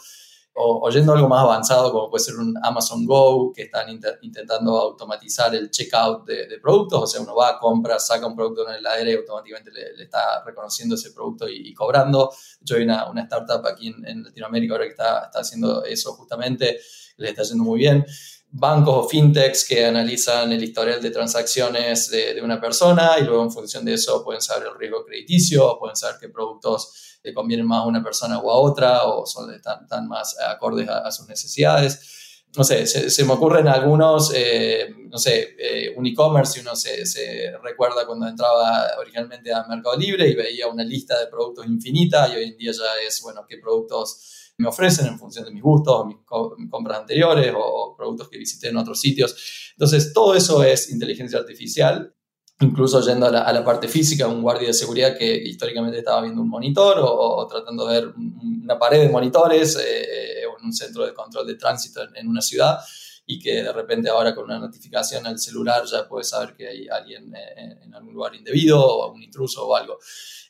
O, 0.54 0.90
yendo 0.90 1.14
algo 1.14 1.28
más 1.28 1.42
avanzado, 1.42 1.90
como 1.90 2.10
puede 2.10 2.24
ser 2.24 2.36
un 2.36 2.54
Amazon 2.62 3.06
Go, 3.06 3.52
que 3.54 3.62
están 3.62 3.88
intentando 3.88 4.78
automatizar 4.78 5.54
el 5.54 5.70
checkout 5.70 6.26
de, 6.26 6.58
productos, 6.60 7.02
o 7.02 7.06
sea, 7.06 7.20
uno 7.22 7.34
va, 7.34 7.58
compra, 7.58 7.98
saca 7.98 8.26
un 8.26 8.36
producto 8.36 8.68
en 8.68 8.74
el 8.74 8.80
heladera 8.80 9.10
y 9.10 9.14
automáticamente 9.14 9.70
le, 9.70 10.02
está 10.02 10.44
reconociendo 10.44 10.94
ese 10.94 11.12
producto 11.12 11.48
y, 11.48 11.72
cobrando. 11.72 12.30
Yo 12.60 12.76
hay 12.76 12.82
una, 12.82 13.10
una, 13.10 13.22
startup 13.22 13.66
aquí 13.66 13.88
en, 13.88 14.24
Latinoamérica 14.24 14.74
ahora 14.74 14.84
que 14.84 14.90
está, 14.90 15.24
está 15.24 15.40
haciendo 15.40 15.84
eso 15.84 16.12
justamente, 16.12 16.80
le 17.16 17.30
está 17.30 17.42
yendo 17.42 17.64
muy 17.64 17.78
bien 17.78 18.04
bancos 18.52 19.06
o 19.06 19.08
fintechs 19.08 19.66
que 19.66 19.86
analizan 19.86 20.52
el 20.52 20.62
historial 20.62 21.00
de 21.00 21.10
transacciones 21.10 22.10
de, 22.10 22.40
una 22.42 22.60
persona 22.60 23.12
y 23.18 23.24
luego 23.24 23.42
en 23.42 23.50
función 23.50 23.84
de 23.84 23.94
eso 23.94 24.22
pueden 24.22 24.42
saber 24.42 24.68
el 24.68 24.78
riesgo 24.78 25.04
crediticio, 25.04 25.78
pueden 25.78 25.96
saber 25.96 26.16
qué 26.20 26.28
productos 26.28 27.11
le 27.22 27.34
convienen 27.34 27.66
más 27.66 27.82
a 27.82 27.86
una 27.86 28.02
persona 28.02 28.38
o 28.38 28.50
a 28.50 28.56
otra 28.56 29.04
o 29.04 29.26
son 29.26 29.50
tan, 29.62 30.08
más 30.08 30.36
acordes 30.40 30.88
a, 30.88 31.10
sus 31.10 31.28
necesidades. 31.28 32.40
No 32.56 32.64
sé, 32.64 32.86
se, 32.86 33.24
me 33.24 33.32
ocurren 33.32 33.66
algunos, 33.66 34.30
eh, 34.34 34.94
no 35.08 35.16
sé, 35.16 35.56
eh, 35.58 35.94
un 35.96 36.04
e-commerce, 36.06 36.54
si 36.54 36.60
uno 36.60 36.76
se, 36.76 37.06
se, 37.06 37.50
recuerda 37.62 38.06
cuando 38.06 38.28
entraba 38.28 38.90
originalmente 38.98 39.54
a 39.54 39.64
Mercado 39.64 39.96
Libre 39.96 40.28
y 40.28 40.34
veía 40.34 40.66
una 40.66 40.84
lista 40.84 41.18
de 41.18 41.28
productos 41.28 41.66
infinita 41.66 42.28
y 42.28 42.36
hoy 42.36 42.44
en 42.44 42.56
día 42.58 42.72
ya 42.72 43.06
es, 43.06 43.22
bueno, 43.22 43.46
qué 43.48 43.56
productos 43.56 44.42
me 44.58 44.68
ofrecen 44.68 45.06
en 45.06 45.18
función 45.18 45.44
de 45.44 45.50
mis 45.50 45.62
gustos, 45.62 46.06
mis, 46.06 46.16
compras 46.26 46.98
anteriores 46.98 47.52
o, 47.56 47.94
productos 47.96 48.28
que 48.28 48.38
visité 48.38 48.68
en 48.68 48.76
otros 48.76 49.00
sitios. 49.00 49.34
Entonces, 49.72 50.12
todo 50.12 50.34
eso 50.34 50.62
es 50.62 50.90
inteligencia 50.90 51.38
artificial, 51.38 52.14
incluso 52.62 53.00
yendo 53.00 53.26
a 53.26 53.52
la, 53.52 53.64
parte 53.64 53.88
física, 53.88 54.28
un 54.28 54.42
guardia 54.42 54.68
de 54.68 54.74
seguridad 54.74 55.16
que 55.16 55.34
históricamente 55.34 55.98
estaba 55.98 56.22
viendo 56.22 56.42
un 56.42 56.48
monitor 56.48 56.98
o, 57.00 57.46
tratando 57.46 57.86
de 57.86 58.00
ver 58.00 58.14
una 58.16 58.78
pared 58.78 59.00
de 59.00 59.08
monitores 59.08 59.76
eh, 59.76 60.44
o 60.46 60.58
en 60.58 60.66
un 60.66 60.72
centro 60.72 61.04
de 61.04 61.12
control 61.12 61.46
de 61.46 61.54
tránsito 61.54 62.00
en, 62.14 62.28
una 62.28 62.40
ciudad 62.40 62.78
y 63.26 63.38
que 63.38 63.62
de 63.62 63.72
repente 63.72 64.08
ahora 64.10 64.34
con 64.34 64.44
una 64.44 64.58
notificación 64.58 65.26
al 65.26 65.38
celular 65.38 65.84
ya 65.84 66.08
puede 66.08 66.24
saber 66.24 66.54
que 66.54 66.68
hay 66.68 66.88
alguien 66.88 67.34
eh, 67.34 67.78
en 67.82 67.94
algún 67.94 68.14
lugar 68.14 68.34
indebido 68.34 68.80
o 68.80 69.12
un 69.12 69.22
intruso 69.22 69.66
o 69.66 69.76
algo. 69.76 69.98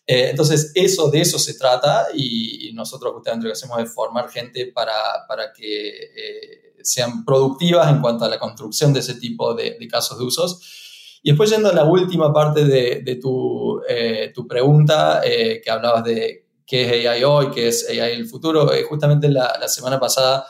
Eh, 0.07 0.31
entonces, 0.31 0.73
eso, 0.75 1.11
de 1.11 1.21
eso 1.21 1.39
se 1.39 1.55
trata 1.55 2.09
y, 2.15 2.71
nosotros 2.75 3.13
justamente 3.13 3.45
lo 3.45 3.51
que 3.51 3.59
hacemos 3.59 3.79
es 3.81 3.93
formar 3.93 4.31
gente 4.31 4.67
para, 4.67 4.95
para 5.29 5.53
que 5.53 5.89
eh, 5.89 6.75
sean 6.83 7.23
productivas 7.23 7.89
en 7.91 8.01
cuanto 8.01 8.25
a 8.25 8.29
la 8.31 8.39
construcción 8.39 8.95
de 8.95 9.01
ese 9.01 9.15
tipo 9.17 9.55
de, 9.55 9.77
casos 9.89 10.19
de 10.19 10.25
usos. 10.25 10.92
Y 11.23 11.31
después 11.31 11.51
yendo 11.51 11.69
a 11.69 11.73
la 11.73 11.85
última 11.85 12.33
parte 12.33 12.65
de, 12.65 13.03
de 13.05 13.17
tu, 13.17 13.81
eh, 13.89 14.33
tu, 14.35 14.47
pregunta, 14.47 15.23
que 15.23 15.71
hablabas 15.71 16.05
de 16.05 16.47
qué 16.67 17.01
es 17.01 17.07
AI 17.07 17.25
hoy, 17.25 17.51
qué 17.51 17.69
es 17.69 17.89
AI 17.89 18.15
en 18.15 18.21
el 18.21 18.27
futuro, 18.27 18.71
justamente 18.89 19.29
la, 19.29 19.57
la 19.61 19.69
semana 19.69 20.01
pasada 20.01 20.45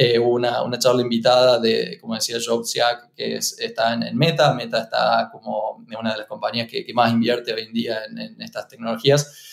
eh, 0.00 0.16
una, 0.16 0.62
una, 0.62 0.78
charla 0.78 1.02
invitada 1.02 1.58
de, 1.58 1.98
como 2.00 2.14
decía 2.14 2.36
Job 2.44 2.64
Siak, 2.64 3.14
que 3.16 3.34
está 3.34 3.94
en, 3.94 4.16
Meta. 4.16 4.54
Meta 4.54 4.82
está 4.82 5.28
como 5.32 5.84
una 5.98 6.12
de 6.12 6.18
las 6.18 6.26
compañías 6.28 6.68
que, 6.68 6.84
que 6.86 6.94
más 6.94 7.12
invierte 7.12 7.52
hoy 7.52 7.62
en 7.62 7.72
día 7.72 8.04
en, 8.04 8.40
estas 8.40 8.68
tecnologías. 8.68 9.47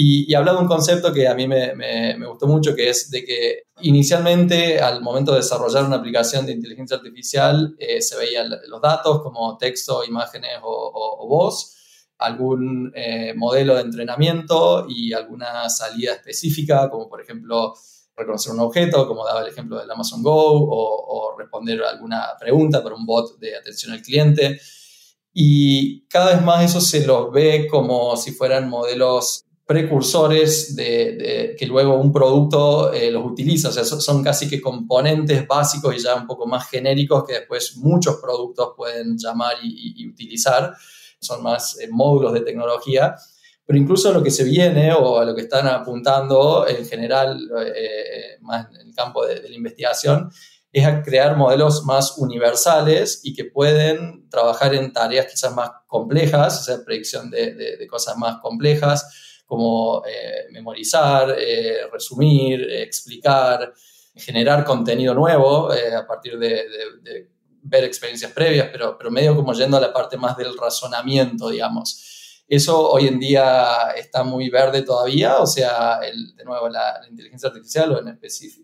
Y, 0.00 0.30
y 0.30 0.34
habla 0.36 0.52
de 0.52 0.58
un 0.58 0.68
concepto 0.68 1.12
que 1.12 1.26
a 1.26 1.34
mí 1.34 1.48
me, 1.48 1.74
me, 1.74 2.24
gustó 2.24 2.46
mucho, 2.46 2.72
que 2.76 2.88
es 2.88 3.10
de 3.10 3.24
que 3.24 3.64
inicialmente 3.80 4.78
al 4.78 5.02
momento 5.02 5.32
de 5.32 5.38
desarrollar 5.38 5.84
una 5.84 5.96
aplicación 5.96 6.46
de 6.46 6.52
inteligencia 6.52 6.98
artificial 6.98 7.74
eh, 7.80 8.00
se 8.00 8.16
veían 8.16 8.48
los 8.68 8.80
datos 8.80 9.20
como 9.22 9.58
texto, 9.58 10.04
imágenes 10.04 10.52
o, 10.62 11.26
voz, 11.28 11.74
algún 12.18 12.92
eh, 12.94 13.34
modelo 13.34 13.74
de 13.74 13.80
entrenamiento 13.80 14.86
y 14.88 15.12
alguna 15.12 15.68
salida 15.68 16.12
específica, 16.12 16.88
como 16.88 17.08
por 17.08 17.20
ejemplo 17.20 17.74
reconocer 18.16 18.52
un 18.52 18.60
objeto, 18.60 19.08
como 19.08 19.26
daba 19.26 19.40
el 19.40 19.48
ejemplo 19.48 19.80
del 19.80 19.90
Amazon 19.90 20.22
Go, 20.22 20.32
o, 20.32 21.34
responder 21.36 21.82
alguna 21.82 22.36
pregunta 22.38 22.84
para 22.84 22.94
un 22.94 23.04
bot 23.04 23.36
de 23.40 23.56
atención 23.56 23.90
al 23.90 24.02
cliente. 24.02 24.60
Y 25.32 26.06
cada 26.06 26.34
vez 26.34 26.42
más 26.44 26.64
eso 26.64 26.80
se 26.80 27.04
los 27.04 27.32
ve 27.32 27.66
como 27.68 28.16
si 28.16 28.30
fueran 28.30 28.68
modelos 28.68 29.44
precursores 29.68 30.74
de, 30.76 31.54
que 31.58 31.66
luego 31.66 31.96
un 31.96 32.10
producto 32.10 32.90
eh, 32.90 33.10
los 33.10 33.26
utiliza, 33.26 33.68
o 33.68 33.72
sea, 33.72 33.84
son, 33.84 34.24
casi 34.24 34.48
que 34.48 34.62
componentes 34.62 35.46
básicos 35.46 35.94
y 35.94 35.98
ya 35.98 36.14
un 36.14 36.26
poco 36.26 36.46
más 36.46 36.70
genéricos 36.70 37.24
que 37.26 37.34
después 37.34 37.76
muchos 37.76 38.16
productos 38.16 38.70
pueden 38.74 39.18
llamar 39.18 39.56
y, 39.62 40.08
utilizar, 40.08 40.74
son 41.20 41.42
más 41.42 41.78
eh, 41.80 41.88
módulos 41.90 42.32
de 42.32 42.40
tecnología. 42.40 43.14
Pero 43.66 43.78
incluso 43.78 44.10
lo 44.10 44.22
que 44.22 44.30
se 44.30 44.44
viene 44.44 44.94
o 44.94 45.18
a 45.18 45.26
lo 45.26 45.34
que 45.34 45.42
están 45.42 45.66
apuntando 45.66 46.66
en 46.66 46.86
general, 46.86 47.38
eh, 47.66 48.38
más 48.40 48.68
en 48.70 48.88
el 48.88 48.94
campo 48.94 49.26
de, 49.26 49.50
la 49.50 49.54
investigación, 49.54 50.30
es 50.72 50.86
a 50.86 51.02
crear 51.02 51.36
modelos 51.36 51.84
más 51.84 52.16
universales 52.16 53.20
y 53.22 53.34
que 53.34 53.44
pueden 53.44 54.30
trabajar 54.30 54.74
en 54.74 54.94
tareas 54.94 55.26
quizás 55.26 55.54
más 55.54 55.72
complejas, 55.86 56.62
o 56.62 56.64
sea, 56.64 56.82
predicción 56.86 57.30
de, 57.30 57.86
cosas 57.90 58.16
más 58.16 58.38
complejas, 58.40 59.27
como 59.48 60.02
eh, 60.06 60.46
memorizar, 60.52 61.34
eh, 61.38 61.88
resumir, 61.90 62.70
explicar, 62.70 63.72
generar 64.14 64.62
contenido 64.62 65.14
nuevo 65.14 65.72
eh, 65.72 65.94
a 65.94 66.06
partir 66.06 66.38
de, 66.38 66.66
ver 67.62 67.84
experiencias 67.84 68.30
previas, 68.32 68.68
pero, 68.70 68.96
pero 68.96 69.10
medio 69.10 69.34
como 69.34 69.54
yendo 69.54 69.78
a 69.78 69.80
la 69.80 69.92
parte 69.92 70.16
más 70.16 70.36
del 70.36 70.56
razonamiento, 70.56 71.48
digamos. 71.48 72.42
Eso 72.46 72.90
hoy 72.90 73.06
en 73.06 73.18
día 73.18 73.90
está 73.96 74.22
muy 74.22 74.50
verde 74.50 74.82
todavía, 74.82 75.38
o 75.38 75.46
sea, 75.46 76.00
de 76.00 76.44
nuevo, 76.44 76.68
la, 76.68 77.00
inteligencia 77.08 77.48
artificial 77.48 77.92
o 77.92 78.00
en 78.00 78.18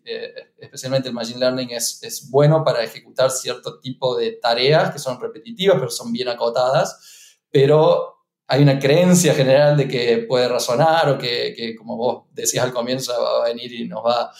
eh, 0.04 0.34
especialmente 0.58 1.08
el 1.08 1.14
machine 1.14 1.38
learning 1.38 1.70
es, 1.70 2.02
es, 2.02 2.30
bueno 2.30 2.62
para 2.62 2.82
ejecutar 2.82 3.30
cierto 3.30 3.80
tipo 3.80 4.16
de 4.16 4.32
tareas 4.32 4.90
que 4.90 4.98
son 4.98 5.20
repetitivas, 5.20 5.76
pero 5.78 5.90
son 5.90 6.12
bien 6.12 6.28
acotadas, 6.28 7.36
pero 7.50 8.13
hay 8.46 8.62
una 8.62 8.78
creencia 8.78 9.34
general 9.34 9.76
de 9.76 9.88
que 9.88 10.18
puede 10.28 10.48
razonar 10.48 11.08
o 11.08 11.18
que, 11.18 11.54
que 11.56 11.74
como 11.74 11.96
vos 11.96 12.24
decías 12.32 12.64
al 12.64 12.72
comienzo, 12.72 13.12
va 13.20 13.44
a 13.44 13.48
venir 13.48 13.72
y 13.72 13.88
nos 13.88 14.04
va, 14.04 14.30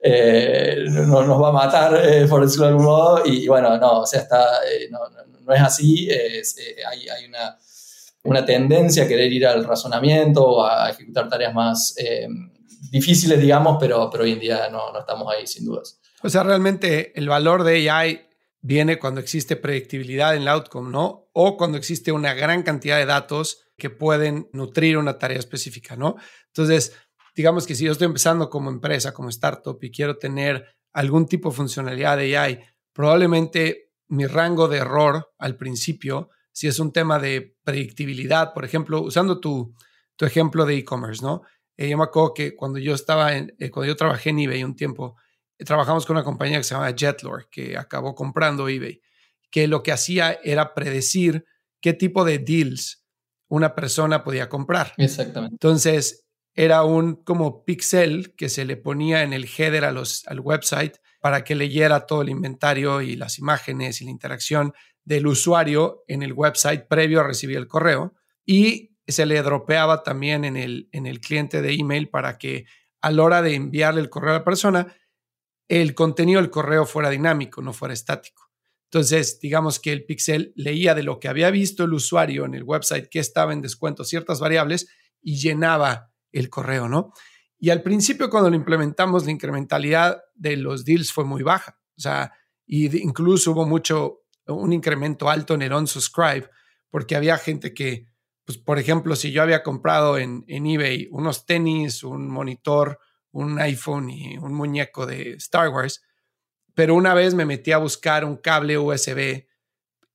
eh, 0.00 0.84
no, 0.88 1.24
nos 1.24 1.40
va 1.42 1.48
a 1.48 1.52
matar, 1.52 2.00
eh, 2.04 2.26
por 2.28 2.42
decirlo 2.42 2.66
de 2.66 2.70
algún 2.72 2.84
modo, 2.84 3.22
y, 3.24 3.46
bueno, 3.46 3.76
no, 3.78 4.00
o 4.00 4.06
sea, 4.06 4.20
está, 4.20 4.44
no, 4.90 4.98
no, 5.40 5.54
es 5.54 5.60
así, 5.60 6.08
hay, 6.10 7.08
hay 7.08 7.26
una 7.26 7.56
una 8.24 8.44
tendencia 8.44 9.04
a 9.04 9.08
querer 9.08 9.32
ir 9.32 9.46
al 9.46 9.64
razonamiento 9.64 10.44
o 10.44 10.66
a 10.66 10.90
ejecutar 10.90 11.28
tareas 11.28 11.54
más 11.54 11.94
eh, 11.98 12.26
difíciles, 12.90 13.40
digamos, 13.40 13.76
pero, 13.78 14.08
pero 14.10 14.24
hoy 14.24 14.32
en 14.32 14.40
día 14.40 14.68
no, 14.70 14.92
no 14.92 15.00
estamos 15.00 15.32
ahí, 15.32 15.46
sin 15.46 15.66
dudas. 15.66 16.00
O 16.22 16.30
sea, 16.30 16.42
realmente 16.42 17.12
el 17.18 17.28
valor 17.28 17.64
de 17.64 17.90
AI 17.90 18.26
viene 18.64 18.98
cuando 18.98 19.20
existe 19.20 19.56
predictibilidad 19.56 20.34
en 20.34 20.42
el 20.42 20.48
outcome, 20.48 20.90
¿no? 20.90 21.28
O 21.34 21.58
cuando 21.58 21.76
existe 21.76 22.12
una 22.12 22.32
gran 22.32 22.62
cantidad 22.62 22.96
de 22.96 23.04
datos 23.04 23.66
que 23.76 23.90
pueden 23.90 24.48
nutrir 24.54 24.96
una 24.96 25.18
tarea 25.18 25.38
específica, 25.38 25.96
¿no? 25.96 26.16
Entonces, 26.46 26.96
digamos 27.36 27.66
que 27.66 27.74
si 27.74 27.84
yo 27.84 27.92
estoy 27.92 28.06
empezando 28.06 28.48
como 28.48 28.70
empresa, 28.70 29.12
como 29.12 29.28
startup 29.28 29.78
y 29.82 29.90
quiero 29.90 30.16
tener 30.16 30.64
algún 30.94 31.26
tipo 31.26 31.50
de 31.50 31.56
funcionalidad 31.56 32.16
de 32.16 32.38
AI, 32.38 32.60
probablemente 32.94 33.90
mi 34.08 34.24
rango 34.24 34.66
de 34.66 34.78
error 34.78 35.30
al 35.36 35.56
principio 35.56 36.30
si 36.50 36.66
es 36.66 36.78
un 36.78 36.90
tema 36.90 37.18
de 37.18 37.58
predictibilidad, 37.64 38.54
por 38.54 38.64
ejemplo, 38.64 39.02
usando 39.02 39.40
tu, 39.40 39.74
tu 40.16 40.24
ejemplo 40.24 40.64
de 40.64 40.78
e-commerce, 40.78 41.22
¿no? 41.22 41.42
Eh, 41.76 41.90
yo 41.90 41.98
me 41.98 42.04
acuerdo 42.04 42.32
que 42.32 42.56
cuando 42.56 42.78
yo 42.78 42.94
estaba 42.94 43.36
en, 43.36 43.54
eh, 43.58 43.70
cuando 43.70 43.88
yo 43.88 43.96
trabajé 43.96 44.30
en 44.30 44.38
eBay 44.38 44.64
un 44.64 44.74
tiempo, 44.74 45.16
trabajamos 45.58 46.06
con 46.06 46.16
una 46.16 46.24
compañía 46.24 46.58
que 46.58 46.64
se 46.64 46.74
llama 46.74 46.94
Jetlore, 46.96 47.46
que 47.50 47.76
acabó 47.76 48.14
comprando 48.14 48.68
eBay, 48.68 49.00
que 49.50 49.68
lo 49.68 49.82
que 49.82 49.92
hacía 49.92 50.38
era 50.42 50.74
predecir 50.74 51.44
qué 51.80 51.92
tipo 51.92 52.24
de 52.24 52.38
deals 52.38 53.04
una 53.48 53.74
persona 53.74 54.24
podía 54.24 54.48
comprar. 54.48 54.92
Exactamente. 54.96 55.54
Entonces, 55.54 56.24
era 56.54 56.84
un 56.84 57.16
como 57.16 57.64
pixel 57.64 58.34
que 58.36 58.48
se 58.48 58.64
le 58.64 58.76
ponía 58.76 59.22
en 59.22 59.32
el 59.32 59.46
header 59.46 59.84
a 59.84 59.92
los, 59.92 60.26
al 60.26 60.40
website 60.40 60.96
para 61.20 61.42
que 61.42 61.54
leyera 61.54 62.06
todo 62.06 62.22
el 62.22 62.28
inventario 62.28 63.00
y 63.00 63.16
las 63.16 63.38
imágenes 63.38 64.00
y 64.00 64.04
la 64.04 64.10
interacción 64.10 64.72
del 65.04 65.26
usuario 65.26 66.04
en 66.06 66.22
el 66.22 66.32
website 66.32 66.86
previo 66.86 67.20
a 67.20 67.24
recibir 67.24 67.56
el 67.56 67.66
correo 67.66 68.14
y 68.46 68.96
se 69.06 69.26
le 69.26 69.42
dropeaba 69.42 70.02
también 70.02 70.44
en 70.44 70.56
el, 70.56 70.88
en 70.92 71.06
el 71.06 71.20
cliente 71.20 71.60
de 71.60 71.74
email 71.74 72.08
para 72.08 72.38
que 72.38 72.66
a 73.02 73.10
la 73.10 73.22
hora 73.22 73.42
de 73.42 73.54
enviarle 73.54 74.00
el 74.00 74.08
correo 74.08 74.30
a 74.30 74.38
la 74.38 74.44
persona, 74.44 74.94
el 75.68 75.94
contenido 75.94 76.40
del 76.40 76.50
correo 76.50 76.86
fuera 76.86 77.10
dinámico, 77.10 77.62
no 77.62 77.72
fuera 77.72 77.94
estático. 77.94 78.50
Entonces, 78.84 79.40
digamos 79.40 79.80
que 79.80 79.92
el 79.92 80.04
pixel 80.04 80.52
leía 80.54 80.94
de 80.94 81.02
lo 81.02 81.18
que 81.18 81.28
había 81.28 81.50
visto 81.50 81.84
el 81.84 81.94
usuario 81.94 82.44
en 82.44 82.54
el 82.54 82.62
website 82.62 83.08
que 83.08 83.18
estaba 83.18 83.52
en 83.52 83.60
descuento 83.60 84.04
ciertas 84.04 84.38
variables 84.38 84.88
y 85.20 85.36
llenaba 85.36 86.12
el 86.30 86.48
correo, 86.48 86.88
¿no? 86.88 87.12
Y 87.58 87.70
al 87.70 87.82
principio 87.82 88.30
cuando 88.30 88.50
lo 88.50 88.56
implementamos, 88.56 89.24
la 89.24 89.32
incrementalidad 89.32 90.22
de 90.34 90.56
los 90.56 90.84
deals 90.84 91.12
fue 91.12 91.24
muy 91.24 91.42
baja. 91.42 91.78
O 91.96 92.00
sea, 92.00 92.32
y 92.66 92.96
incluso 93.02 93.52
hubo 93.52 93.66
mucho 93.66 94.24
un 94.46 94.72
incremento 94.72 95.28
alto 95.28 95.54
en 95.54 95.62
el 95.62 95.72
unsubscribe, 95.72 96.50
porque 96.90 97.16
había 97.16 97.38
gente 97.38 97.72
que, 97.72 98.06
pues, 98.44 98.58
por 98.58 98.78
ejemplo, 98.78 99.16
si 99.16 99.32
yo 99.32 99.42
había 99.42 99.62
comprado 99.62 100.18
en, 100.18 100.44
en 100.46 100.66
eBay 100.66 101.08
unos 101.10 101.46
tenis, 101.46 102.04
un 102.04 102.28
monitor, 102.30 102.98
un 103.34 103.58
iPhone 103.60 104.10
y 104.10 104.38
un 104.38 104.54
muñeco 104.54 105.06
de 105.06 105.32
Star 105.34 105.68
Wars, 105.68 106.02
pero 106.72 106.94
una 106.94 107.14
vez 107.14 107.34
me 107.34 107.44
metí 107.44 107.72
a 107.72 107.78
buscar 107.78 108.24
un 108.24 108.36
cable 108.36 108.78
USB 108.78 109.46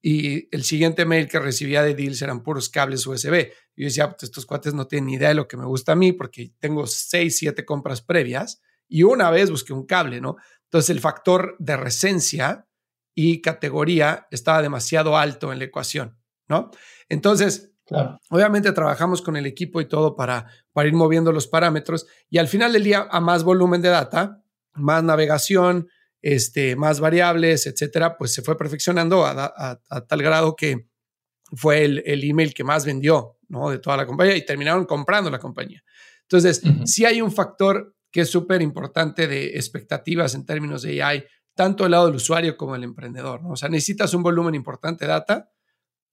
y 0.02 0.48
el 0.56 0.64
siguiente 0.64 1.06
mail 1.06 1.28
que 1.28 1.40
recibía 1.40 1.84
de 1.84 1.94
deals 1.94 2.22
eran 2.22 2.42
puros 2.42 2.70
cables 2.70 3.06
USB. 3.06 3.52
Yo 3.76 3.86
decía, 3.86 4.10
pues 4.10 4.24
estos 4.24 4.46
cuates 4.46 4.74
no 4.74 4.88
tienen 4.88 5.08
ni 5.08 5.14
idea 5.16 5.30
de 5.30 5.36
lo 5.36 5.48
que 5.48 5.58
me 5.58 5.66
gusta 5.66 5.92
a 5.92 5.96
mí 5.96 6.14
porque 6.14 6.54
tengo 6.60 6.88
seis, 6.88 7.38
siete 7.38 7.66
compras 7.66 8.02
previas 8.02 8.62
y 8.88 9.04
una 9.04 9.30
vez 9.30 9.52
busqué 9.52 9.74
un 9.74 9.86
cable, 9.86 10.22
¿no? 10.22 10.38
Entonces 10.64 10.90
el 10.90 11.02
factor 11.02 11.58
de 11.60 11.76
recencia 11.76 12.68
y 13.14 13.42
categoría 13.42 14.28
estaba 14.32 14.62
demasiado 14.62 15.18
alto 15.18 15.52
en 15.52 15.60
la 15.60 15.66
ecuación, 15.66 16.18
¿no? 16.48 16.72
Entonces, 17.10 17.74
obviamente 18.30 18.72
trabajamos 18.72 19.22
con 19.22 19.36
el 19.36 19.46
equipo 19.46 19.82
y 19.82 19.88
todo 19.88 20.16
para, 20.16 20.48
para 20.74 20.88
ir 20.88 20.94
moviendo 20.94 21.32
los 21.32 21.48
parámetros 21.48 22.06
y 22.30 22.38
al 22.38 22.48
final 22.48 22.74
del 22.74 22.84
día 22.84 23.08
a 23.10 23.20
más 23.20 23.44
volumen 23.44 23.82
de 23.82 23.90
data, 23.90 24.42
más 24.74 25.04
navegación, 25.04 25.88
este, 26.22 26.76
más 26.76 27.00
variables, 27.00 27.66
etcétera, 27.66 28.18
pues 28.18 28.34
se 28.34 28.42
fue 28.42 28.58
perfeccionando 28.58 29.26
a, 29.26 29.80
tal 30.08 30.22
grado 30.22 30.56
que 30.56 30.88
fue 31.54 31.84
el, 31.84 32.24
email 32.24 32.54
que 32.54 32.64
más 32.64 32.86
vendió, 32.86 33.38
¿no? 33.48 33.70
De 33.70 33.80
toda 33.80 33.98
la 33.98 34.06
compañía 34.06 34.36
y 34.36 34.46
terminaron 34.46 34.86
comprando 34.86 35.32
la 35.32 35.40
compañía. 35.40 35.84
Entonces, 36.24 36.62
sí 36.86 37.06
hay 37.06 37.22
un 37.22 37.32
factor 37.32 37.96
que 38.12 38.22
es 38.22 38.30
súper 38.30 38.62
importante 38.62 39.28
de 39.28 39.48
expectativas 39.56 40.36
en 40.36 40.46
términos 40.46 40.82
de 40.84 41.02
AI 41.02 41.24
tanto 41.60 41.84
el 41.84 41.92
lado 41.92 42.06
del 42.06 42.16
usuario 42.16 42.56
como 42.56 42.76
el 42.78 42.86
emprendedor. 42.86 43.44
¿no? 43.44 43.50
O 43.50 43.56
sea, 43.58 43.68
necesitas 43.68 44.14
un 44.14 44.24
volumen 44.24 44.56
importante 44.56 45.04
de 45.04 45.12
data, 45.12 45.50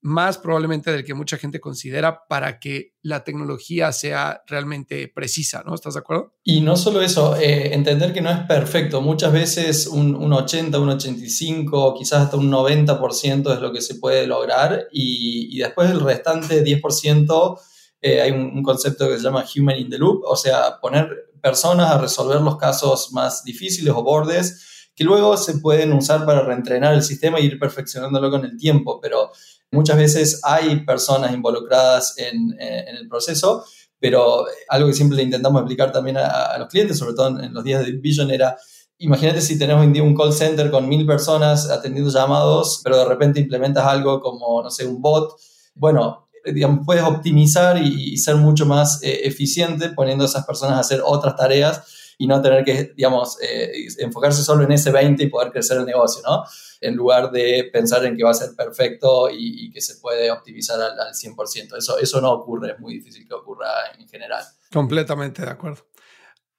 más 0.06 0.38
probablemente 0.38 0.92
del 0.92 1.04
que 1.04 1.14
mucha 1.14 1.36
gente 1.36 1.58
considera 1.58 2.26
para 2.28 2.60
que 2.60 2.94
la 3.02 3.24
tecnología 3.24 3.90
sea 3.90 4.40
realmente 4.46 5.10
precisa, 5.12 5.64
¿no? 5.66 5.74
¿Estás 5.74 5.94
de 5.94 6.00
acuerdo? 6.00 6.32
Y 6.44 6.60
no 6.60 6.76
solo 6.76 7.00
eso, 7.00 7.34
eh, 7.36 7.74
entender 7.74 8.12
que 8.12 8.20
no 8.20 8.30
es 8.30 8.38
perfecto. 8.46 9.00
Muchas 9.00 9.32
veces 9.32 9.88
un, 9.88 10.14
un 10.14 10.32
80, 10.32 10.78
un 10.78 10.90
85, 10.90 11.94
quizás 11.98 12.22
hasta 12.22 12.36
un 12.36 12.52
90% 12.52 13.52
es 13.52 13.60
lo 13.60 13.72
que 13.72 13.80
se 13.80 13.96
puede 13.96 14.28
lograr 14.28 14.86
y, 14.92 15.58
después 15.58 15.90
el 15.90 16.00
restante 16.00 16.64
10% 16.64 17.58
eh, 18.00 18.20
hay 18.20 18.30
un, 18.30 18.42
un, 18.42 18.62
concepto 18.62 19.08
que 19.08 19.16
se 19.16 19.24
llama 19.24 19.44
human 19.56 19.76
in 19.76 19.90
the 19.90 19.98
loop, 19.98 20.22
o 20.24 20.36
sea, 20.36 20.78
poner 20.80 21.08
personas 21.42 21.90
a 21.90 21.98
resolver 21.98 22.40
los 22.40 22.56
casos 22.58 23.12
más 23.12 23.42
difíciles 23.42 23.92
o 23.92 24.04
bordes 24.04 24.92
que 24.96 25.04
luego 25.04 25.36
se 25.36 25.58
pueden 25.58 25.92
usar 25.92 26.24
para 26.24 26.42
reentrenar 26.42 26.94
el 26.94 27.02
sistema 27.02 27.38
e 27.38 27.44
ir 27.44 27.58
perfeccionándolo 27.58 28.30
con 28.30 28.44
el 28.46 28.56
tiempo, 28.56 28.98
pero 29.00 29.30
muchas 29.72 29.96
veces 29.96 30.40
hay 30.44 30.84
personas 30.84 31.32
involucradas 31.34 32.14
en, 32.18 32.56
eh, 32.60 32.84
el 32.88 33.08
proceso, 33.08 33.64
pero 33.98 34.44
algo 34.68 34.88
que 34.88 34.94
siempre 34.94 35.16
le 35.16 35.24
intentamos 35.24 35.60
explicar 35.60 35.92
también 35.92 36.16
a, 36.18 36.56
los 36.58 36.68
clientes, 36.68 36.98
sobre 36.98 37.14
todo 37.14 37.40
en, 37.40 37.52
los 37.52 37.64
días 37.64 37.84
de 37.84 37.92
Vision, 37.92 38.30
era, 38.30 38.56
imagínate 38.98 39.40
si 39.40 39.58
tenemos 39.58 39.84
en 39.84 40.00
un 40.00 40.14
call 40.14 40.32
center 40.32 40.70
con 40.70 40.88
mil 40.88 41.06
personas 41.06 41.70
atendiendo 41.70 42.10
llamados, 42.10 42.80
pero 42.84 42.98
de 42.98 43.04
repente 43.06 43.40
implementas 43.40 43.84
algo 43.84 44.20
como, 44.20 44.62
no 44.62 44.70
sé, 44.70 44.86
un 44.86 45.00
bot, 45.00 45.32
bueno, 45.74 46.28
digamos, 46.44 46.84
puedes 46.86 47.02
optimizar 47.02 47.82
y, 47.82 48.16
ser 48.18 48.36
mucho 48.36 48.66
más 48.66 49.02
eh, 49.02 49.22
eficiente 49.24 49.90
poniendo 49.90 50.24
a 50.24 50.28
esas 50.28 50.46
personas 50.46 50.76
a 50.76 50.80
hacer 50.80 51.00
otras 51.04 51.36
tareas 51.36 51.82
y 52.18 52.26
no 52.26 52.40
tener 52.40 52.64
que, 52.64 52.92
digamos, 52.96 53.38
eh, 53.42 53.88
enfocarse 53.98 54.42
solo 54.42 54.64
en 54.64 54.72
ese 54.72 54.90
20 54.90 55.22
y 55.22 55.28
poder 55.28 55.52
crecer 55.52 55.78
el 55.78 55.84
negocio, 55.84 56.22
¿no? 56.26 56.44
En 56.80 56.94
lugar 56.94 57.30
de 57.30 57.68
pensar 57.72 58.04
en 58.04 58.16
que 58.16 58.24
va 58.24 58.30
a 58.30 58.34
ser 58.34 58.54
perfecto 58.56 59.28
y, 59.30 59.70
que 59.70 59.80
se 59.80 59.96
puede 59.96 60.30
optimizar 60.30 60.80
al, 60.80 61.12
100%. 61.12 61.76
Eso, 61.76 61.98
eso 61.98 62.20
no 62.20 62.32
ocurre, 62.32 62.72
es 62.72 62.80
muy 62.80 62.94
difícil 62.94 63.26
que 63.28 63.34
ocurra 63.34 63.68
en 63.98 64.08
general. 64.08 64.44
Completamente 64.72 65.42
de 65.42 65.50
acuerdo. 65.50 65.86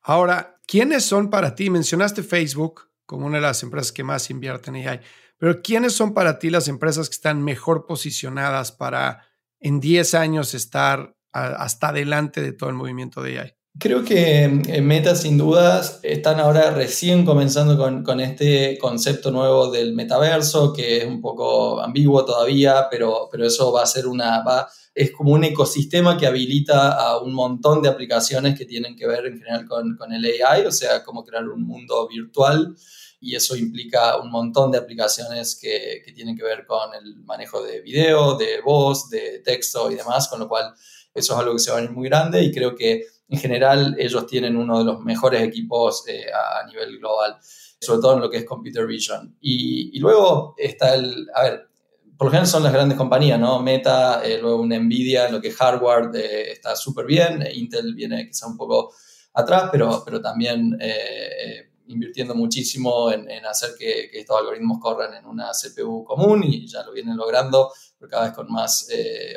Ahora, 0.02 0.60
¿quiénes 0.68 1.04
son 1.04 1.30
para 1.30 1.56
ti? 1.56 1.70
Mencionaste 1.70 2.24
Facebook 2.24 2.90
como 3.06 3.26
una 3.26 3.38
de 3.38 3.42
las 3.42 3.64
empresas 3.64 3.92
que 3.92 4.04
más 4.04 4.30
invierten 4.30 4.76
en 4.76 4.88
AI, 4.88 5.02
pero 5.38 5.62
¿quiénes 5.62 5.94
son 5.94 6.14
para 6.14 6.40
ti 6.40 6.50
las 6.50 6.68
empresas 6.68 7.10
que 7.10 7.16
están 7.16 7.44
mejor 7.44 7.86
posicionadas 7.86 8.72
para 8.72 9.26
en 9.60 9.80
10 9.80 10.14
años 10.14 10.54
estar 10.54 11.16
hasta 11.32 11.90
adelante 11.90 12.42
de 12.42 12.54
todo 12.54 12.70
el 12.70 12.76
movimiento 12.76 13.22
de 13.22 13.40
AI? 13.40 13.57
Creo 13.80 14.04
que 14.04 14.44
eh, 14.46 14.82
Meta 14.82 15.16
sin 15.16 15.38
dudas 15.38 16.00
están 16.02 16.40
ahora 16.40 16.72
recién 16.72 17.26
comenzando 17.26 17.78
con, 18.04 18.20
este 18.20 18.78
concepto 18.80 19.30
nuevo 19.30 19.70
del 19.70 19.94
metaverso, 19.94 20.74
que 20.74 20.98
es 20.98 21.06
un 21.06 21.22
poco 21.22 21.80
ambiguo 21.80 22.26
todavía, 22.26 22.88
pero, 22.90 23.28
pero 23.32 23.46
eso 23.46 23.72
va 23.72 23.84
a 23.84 23.86
ser 23.86 24.08
una, 24.08 24.42
va, 24.44 24.68
es 24.96 25.12
como 25.12 25.34
un 25.34 25.44
ecosistema 25.44 26.18
que 26.18 26.26
habilita 26.26 26.94
a 26.94 27.22
un 27.22 27.34
montón 27.34 27.84
de 27.84 27.90
aplicaciones 27.90 28.58
que 28.58 28.66
tienen 28.66 28.96
que 28.96 29.06
ver 29.06 29.28
en 29.28 29.38
general 29.38 29.68
con, 29.68 29.96
con 29.96 30.12
el 30.12 30.26
AI, 30.26 30.66
o 30.66 30.72
sea, 30.72 31.04
cómo 31.04 31.24
crear 31.24 31.48
un 31.48 31.62
mundo 31.62 32.08
virtual 32.08 32.76
y 33.20 33.36
eso 33.36 33.56
implica 33.56 34.18
un 34.18 34.32
montón 34.32 34.72
de 34.72 34.80
aplicaciones 34.80 35.56
que, 35.62 36.02
que 36.04 36.14
tienen 36.14 36.36
que 36.36 36.44
ver 36.44 36.66
con 36.66 36.96
el 36.96 37.18
manejo 37.26 37.62
de 37.62 37.82
video, 37.82 38.38
de 38.38 38.62
voz, 38.62 39.10
de 39.10 39.40
texto 39.40 39.92
y 39.92 39.96
demás, 39.96 40.30
con 40.30 40.40
lo 40.40 40.48
cual 40.48 40.74
eso 41.14 41.34
es 41.34 41.40
algo 41.40 41.54
que 41.54 41.60
se 41.60 41.72
va 41.72 41.78
a 41.78 41.84
ir 41.84 41.92
muy 41.92 42.10
grande 42.10 42.44
y 42.44 42.52
creo 42.52 42.76
que 42.76 43.17
en 43.30 43.40
general 43.40 43.96
ellos 44.00 44.26
tienen 44.26 44.56
uno 44.56 44.80
de 44.80 44.86
los 44.86 45.02
mejores 45.02 45.42
equipos 45.42 46.04
eh, 46.08 46.26
a, 46.32 46.66
nivel 46.66 46.98
global, 47.00 47.38
sobre 47.80 48.02
todo 48.02 48.14
en 48.16 48.22
lo 48.22 48.30
que 48.30 48.38
es 48.38 48.46
computer 48.46 48.86
vision. 48.88 49.38
Y, 49.42 50.00
luego 50.00 50.56
está 50.58 50.96
el, 50.96 51.28
a 51.34 51.44
ver, 51.44 51.68
por 52.18 52.28
lo 52.28 52.32
general 52.32 52.48
son 52.48 52.64
las 52.64 52.74
grandes 52.74 52.98
compañías, 52.98 53.40
¿no? 53.40 53.62
Meta, 53.62 54.24
eh, 54.26 54.40
luego 54.42 54.62
una 54.62 54.80
Nvidia, 54.80 55.28
en 55.28 55.34
lo 55.34 55.42
que 55.42 55.50
es 55.50 55.56
hardware 55.56 56.10
eh, 56.16 56.52
está 56.52 56.76
súper 56.76 57.06
bien, 57.06 57.46
Intel 57.54 57.94
viene 57.94 58.28
quizá 58.28 58.48
un 58.48 58.58
poco 58.58 58.94
atrás, 59.34 59.70
pero, 59.72 60.04
pero 60.04 60.22
también 60.22 60.78
invirtiendo 61.90 62.34
muchísimo 62.36 63.12
en, 63.12 63.46
hacer 63.46 63.72
que, 63.78 64.10
que, 64.12 64.20
estos 64.20 64.38
algoritmos 64.38 64.80
corran 64.80 65.14
en 65.14 65.26
una 65.26 65.52
CPU 65.52 66.04
común 66.04 66.44
y 66.44 66.68
ya 66.68 66.84
lo 66.84 66.92
vienen 66.92 67.16
logrando, 67.16 67.72
pero 67.98 68.10
cada 68.10 68.24
vez 68.26 68.34
con 68.34 68.52
más 68.52 68.90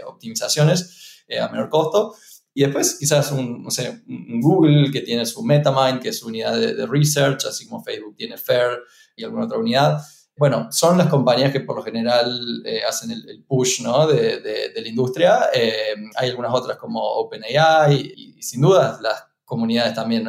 optimizaciones. 0.07 1.11
Eh, 1.31 1.39
a 1.39 1.49
menor 1.49 1.69
costo. 1.69 2.17
Y 2.53 2.63
después 2.63 2.97
quizás 2.99 3.31
un, 3.31 3.63
no 3.63 3.71
sé, 3.71 4.03
un 4.09 4.41
Google 4.41 4.91
que 4.91 5.03
tiene 5.03 5.25
su 5.25 5.43
MetaMind, 5.43 6.01
que 6.01 6.09
es 6.09 6.19
su 6.19 6.29
unidad 6.29 6.59
de, 6.59 6.87
research, 6.87 7.45
así 7.47 7.69
como 7.69 7.83
Facebook 7.83 8.17
tiene 8.17 8.37
Fair 8.37 8.81
y 9.17 9.25
alguna 9.25 9.45
otra 9.45 9.59
unidad. 9.59 10.01
Bueno, 10.37 10.69
son 10.73 10.99
las 10.99 11.09
compañías 11.09 11.53
que 11.53 11.61
por 11.61 11.77
lo 11.77 11.83
general 11.83 12.63
eh, 12.65 12.83
hacen 12.83 13.11
el, 13.11 13.45
push 13.47 13.83
¿no? 13.83 14.07
de, 14.07 14.41
de, 14.41 14.83
la 14.83 14.89
industria. 14.89 15.51
Eh, 15.55 15.95
hay 16.17 16.31
algunas 16.31 16.53
otras 16.53 16.77
como 16.77 17.01
OpenAI 17.01 17.95
y, 17.95 18.39
y, 18.39 18.43
sin 18.43 18.63
duda 18.63 18.99
las 19.01 19.25
comunidades 19.45 19.95
también 19.95 20.29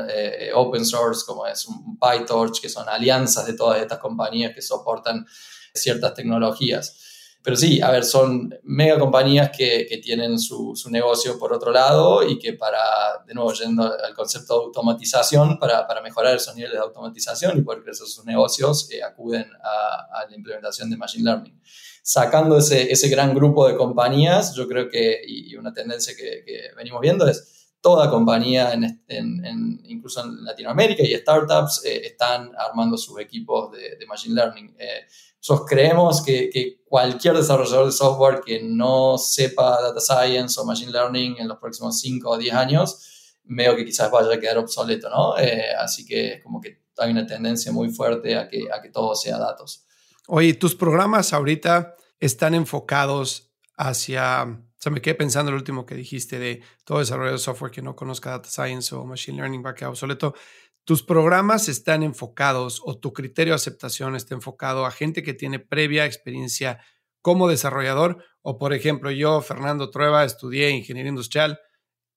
open 0.55 0.83
source 0.83 1.23
como 1.25 1.45
es 1.45 1.67
un 1.67 1.97
PyTorch, 1.97 2.59
que 2.59 2.69
son 2.69 2.89
alianzas 2.89 3.45
de 3.45 3.53
todas 3.53 3.79
estas 3.79 3.99
compañías 3.99 4.53
que 4.53 4.61
soportan 4.61 5.25
ciertas 5.73 6.13
tecnologías. 6.13 7.00
Pero 7.43 7.55
sí, 7.55 7.81
a 7.81 7.89
ver, 7.89 8.03
son 8.03 8.53
mega 8.63 8.99
compañías 8.99 9.49
que, 9.49 9.87
que 9.89 9.97
tienen 9.97 10.37
su, 10.37 10.73
su, 10.75 10.91
negocio 10.91 11.39
por 11.39 11.51
otro 11.53 11.71
lado 11.71 12.21
y 12.27 12.37
que 12.37 12.53
para, 12.53 12.77
de 13.25 13.33
nuevo, 13.33 13.51
yendo 13.53 13.83
al 13.83 14.13
concepto 14.13 14.59
de 14.59 14.65
automatización, 14.65 15.57
para, 15.57 15.87
para 15.87 16.01
mejorar 16.01 16.35
esos 16.35 16.55
niveles 16.55 16.77
de 16.77 16.83
automatización 16.83 17.57
y 17.57 17.61
poder 17.61 17.81
crecer 17.81 18.05
sus 18.05 18.25
negocios, 18.25 18.87
eh, 18.91 19.01
acuden 19.01 19.47
a, 19.63 20.21
a, 20.21 20.29
la 20.29 20.35
implementación 20.35 20.91
de 20.91 20.97
Machine 20.97 21.23
Learning. 21.23 21.59
Sacando 22.03 22.59
ese, 22.59 22.91
ese 22.91 23.09
gran 23.09 23.33
grupo 23.33 23.67
de 23.67 23.75
compañías, 23.75 24.53
yo 24.53 24.67
creo 24.67 24.87
que, 24.87 25.21
y, 25.25 25.55
una 25.55 25.73
tendencia 25.73 26.15
que, 26.15 26.43
que, 26.45 26.75
venimos 26.77 27.01
viendo 27.01 27.27
es 27.27 27.71
toda 27.81 28.11
compañía, 28.11 28.73
en, 28.73 29.03
en, 29.07 29.81
incluso 29.85 30.23
en 30.23 30.43
Latinoamérica 30.43 31.01
y 31.01 31.15
startups, 31.15 31.83
eh, 31.85 32.05
están 32.05 32.51
armando 32.55 32.97
sus 32.97 33.19
equipos 33.19 33.71
de, 33.71 33.95
de 33.97 34.05
Machine 34.05 34.35
Learning. 34.35 34.75
Eh, 34.77 35.07
nosotros 35.37 35.67
creemos 35.67 36.21
que, 36.23 36.51
que, 36.51 36.80
cualquier 36.91 37.37
desarrollador 37.37 37.85
de 37.85 37.93
software 37.93 38.41
que 38.45 38.61
no 38.61 39.17
sepa 39.17 39.81
data 39.81 40.01
science 40.01 40.59
o 40.59 40.65
machine 40.65 40.91
learning 40.91 41.37
en 41.39 41.47
los 41.47 41.57
próximos 41.57 41.97
5 42.01 42.29
o 42.29 42.37
10 42.37 42.53
años, 42.53 43.39
veo 43.45 43.77
que 43.77 43.85
quizás 43.85 44.11
vaya 44.11 44.35
a 44.35 44.37
quedar 44.37 44.57
obsoleto, 44.57 45.09
¿no? 45.09 45.37
Eh, 45.37 45.73
así 45.79 46.05
que 46.05 46.41
como 46.43 46.59
que 46.59 46.81
hay 46.97 47.11
una 47.11 47.25
tendencia 47.25 47.71
muy 47.71 47.91
fuerte 47.91 48.35
a 48.35 48.49
que, 48.49 48.67
a 48.69 48.81
que 48.81 48.89
todo 48.89 49.15
sea 49.15 49.37
datos. 49.37 49.85
Oye, 50.27 50.53
tus 50.55 50.75
programas 50.75 51.31
ahorita 51.31 51.95
están 52.19 52.55
enfocados 52.55 53.53
hacia, 53.77 54.43
o 54.43 54.77
sea, 54.77 54.91
me 54.91 55.01
quedé 55.01 55.15
pensando 55.15 55.47
en 55.47 55.53
lo 55.53 55.59
último 55.61 55.85
que 55.85 55.95
dijiste 55.95 56.39
de 56.39 56.61
todo 56.83 56.99
desarrollo 56.99 57.31
de 57.31 57.37
software 57.37 57.71
que 57.71 57.81
no 57.81 57.95
conozca 57.95 58.31
data 58.31 58.49
science 58.49 58.93
o 58.93 59.05
machine 59.05 59.37
learning 59.37 59.65
va 59.65 59.69
a 59.69 59.75
quedar 59.75 59.91
obsoleto 59.91 60.35
tus 60.83 61.03
programas 61.03 61.69
están 61.69 62.03
enfocados 62.03 62.81
o 62.83 62.97
tu 62.97 63.13
criterio 63.13 63.53
de 63.53 63.55
aceptación 63.55 64.15
está 64.15 64.35
enfocado 64.35 64.85
a 64.85 64.91
gente 64.91 65.23
que 65.23 65.33
tiene 65.33 65.59
previa 65.59 66.05
experiencia 66.05 66.79
como 67.21 67.47
desarrollador 67.47 68.23
o 68.41 68.57
por 68.57 68.73
ejemplo 68.73 69.11
yo, 69.11 69.41
Fernando 69.41 69.89
Trueba, 69.91 70.23
estudié 70.23 70.71
ingeniería 70.71 71.09
industrial 71.09 71.59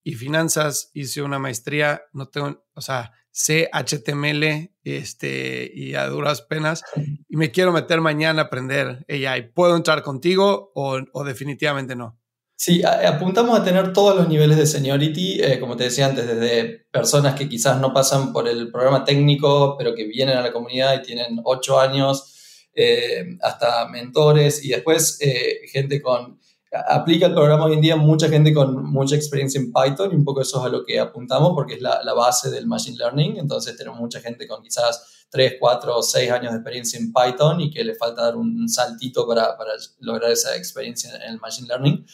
y 0.03 0.15
finanzas, 0.15 0.91
hice 0.93 1.23
una 1.23 1.39
maestría, 1.39 2.03
no 2.13 2.29
tengo, 2.29 2.65
o 2.75 2.81
sea, 2.81 3.13
sé 3.31 3.69
HTML 3.73 4.71
este, 4.85 5.71
y 5.75 5.95
a 5.95 6.07
duras 6.09 6.43
penas 6.43 6.83
y 7.29 7.37
me 7.37 7.51
quiero 7.51 7.73
meter 7.73 8.01
mañana 8.01 8.43
a 8.43 8.45
aprender 8.47 9.05
AI. 9.09 9.51
¿Puedo 9.53 9.77
entrar 9.77 10.03
contigo 10.03 10.73
o, 10.75 10.99
o 11.13 11.25
definitivamente 11.25 11.97
no? 11.97 12.19
Sí, 12.57 12.83
apuntamos 12.85 13.59
a 13.59 13.65
tener 13.65 13.93
todos 13.93 14.17
los 14.17 14.29
niveles 14.29 14.57
de 14.57 14.67
seniority, 14.67 15.43
eh, 15.43 15.59
como 15.59 15.77
te 15.77 15.85
decía 15.85 16.07
antes, 16.07 16.27
desde 16.27 16.87
personas 16.91 17.35
que 17.35 17.49
quizás 17.49 17.81
no 17.81 17.93
pasan 17.93 18.33
por 18.33 18.49
el 18.49 18.71
programa 18.71 19.05
técnico, 19.05 19.77
pero 19.77 19.95
que 19.95 20.05
vienen 20.05 20.37
a 20.39 20.43
la 20.43 20.53
comunidad 20.53 20.95
y 20.95 21.03
tienen 21.03 21.41
ocho 21.45 21.81
años, 21.81 22.35
eh, 22.77 23.37
hasta 23.41 23.89
mentores 23.89 24.65
y 24.65 24.71
después 24.71 25.19
eh, 25.21 25.61
gente 25.71 26.03
con... 26.03 26.41
Aplica 26.89 27.27
el 27.27 27.35
programa 27.35 27.67
hoy 27.67 27.75
en 27.75 27.81
día 27.81 27.95
mucha 27.95 28.29
gente 28.29 28.53
con 28.53 28.91
mucha 28.91 29.15
experiencia 29.15 29.61
en 29.61 29.73
Python 29.73 30.11
y 30.11 30.17
un 30.17 30.25
poco 30.25 30.41
eso 30.41 30.59
es 30.59 30.67
a 30.67 30.69
lo 30.69 30.85
que 30.85 30.99
apuntamos 30.99 31.53
porque 31.55 31.75
es 31.75 31.81
la, 31.81 32.15
base 32.15 32.51
del 32.51 32.67
Machine 32.67 32.97
Learning. 32.97 33.37
Entonces 33.37 33.77
tenemos 33.77 34.01
mucha 34.01 34.21
gente 34.21 34.49
con 34.49 34.61
quizás 34.61 35.27
3, 35.31 35.55
4 35.61 35.97
o 35.97 36.03
6 36.03 36.31
años 36.33 36.51
de 36.51 36.59
experiencia 36.59 36.99
en 36.99 37.13
Python 37.13 37.61
y 37.61 37.71
que 37.71 37.85
le 37.85 37.95
falta 37.95 38.23
dar 38.23 38.37
un 38.37 38.69
saltito 38.69 39.25
para, 39.25 39.57
para 39.57 39.71
lograr 40.01 40.33
esa 40.33 40.57
experiencia 40.57 41.15
en 41.15 41.23
el 41.23 41.39
Machine 41.39 41.69
Learning. 41.69 42.05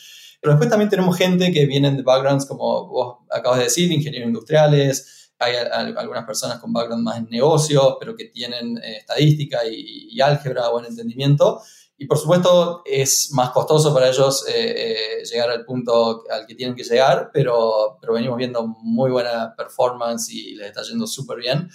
Pero 0.40 0.54
después 0.54 0.70
también 0.70 0.88
tenemos 0.88 1.16
gente 1.16 1.52
que 1.52 1.66
vienen 1.66 1.96
de 1.96 2.02
backgrounds, 2.02 2.46
como 2.46 2.88
vos 2.88 3.18
acabas 3.30 3.58
de 3.58 3.64
decir, 3.64 3.92
ingenieros 3.92 4.28
industriales, 4.28 5.20
hay 5.40 5.56
algunas 5.96 6.26
personas 6.26 6.58
con 6.58 6.72
background 6.72 7.02
más 7.02 7.16
en 7.16 7.28
negocios, 7.30 7.96
pero 7.98 8.14
que 8.14 8.26
tienen 8.26 8.76
eh, 8.78 8.98
estadística 8.98 9.60
y, 9.66 10.20
álgebra, 10.20 10.68
buen 10.68 10.84
entendimiento. 10.84 11.62
Y 11.96 12.06
por 12.06 12.18
supuesto 12.18 12.82
es 12.84 13.30
más 13.32 13.50
costoso 13.50 13.92
para 13.92 14.08
ellos 14.08 14.46
eh, 14.48 14.52
eh, 14.76 15.24
llegar 15.24 15.50
al 15.50 15.64
punto 15.64 16.24
al 16.30 16.46
que 16.46 16.54
tienen 16.54 16.76
que 16.76 16.84
llegar, 16.84 17.30
pero, 17.32 17.98
pero 18.00 18.14
venimos 18.14 18.36
viendo 18.36 18.66
muy 18.66 19.10
buena 19.10 19.54
performance 19.56 20.30
y 20.30 20.54
les 20.56 20.68
está 20.68 20.82
yendo 20.82 21.06
súper 21.06 21.38
bien. 21.38 21.70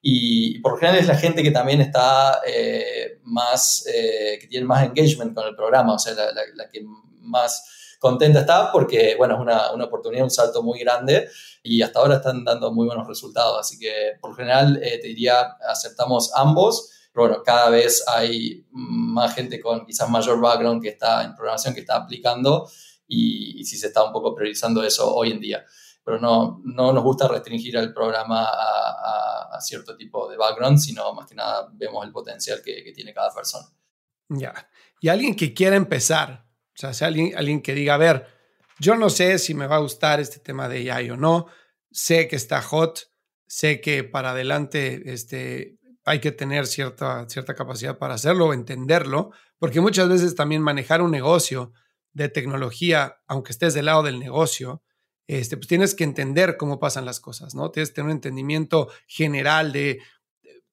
Y, 0.00 0.58
por 0.60 0.72
lo 0.72 0.78
general 0.78 0.98
es 0.98 1.06
la 1.06 1.16
gente 1.16 1.42
que 1.42 1.50
también 1.50 1.82
está 1.82 2.40
más, 3.22 3.84
que 3.84 4.46
tiene 4.48 4.64
más 4.64 4.86
engagement 4.86 5.34
con 5.34 5.46
el 5.46 5.54
programa, 5.54 5.94
o 5.94 5.98
sea, 5.98 6.14
la 6.14 6.68
que 6.70 6.82
más 7.20 7.79
contenta 8.00 8.40
está 8.40 8.72
porque, 8.72 9.14
bueno, 9.16 9.34
es 9.34 9.40
una, 9.40 9.72
una, 9.72 9.84
oportunidad, 9.84 10.24
un 10.24 10.30
salto 10.30 10.62
muy 10.62 10.80
grande 10.80 11.28
y 11.62 11.82
hasta 11.82 12.00
ahora 12.00 12.16
están 12.16 12.42
dando 12.44 12.72
muy 12.72 12.86
buenos 12.86 13.06
resultados. 13.06 13.60
Así 13.60 13.78
que, 13.78 14.14
por 14.20 14.34
general, 14.34 14.80
eh, 14.82 14.98
te 15.00 15.08
diría, 15.08 15.42
aceptamos 15.68 16.32
ambos. 16.34 16.90
Pero 17.12 17.28
bueno, 17.28 17.42
cada 17.44 17.68
vez 17.70 18.02
hay 18.08 18.66
más 18.70 19.34
gente 19.34 19.60
con 19.60 19.84
quizás 19.84 20.08
mayor 20.08 20.40
background 20.40 20.82
que 20.82 20.88
está 20.88 21.22
en 21.22 21.34
programación, 21.34 21.74
que 21.74 21.80
está 21.80 21.96
aplicando 21.96 22.68
y, 23.06 23.62
si 23.64 23.76
se 23.76 23.88
está 23.88 24.02
un 24.04 24.12
poco 24.12 24.34
priorizando 24.34 24.82
eso 24.82 25.14
hoy 25.14 25.32
en 25.32 25.40
día. 25.40 25.66
Pero 26.02 26.18
no, 26.18 26.62
no 26.64 26.92
nos 26.92 27.04
gusta 27.04 27.28
restringir 27.28 27.76
el 27.76 27.92
programa 27.92 28.46
a, 28.48 29.60
cierto 29.60 29.94
tipo 29.94 30.26
de 30.26 30.38
background, 30.38 30.78
sino 30.78 31.12
más 31.12 31.26
que 31.26 31.34
nada 31.34 31.68
vemos 31.74 32.02
el 32.06 32.12
potencial 32.12 32.62
que, 32.64 32.82
que 32.82 32.92
tiene 32.92 33.12
cada 33.12 33.30
persona. 33.30 33.66
Ya. 34.30 34.54
Y 35.02 35.08
alguien 35.08 35.36
que 35.36 35.52
quiera 35.52 35.76
empezar, 35.76 36.49
sea, 36.80 36.94
sea 36.94 37.08
alguien, 37.08 37.32
alguien 37.36 37.62
que 37.62 37.74
diga, 37.74 37.94
a 37.94 37.98
ver, 37.98 38.26
yo 38.78 38.96
no 38.96 39.10
sé 39.10 39.38
si 39.38 39.54
me 39.54 39.66
va 39.66 39.76
a 39.76 39.80
gustar 39.80 40.20
este 40.20 40.38
tema 40.38 40.68
de 40.68 40.90
AI 40.90 41.10
o 41.10 41.16
no, 41.16 41.46
sé 41.90 42.28
que 42.28 42.36
está 42.36 42.62
hot, 42.62 43.10
sé 43.46 43.80
que 43.80 44.04
para 44.04 44.30
adelante 44.30 45.02
este, 45.12 45.78
hay 46.04 46.20
que 46.20 46.32
tener 46.32 46.66
cierta, 46.66 47.28
cierta 47.28 47.54
capacidad 47.54 47.98
para 47.98 48.14
hacerlo 48.14 48.54
entenderlo, 48.54 49.32
porque 49.58 49.80
muchas 49.80 50.08
veces 50.08 50.34
también 50.34 50.62
manejar 50.62 51.02
un 51.02 51.10
negocio 51.10 51.72
de 52.12 52.28
tecnología, 52.28 53.20
aunque 53.26 53.52
estés 53.52 53.74
del 53.74 53.86
lado 53.86 54.02
del 54.02 54.18
negocio, 54.18 54.82
este, 55.26 55.56
pues 55.56 55.68
tienes 55.68 55.94
que 55.94 56.04
entender 56.04 56.56
cómo 56.56 56.80
pasan 56.80 57.04
las 57.04 57.20
cosas, 57.20 57.54
¿no? 57.54 57.70
Tienes 57.70 57.90
que 57.90 57.96
tener 57.96 58.06
un 58.06 58.16
entendimiento 58.16 58.88
general 59.06 59.72
de 59.72 60.00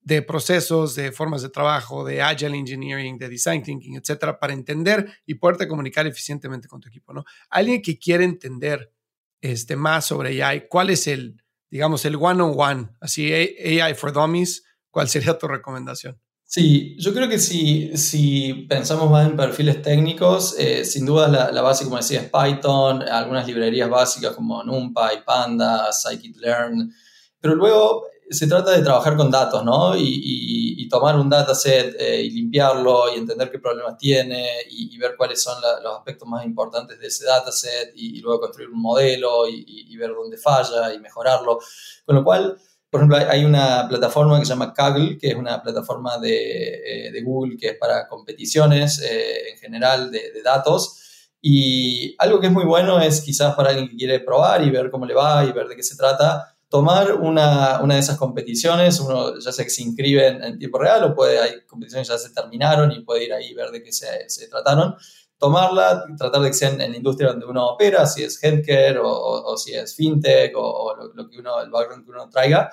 de 0.07 0.21
procesos, 0.21 0.95
de 0.95 1.11
formas 1.11 1.41
de 1.41 1.49
trabajo, 1.49 2.05
de 2.05 2.21
agile 2.21 2.57
engineering, 2.57 3.17
de 3.17 3.27
design 3.27 3.61
thinking, 3.61 3.97
etcétera, 3.97 4.39
para 4.39 4.53
entender 4.53 5.05
y 5.25 5.33
poderte 5.33 5.67
comunicar 5.67 6.07
eficientemente 6.07 6.69
con 6.69 6.79
tu 6.79 6.87
equipo, 6.87 7.11
¿no? 7.11 7.25
Alguien 7.49 7.81
que 7.81 7.99
quiere 7.99 8.23
entender 8.23 8.93
este, 9.41 9.75
más 9.75 10.05
sobre 10.05 10.41
AI, 10.41 10.69
¿cuál 10.69 10.91
es 10.91 11.07
el, 11.07 11.43
digamos, 11.69 12.05
el 12.05 12.15
one-on-one? 12.15 12.87
Así, 13.01 13.33
AI 13.33 13.93
for 13.95 14.13
Dummies, 14.13 14.63
¿cuál 14.91 15.09
sería 15.09 15.37
tu 15.37 15.45
recomendación? 15.45 16.17
Sí, 16.45 16.95
yo 16.97 17.13
creo 17.13 17.27
que 17.27 17.37
si, 17.37 17.97
si 17.97 18.65
pensamos 18.69 19.11
más 19.11 19.27
en 19.27 19.35
perfiles 19.35 19.81
técnicos, 19.81 20.57
eh, 20.57 20.85
sin 20.85 21.05
duda 21.05 21.27
la, 21.27 21.61
base, 21.61 21.83
como 21.83 21.97
decía, 21.97 22.21
es 22.21 22.31
Python, 22.31 23.01
algunas 23.01 23.45
librerías 23.45 23.89
básicas 23.89 24.33
como 24.33 24.63
NumPy, 24.63 25.25
Panda, 25.25 25.91
Scikit-learn, 25.91 26.93
pero 27.41 27.55
luego 27.55 28.05
se 28.29 28.47
trata 28.47 28.71
de 28.71 28.83
trabajar 28.83 29.15
con 29.15 29.31
datos, 29.31 29.63
¿no? 29.63 29.93
Y, 29.97 30.65
tomar 30.89 31.17
un 31.17 31.29
dataset 31.29 31.97
eh, 31.99 32.21
y 32.21 32.29
limpiarlo 32.29 33.13
y 33.13 33.17
entender 33.17 33.51
qué 33.51 33.59
problemas 33.59 33.97
tiene 33.97 34.47
y, 34.69 34.97
ver 34.97 35.15
cuáles 35.17 35.43
son 35.43 35.61
los 35.83 35.97
aspectos 35.97 36.25
más 36.25 36.45
importantes 36.45 36.97
de 36.97 37.07
ese 37.07 37.25
dataset 37.25 37.91
y, 37.93 38.21
luego 38.21 38.39
construir 38.39 38.69
un 38.69 38.81
modelo 38.81 39.47
y, 39.49 39.95
ver 39.97 40.11
dónde 40.11 40.37
falla 40.37 40.93
y 40.93 40.99
mejorarlo. 40.99 41.59
Con 42.05 42.15
lo 42.15 42.23
cual, 42.23 42.57
Por 42.89 43.01
ejemplo, 43.01 43.17
hay 43.17 43.43
una 43.43 43.85
plataforma 43.89 44.39
que 44.39 44.45
se 44.45 44.53
llama 44.53 44.73
Kaggle, 44.73 45.17
que 45.17 45.27
es 45.27 45.35
una 45.35 45.61
plataforma 45.61 46.17
de, 46.19 47.09
de 47.11 47.21
Google 47.21 47.57
que 47.57 47.69
es 47.71 47.77
para 47.77 48.07
competiciones 48.07 49.01
en 49.01 49.57
general 49.57 50.09
de, 50.09 50.31
de 50.31 50.41
datos. 50.41 51.31
Y 51.41 52.15
algo 52.17 52.39
que 52.39 52.47
es 52.47 52.53
muy 52.53 52.63
bueno 52.63 52.99
es 53.01 53.21
quizás 53.21 53.55
para 53.55 53.69
alguien 53.69 53.89
que 53.89 53.97
quiere 53.97 54.21
probar 54.21 54.63
y 54.63 54.69
ver 54.69 54.89
cómo 54.89 55.05
le 55.05 55.13
va 55.13 55.43
y 55.43 55.51
ver 55.51 55.67
de 55.67 55.75
qué 55.75 55.83
se 55.83 55.97
trata, 55.97 56.56
tomar 56.69 57.13
una, 57.13 57.81
una 57.81 57.95
de 57.95 57.99
esas 57.99 58.17
competiciones, 58.17 58.99
uno 58.99 59.39
ya 59.39 59.51
sea 59.51 59.63
que 59.63 59.71
se 59.71 59.83
inscribe 59.83 60.27
en, 60.27 60.59
tiempo 60.59 60.79
real 60.79 61.03
o 61.03 61.15
puede, 61.15 61.39
hay 61.39 61.65
competiciones 61.65 62.07
que 62.07 62.13
ya 62.13 62.19
se 62.19 62.31
terminaron 62.31 62.91
y 62.91 63.01
puede 63.01 63.25
ir 63.25 63.33
ahí 63.33 63.47
y 63.47 63.53
ver 63.53 63.71
de 63.71 63.81
qué 63.81 63.91
se, 63.91 64.29
se 64.29 64.47
trataron, 64.47 64.95
tomarla, 65.37 66.03
tratar 66.17 66.41
de 66.41 66.49
que 66.49 66.53
sea 66.53 66.69
en, 66.69 66.79
la 66.79 66.97
industria 66.97 67.29
donde 67.29 67.45
uno 67.45 67.67
opera, 67.67 68.05
si 68.05 68.23
es 68.23 68.43
healthcare 68.43 68.97
o, 68.97 69.07
o, 69.07 69.57
si 69.57 69.73
es 69.73 69.95
fintech 69.95 70.53
o, 70.55 70.95
lo, 71.13 71.29
que 71.29 71.39
uno, 71.39 71.61
el 71.61 71.69
background 71.69 72.03
que 72.05 72.11
uno 72.11 72.29
traiga, 72.29 72.69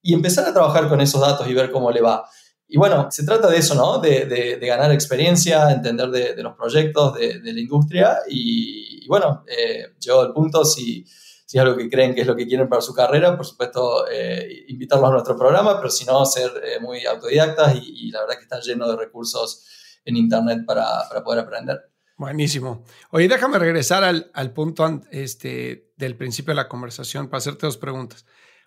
y 0.00 0.14
empezar 0.14 0.46
a 0.46 0.52
trabajar 0.52 0.88
con 0.88 1.00
esos 1.00 1.20
datos 1.20 1.48
y 1.48 1.54
ver 1.54 1.70
cómo 1.70 1.90
le 1.90 2.00
va. 2.00 2.28
Y 2.68 2.78
bueno, 2.78 3.08
se 3.10 3.24
trata 3.24 3.48
de 3.48 3.58
eso, 3.58 3.74
¿no? 3.74 3.98
De, 3.98 4.24
de, 4.24 4.66
ganar 4.66 4.90
experiencia, 4.92 5.70
entender 5.70 6.08
de, 6.10 6.34
de 6.34 6.42
los 6.42 6.56
proyectos, 6.56 7.14
de, 7.14 7.40
la 7.42 7.60
industria 7.60 8.18
y, 8.28 9.06
bueno, 9.08 9.44
eh, 9.46 9.94
llegó 10.00 10.20
al 10.20 10.32
punto 10.32 10.64
si 10.64 11.04
si 11.52 11.58
es 11.58 11.64
algo 11.64 11.76
que 11.76 11.90
creen 11.90 12.14
que 12.14 12.22
es 12.22 12.26
lo 12.26 12.34
que 12.34 12.46
quieren 12.46 12.66
para 12.66 12.80
su 12.80 12.94
carrera, 12.94 13.36
por 13.36 13.44
supuesto, 13.44 14.08
eh, 14.10 14.64
invitarlos 14.68 15.10
a 15.10 15.12
nuestro 15.12 15.36
programa, 15.36 15.76
pero 15.76 15.90
si 15.90 16.06
no, 16.06 16.24
ser 16.24 16.50
eh, 16.64 16.80
muy 16.80 17.04
autodidactas 17.04 17.76
y, 17.76 18.10
la 18.10 18.20
verdad 18.20 18.36
que 18.36 18.44
está 18.44 18.58
lleno 18.60 18.88
de 18.88 18.96
recursos 18.96 20.00
en 20.02 20.16
Internet 20.16 20.64
para, 20.66 20.86
para 21.10 21.22
poder 21.22 21.40
aprender. 21.40 21.78
Buenísimo. 22.16 22.86
Oye, 23.10 23.28
déjame 23.28 23.58
regresar 23.58 24.02
al, 24.02 24.30
al 24.32 24.54
punto 24.54 25.02
este, 25.10 25.92
del 25.98 26.16
principio 26.16 26.52
de 26.52 26.56
la 26.56 26.68
conversación 26.68 27.28
para 27.28 27.40
hacerte 27.40 27.66
dos 27.66 27.76
preguntas. 27.76 28.24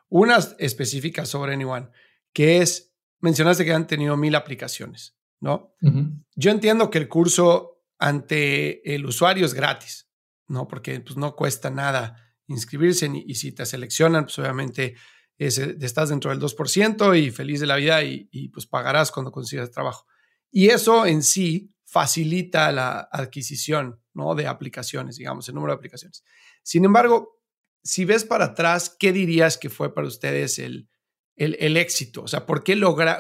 Una 0.08 0.38
específica 0.60 1.26
sobre 1.26 1.54
Anyone, 1.54 1.90
que 2.34 2.62
es, 2.62 2.94
mencionaste 3.20 3.66
que 3.66 3.74
han 3.74 3.88
tenido 3.88 4.16
mil 4.16 4.36
aplicaciones, 4.36 5.18
¿no? 5.40 5.74
Yo 6.36 6.52
entiendo 6.52 6.92
que 6.92 7.00
el 7.00 7.10
curso 7.10 7.82
ante 7.98 8.94
el 8.94 9.08
usuario 9.08 9.44
es 9.44 9.56
gratis, 9.56 10.08
¿no? 10.48 10.68
Porque 10.68 11.00
pues, 11.00 11.18
no 11.18 11.36
cuesta 11.36 11.72
nada 11.72 12.22
inscribirse 12.48 13.10
y, 13.14 13.36
si 13.36 13.52
te 13.52 13.66
seleccionan, 13.66 14.26
pues 14.26 14.38
obviamente 14.40 14.96
estás 15.38 16.10
dentro 16.10 16.32
del 16.32 16.40
2% 16.40 17.20
y 17.20 17.32
feliz 17.32 17.60
de 17.60 17.68
la 17.68 17.76
vida 17.76 18.04
y, 18.04 18.50
pues 18.50 18.68
pagarás 18.68 19.12
cuando 19.12 19.32
consigas 19.32 19.72
trabajo. 19.72 20.06
Y 20.52 20.70
eso 20.70 21.06
en 21.06 21.24
sí 21.24 21.74
facilita 21.84 22.72
la 22.72 23.00
adquisición 23.12 24.02
¿no? 24.14 24.36
de 24.36 24.48
aplicaciones, 24.48 25.18
digamos, 25.18 25.48
el 25.50 25.56
número 25.56 25.74
de 25.74 25.78
aplicaciones. 25.78 26.24
Sin 26.64 26.86
embargo, 26.86 27.40
si 27.84 28.06
ves 28.06 28.24
para 28.24 28.46
atrás, 28.46 28.96
¿qué 28.98 29.12
dirías 29.12 29.58
que 29.58 29.70
fue 29.70 29.94
para 29.94 30.08
ustedes 30.08 30.60
el, 30.60 30.90
el, 31.36 31.78
éxito? 31.78 32.24
O 32.24 32.28
sea, 32.28 32.46
¿por 32.46 32.64
qué 32.64 32.80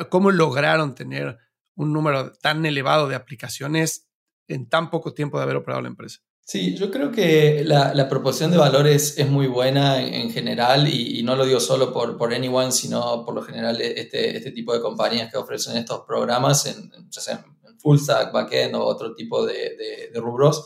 ¿cómo 0.09 0.31
lograron 0.31 0.95
tener 0.95 1.37
un 1.75 1.93
número 1.93 2.33
tan 2.33 2.65
elevado 2.65 3.07
de 3.07 3.15
aplicaciones 3.15 4.09
en 4.47 4.67
tan 4.67 4.89
poco 4.89 5.13
tiempo 5.13 5.37
de 5.37 5.43
haber 5.43 5.57
operado 5.57 5.81
la 5.81 5.89
empresa? 5.89 6.21
Sí, 6.47 6.75
yo 6.75 6.91
creo 6.91 7.11
que 7.11 7.63
la, 7.65 7.95
la 7.95 8.07
proporción 8.07 8.51
de 8.51 8.57
valores 8.57 9.17
es 9.17 9.27
muy 9.27 9.47
buena 9.47 9.99
en, 9.99 10.29
general 10.29 10.87
y, 10.87 11.23
no 11.23 11.35
lo 11.35 11.43
digo 11.43 11.59
solo 11.59 11.91
por, 11.91 12.17
por 12.17 12.35
Anyone, 12.35 12.71
sino 12.71 13.25
por 13.25 13.33
lo 13.33 13.41
general 13.41 13.81
este, 13.81 14.37
este 14.37 14.51
tipo 14.51 14.71
de 14.71 14.79
compañías 14.79 15.31
que 15.31 15.39
ofrecen 15.39 15.75
estos 15.75 16.01
programas, 16.05 16.67
en, 16.67 16.91
ya 17.09 17.19
sea 17.19 17.43
en 17.67 17.79
full 17.79 17.97
stack, 17.97 18.31
backend 18.31 18.75
o 18.75 18.85
otro 18.85 19.15
tipo 19.15 19.43
de, 19.43 19.75
de, 20.13 20.19
rubros. 20.21 20.63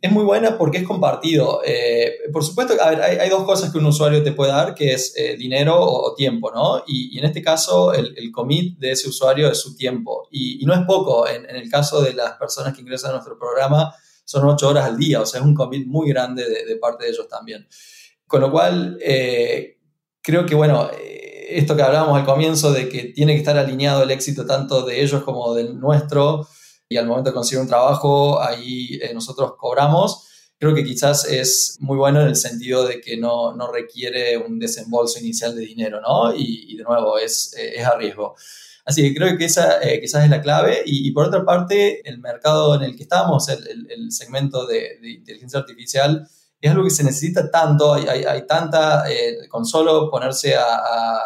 Es 0.00 0.12
muy 0.12 0.22
buena 0.22 0.56
porque 0.56 0.78
es 0.78 0.86
compartido. 0.86 1.60
Eh, 1.64 2.18
por 2.32 2.44
supuesto, 2.44 2.74
a 2.80 2.90
ver, 2.90 3.02
hay, 3.02 3.16
hay, 3.16 3.28
dos 3.28 3.42
cosas 3.42 3.72
que 3.72 3.78
un 3.78 3.86
usuario 3.86 4.22
te 4.22 4.30
puede 4.30 4.52
dar, 4.52 4.76
que 4.76 4.92
es 4.92 5.12
eh, 5.16 5.36
dinero 5.36 5.76
o, 5.80 6.14
tiempo, 6.14 6.52
¿no? 6.54 6.84
Y, 6.86 7.18
en 7.18 7.24
este 7.24 7.42
caso, 7.42 7.92
el, 7.92 8.14
el, 8.16 8.30
commit 8.30 8.78
de 8.78 8.92
ese 8.92 9.08
usuario 9.08 9.50
es 9.50 9.58
su 9.58 9.74
tiempo. 9.74 10.28
Y, 10.30 10.62
y 10.62 10.66
no 10.66 10.74
es 10.74 10.86
poco. 10.86 11.26
En, 11.26 11.50
en, 11.50 11.56
el 11.56 11.68
caso 11.68 12.00
de 12.00 12.14
las 12.14 12.34
personas 12.34 12.74
que 12.74 12.82
ingresan 12.82 13.10
a 13.10 13.14
nuestro 13.14 13.36
programa, 13.36 13.92
son 14.26 14.46
ocho 14.46 14.68
horas 14.68 14.84
al 14.84 14.98
día, 14.98 15.22
o 15.22 15.26
sea, 15.26 15.40
es 15.40 15.46
un 15.46 15.54
commit 15.54 15.86
muy 15.86 16.08
grande 16.08 16.44
de, 16.44 16.76
parte 16.76 17.04
de 17.04 17.10
ellos 17.10 17.28
también. 17.28 17.66
Con 18.26 18.40
lo 18.40 18.50
cual, 18.50 18.98
eh, 19.00 19.78
creo 20.20 20.44
que, 20.44 20.56
bueno, 20.56 20.90
eh, 20.92 21.46
esto 21.50 21.76
que 21.76 21.82
hablábamos 21.82 22.18
al 22.18 22.26
comienzo 22.26 22.72
de 22.72 22.88
que 22.88 23.04
tiene 23.04 23.34
que 23.34 23.38
estar 23.38 23.56
alineado 23.56 24.02
el 24.02 24.10
éxito 24.10 24.44
tanto 24.44 24.84
de 24.84 25.00
ellos 25.00 25.22
como 25.22 25.54
del 25.54 25.78
nuestro, 25.78 26.46
y 26.88 26.96
al 26.96 27.06
momento 27.06 27.30
de 27.30 27.34
conseguir 27.34 27.62
un 27.62 27.68
trabajo, 27.68 28.42
ahí 28.42 28.98
eh, 29.00 29.14
nosotros 29.14 29.52
cobramos, 29.56 30.28
creo 30.58 30.74
que 30.74 30.84
quizás 30.84 31.24
es 31.26 31.76
muy 31.78 31.96
bueno 31.96 32.20
en 32.20 32.26
el 32.26 32.36
sentido 32.36 32.84
de 32.84 33.00
que 33.00 33.16
no, 33.16 33.54
no 33.54 33.70
requiere 33.70 34.36
un 34.38 34.58
desembolso 34.58 35.20
inicial 35.20 35.54
de 35.54 35.62
dinero, 35.62 36.00
¿no? 36.00 36.34
Y, 36.34 36.72
y 36.72 36.76
de 36.76 36.82
nuevo, 36.82 37.16
es, 37.16 37.54
es 37.56 37.84
a 37.84 37.96
riesgo. 37.96 38.34
Así 38.86 39.02
que 39.02 39.14
creo 39.18 39.36
que 39.36 39.46
esa 39.46 39.82
eh, 39.82 40.00
quizás 40.00 40.22
es 40.22 40.30
la 40.30 40.40
clave. 40.40 40.82
Y, 40.86 41.10
por 41.10 41.26
otra 41.26 41.44
parte, 41.44 42.08
el 42.08 42.20
mercado 42.20 42.76
en 42.76 42.82
el 42.82 42.96
que 42.96 43.02
estamos, 43.02 43.48
el, 43.48 43.88
el, 43.90 44.12
segmento 44.12 44.64
de, 44.64 44.98
de, 45.02 45.10
inteligencia 45.10 45.58
artificial, 45.58 46.26
es 46.60 46.70
algo 46.70 46.84
que 46.84 46.90
se 46.90 47.02
necesita 47.02 47.50
tanto, 47.50 47.94
hay, 47.94 48.06
hay, 48.06 48.22
hay 48.22 48.46
tanta, 48.46 49.10
eh, 49.10 49.48
con 49.48 49.66
solo 49.66 50.08
ponerse 50.08 50.54
a, 50.54 51.18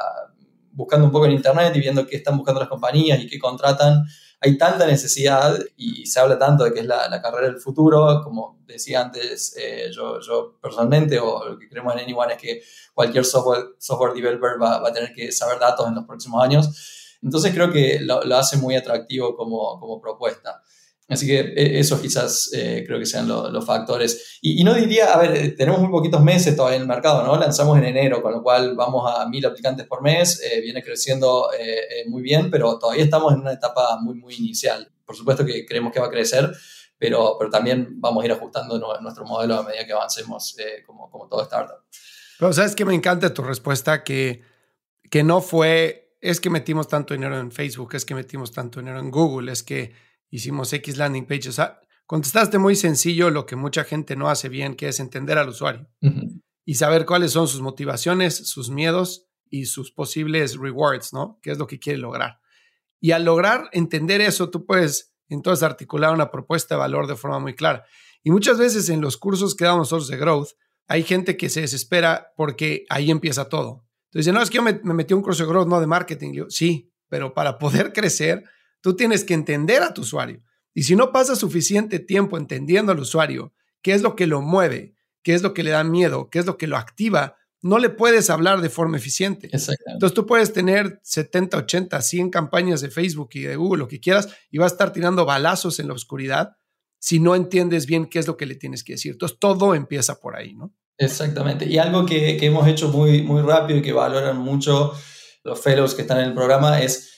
buscando 0.73 1.07
un 1.07 1.13
poco 1.13 1.27
en 1.27 1.33
internet 1.33 1.73
y 1.77 1.81
viendo 1.81 2.07
qué 2.07 2.17
están 2.17 2.39
buscando 2.39 2.61
las 2.61 2.69
compañías 2.69 3.21
y 3.21 3.27
qué 3.27 3.39
contratan, 3.39 4.05
hay 4.41 4.57
tanta 4.57 4.87
necesidad 4.87 5.59
y 5.77 6.07
se 6.07 6.19
habla 6.19 6.39
tanto 6.39 6.65
de 6.65 6.73
que 6.73 6.81
es 6.81 6.87
la, 6.87 7.09
la 7.09 7.21
carrera 7.21 7.49
del 7.49 7.61
futuro, 7.61 8.23
como 8.25 8.59
decía 8.67 9.03
antes 9.03 9.55
eh, 9.59 9.91
yo, 9.95 10.19
yo, 10.21 10.57
personalmente, 10.63 11.19
o 11.19 11.47
lo 11.47 11.59
que 11.59 11.69
creemos 11.69 11.93
en 11.93 12.01
Anyone 12.01 12.33
es 12.33 12.41
que 12.41 12.63
cualquier 12.95 13.27
software, 13.27 13.75
software 13.79 14.15
developer 14.15 14.53
va, 14.61 14.79
va, 14.81 14.89
a 14.89 14.93
tener 14.93 15.13
que 15.13 15.31
saber 15.31 15.59
datos 15.59 15.87
en 15.87 15.95
los 15.95 16.07
próximos 16.07 16.43
años. 16.43 17.00
Entonces 17.23 17.53
creo 17.53 17.71
que 17.71 18.01
lo, 18.01 18.21
hace 18.37 18.57
muy 18.57 18.75
atractivo 18.77 19.37
como, 19.37 19.79
como, 19.79 20.01
propuesta. 20.01 20.63
Así 21.09 21.27
que 21.27 21.41
e, 21.41 21.81
eso 21.81 22.01
quizás 22.01 22.51
eh, 22.55 22.85
creo 22.87 22.99
que 22.99 23.07
sean 23.07 23.29
los 23.29 23.65
factores. 23.65 24.39
Y, 24.41 24.63
no 24.65 24.75
diría, 24.75 25.13
a 25.13 25.19
ver, 25.19 25.37
eh, 25.37 25.49
tenemos 25.51 25.81
muy 25.81 25.91
poquitos 25.91 26.23
meses 26.23 26.57
todavía 26.57 26.77
en 26.77 26.83
el 26.83 26.89
mercado, 26.89 27.25
¿no? 27.25 27.37
Lanzamos 27.39 27.77
en 27.79 27.85
enero, 27.85 28.23
con 28.23 28.33
lo 28.33 28.43
cual 28.43 28.75
vamos 28.77 29.11
a 29.13 29.29
mil 29.29 29.45
aplicantes 29.45 29.87
por 29.87 30.03
mes, 30.03 30.41
eh, 30.43 30.61
viene 30.61 30.83
creciendo 30.83 31.49
muy 32.09 32.23
bien, 32.23 32.51
pero 32.51 32.79
todavía 32.79 33.05
estamos 33.05 33.33
en 33.35 33.41
una 33.41 33.53
etapa 33.53 33.99
muy, 34.01 34.15
muy 34.15 34.35
inicial. 34.37 34.91
Por 35.05 35.17
supuesto 35.17 35.45
que 35.45 35.67
creemos 35.67 35.93
que 35.93 36.01
va 36.01 36.07
a 36.07 36.11
crecer, 36.11 36.51
pero, 36.97 37.37
pero 37.39 37.51
también 37.51 38.01
vamos 38.01 38.23
a 38.23 38.27
ir 38.27 38.33
ajustando 38.33 38.79
nuestro 39.01 39.25
modelo 39.25 39.57
a 39.57 39.63
medida 39.65 39.85
que 39.85 39.93
avancemos 39.93 40.57
como, 40.87 41.11
como 41.11 41.29
todo 41.29 41.43
startup. 41.43 41.79
Pero 42.39 42.53
sabes 42.53 42.75
que 42.75 42.85
me 42.85 42.95
encanta 42.95 43.35
tu 43.35 43.43
respuesta, 43.43 44.05
que, 44.05 44.43
que 45.11 45.23
no 45.23 45.43
fue 45.43 46.10
es 46.21 46.41
que 46.41 46.51
metimos 46.51 46.89
tanto 46.89 47.15
dinero 47.15 47.39
en 47.39 47.51
Facebook, 47.51 47.95
es 47.95 48.05
que 48.05 48.15
metimos 48.15 48.53
tanto 48.53 48.81
dinero 48.81 48.99
en 49.01 49.11
Google, 49.11 49.53
es 49.53 49.63
que 49.63 49.95
hicimos 50.31 50.73
X 50.73 50.97
landing 50.97 51.27
pages. 51.27 51.49
O 51.49 51.53
sea, 51.53 51.81
contestaste 52.07 52.59
muy 52.59 52.77
sencillo 52.77 53.31
lo 53.31 53.47
que 53.47 53.57
mucha 53.57 53.85
gente 53.85 54.17
no 54.17 54.29
hace 54.29 54.49
bien, 54.49 54.75
que 54.75 54.89
es 54.89 55.01
entender 55.01 55.39
al 55.39 55.49
usuario 55.49 55.89
y 56.65 56.75
saber 56.75 57.07
cuáles 57.07 57.33
son 57.33 57.49
sus 57.49 57.63
motivaciones, 57.63 58.49
sus 58.49 58.71
miedos 58.71 59.29
y 59.49 59.67
sus 59.67 59.91
posibles 59.91 60.57
rewards, 60.57 61.13
¿no? 61.13 61.39
¿Qué 61.43 61.51
es 61.51 61.59
lo 61.59 61.67
que 61.67 61.79
quiere 61.79 61.99
lograr? 61.99 62.41
Y 63.01 63.13
al 63.13 63.25
lograr 63.25 63.69
entender 63.73 64.21
eso, 64.21 64.51
tú 64.51 64.67
puedes 64.67 65.15
entonces 65.29 65.63
articular 65.63 66.13
una 66.13 66.31
propuesta 66.31 66.75
de 66.75 66.81
valor 66.81 67.07
de 67.07 67.17
forma 67.17 67.39
muy 67.39 67.55
clara. 67.55 67.85
Y 68.23 68.31
muchas 68.31 68.59
veces 68.59 68.89
en 68.91 69.01
los 69.01 69.17
cursos 69.17 69.55
que 69.55 69.65
damos 69.65 69.91
nosotros 69.91 70.09
de 70.09 70.19
growth, 70.19 70.51
hay 70.87 71.03
gente 71.03 71.37
que 71.37 71.49
se 71.49 71.63
desespera 71.63 72.33
porque 72.37 72.85
ahí 72.91 73.11
empieza 73.11 73.49
todo. 73.49 73.87
Entonces, 74.11 74.33
no, 74.33 74.43
es 74.43 74.51
que 74.51 74.57
yo 74.57 74.63
me, 74.63 74.81
metí 74.83 75.15
a 75.15 75.17
un 75.17 75.23
curso 75.23 75.45
de 75.45 75.49
growth, 75.49 75.69
no 75.69 75.81
de 75.81 75.87
marketing. 75.87 76.33
Yo, 76.33 76.51
sí, 76.51 76.93
pero 77.09 77.33
para 77.33 77.59
poder 77.59 77.93
crecer, 77.95 78.45
tú 78.81 78.97
tienes 78.97 79.25
que 79.25 79.35
entender 79.35 79.83
a 79.83 79.95
tu 79.95 80.03
usuario. 80.03 80.43
Y 80.75 80.85
si 80.85 80.97
no 80.97 81.13
pasas 81.13 81.39
suficiente 81.39 81.99
tiempo 81.99 82.37
entendiendo 82.37 82.93
al 82.93 83.01
usuario, 83.01 83.53
qué 83.83 83.93
es 83.93 84.03
lo 84.03 84.17
que 84.17 84.27
lo 84.27 84.41
mueve, 84.41 84.95
qué 85.23 85.35
es 85.35 85.43
lo 85.43 85.55
que 85.55 85.63
le 85.63 85.71
da 85.71 85.85
miedo, 85.85 86.31
qué 86.31 86.39
es 86.39 86.47
lo 86.47 86.57
que 86.57 86.67
lo 86.67 86.77
activa, 86.77 87.37
no 87.63 87.79
le 87.79 87.91
puedes 87.91 88.31
hablar 88.31 88.61
de 88.61 88.71
forma 88.71 88.97
eficiente. 88.97 89.51
Entonces 89.53 90.15
tú 90.15 90.27
puedes 90.27 90.53
tener 90.53 91.01
70, 91.03 91.59
80, 91.59 92.01
100 92.01 92.31
campañas 92.31 92.81
de 92.81 92.91
Facebook 92.91 93.31
y 93.35 93.43
de 93.43 93.57
Google, 93.57 93.81
lo 93.81 93.89
que 93.89 94.01
quieras, 94.01 94.29
y 94.51 94.59
vas 94.59 94.73
a 94.73 94.75
estar 94.75 94.93
tirando 94.93 95.27
balazos 95.27 95.79
en 95.79 95.89
la 95.89 95.95
oscuridad 95.95 96.57
si 96.99 97.19
no 97.19 97.35
entiendes 97.35 97.87
bien 97.87 98.07
qué 98.07 98.19
es 98.19 98.27
lo 98.27 98.37
que 98.37 98.47
le 98.47 98.55
tienes 98.55 98.85
que 98.85 98.93
decir. 98.95 99.13
Entonces 99.13 99.39
todo 99.39 99.75
empieza 99.75 100.21
por 100.21 100.37
ahí, 100.37 100.55
¿no? 100.55 100.75
Exactamente. 101.01 101.67
Y 101.67 101.79
algo 101.79 102.05
que, 102.05 102.37
que, 102.37 102.47
hemos 102.47 102.69
hecho 102.69 102.89
muy, 102.89 103.23
muy 103.23 103.41
rápido 103.41 103.79
y 103.79 103.83
que 103.83 103.95
valoran 103.95 104.37
mucho 104.37 104.93
los 105.43 105.59
fellows 105.59 105.95
que 105.95 106.03
están 106.03 106.19
en 106.19 106.27
el 106.27 106.35
programa 106.35 106.79
es 106.83 107.11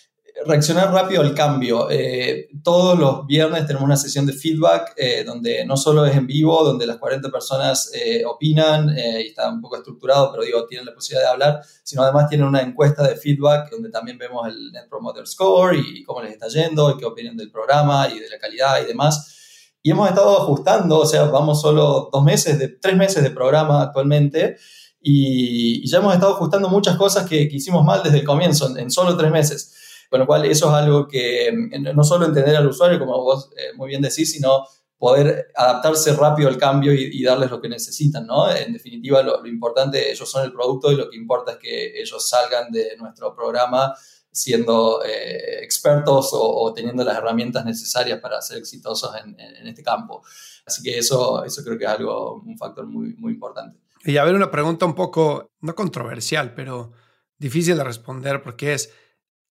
reaccionar 0.46 0.92
rápido 0.92 1.20
al 1.20 1.34
cambio. 1.34 1.88
Eh, 1.90 2.48
todos 2.62 2.96
los 2.96 3.26
viernes 3.26 3.66
tenemos 3.66 3.84
una 3.84 3.96
sesión 3.96 4.24
de 4.24 4.32
feedback 4.32 4.94
eh, 4.96 5.24
donde 5.24 5.64
no 5.66 5.76
solo 5.76 6.06
es 6.06 6.16
en 6.16 6.28
vivo, 6.28 6.62
donde 6.62 6.86
las 6.86 6.98
40 6.98 7.28
personas 7.30 7.90
eh, 7.92 8.22
opinan 8.24 8.96
y 8.96 9.26
está 9.26 9.50
un 9.50 9.60
poco 9.60 9.76
estructurado, 9.76 10.30
pero 10.30 10.44
digo, 10.44 10.64
tienen 10.66 10.86
la 10.86 10.94
posibilidad 10.94 11.26
de 11.26 11.32
hablar, 11.32 11.60
sino 11.82 12.02
además 12.02 12.28
tienen 12.28 12.46
una 12.46 12.62
encuesta 12.62 13.02
de 13.02 13.16
feedback 13.16 13.68
donde 13.68 13.90
también 13.90 14.16
vemos 14.16 14.46
el 14.46 14.70
Net 14.70 14.88
Promoter 14.88 15.26
Score 15.26 15.76
y 15.76 16.04
cómo 16.04 16.22
les 16.22 16.32
está 16.32 16.46
yendo 16.46 16.96
qué 16.96 17.04
opinan 17.04 17.36
del 17.36 17.50
programa 17.50 18.08
y 18.08 18.20
de 18.20 18.30
la 18.30 18.38
calidad 18.38 18.80
y 18.80 18.86
demás. 18.86 19.41
Y 19.82 19.90
hemos 19.90 20.08
estado 20.08 20.40
ajustando, 20.42 21.00
o 21.00 21.06
sea, 21.06 21.24
vamos 21.24 21.60
solo 21.60 22.08
dos 22.12 22.22
meses, 22.22 22.58
de, 22.58 22.68
tres 22.68 22.96
meses 22.96 23.22
de 23.22 23.30
programa 23.30 23.82
actualmente, 23.82 24.56
y, 25.00 25.84
ya 25.88 25.98
hemos 25.98 26.14
estado 26.14 26.34
ajustando 26.34 26.68
muchas 26.68 26.96
cosas 26.96 27.28
que, 27.28 27.42
hicimos 27.42 27.84
mal 27.84 28.02
desde 28.02 28.20
el 28.20 28.24
comienzo, 28.24 28.76
en, 28.76 28.90
solo 28.90 29.16
tres 29.16 29.32
meses. 29.32 29.74
Con 30.08 30.20
lo 30.20 30.26
cual, 30.26 30.44
eso 30.44 30.68
es 30.68 30.74
algo 30.74 31.08
que 31.08 31.50
no 31.94 32.04
solo 32.04 32.26
entender 32.26 32.54
al 32.54 32.68
usuario, 32.68 32.98
como 32.98 33.18
vos 33.22 33.50
eh, 33.56 33.74
muy 33.76 33.88
bien 33.88 34.02
decís, 34.02 34.30
sino 34.30 34.64
poder 34.98 35.48
adaptarse 35.56 36.12
rápido 36.12 36.48
al 36.48 36.58
cambio 36.58 36.92
y, 36.94 37.20
darles 37.24 37.50
lo 37.50 37.60
que 37.60 37.68
necesitan, 37.68 38.24
¿no? 38.24 38.48
En 38.54 38.72
definitiva, 38.72 39.20
lo, 39.20 39.44
importante, 39.46 40.12
ellos 40.12 40.30
son 40.30 40.44
el 40.44 40.52
producto 40.52 40.92
y 40.92 40.96
lo 40.96 41.10
que 41.10 41.16
importa 41.16 41.52
es 41.52 41.58
que 41.58 42.00
ellos 42.00 42.28
salgan 42.28 42.70
de 42.70 42.96
nuestro 42.98 43.34
programa 43.34 43.92
siendo 44.32 45.04
eh, 45.04 45.62
expertos 45.62 46.30
o, 46.32 46.72
teniendo 46.74 47.04
las 47.04 47.18
herramientas 47.18 47.64
necesarias 47.66 48.18
para 48.18 48.40
ser 48.40 48.58
exitosos 48.58 49.14
en, 49.22 49.38
este 49.66 49.82
campo. 49.82 50.22
Así 50.66 50.82
que 50.82 50.98
eso, 50.98 51.44
eso 51.44 51.62
creo 51.62 51.76
que 51.76 51.84
es 51.84 51.90
algo, 51.90 52.40
un 52.40 52.56
factor 52.56 52.86
muy, 52.86 53.14
muy 53.14 53.34
importante. 53.34 53.78
Y 54.04 54.16
a 54.16 54.24
ver, 54.24 54.34
una 54.34 54.50
pregunta 54.50 54.86
un 54.86 54.94
poco, 54.94 55.52
no 55.60 55.74
controversial, 55.74 56.54
pero 56.54 56.92
difícil 57.38 57.76
de 57.76 57.84
responder 57.84 58.42
porque 58.42 58.72
es, 58.72 58.92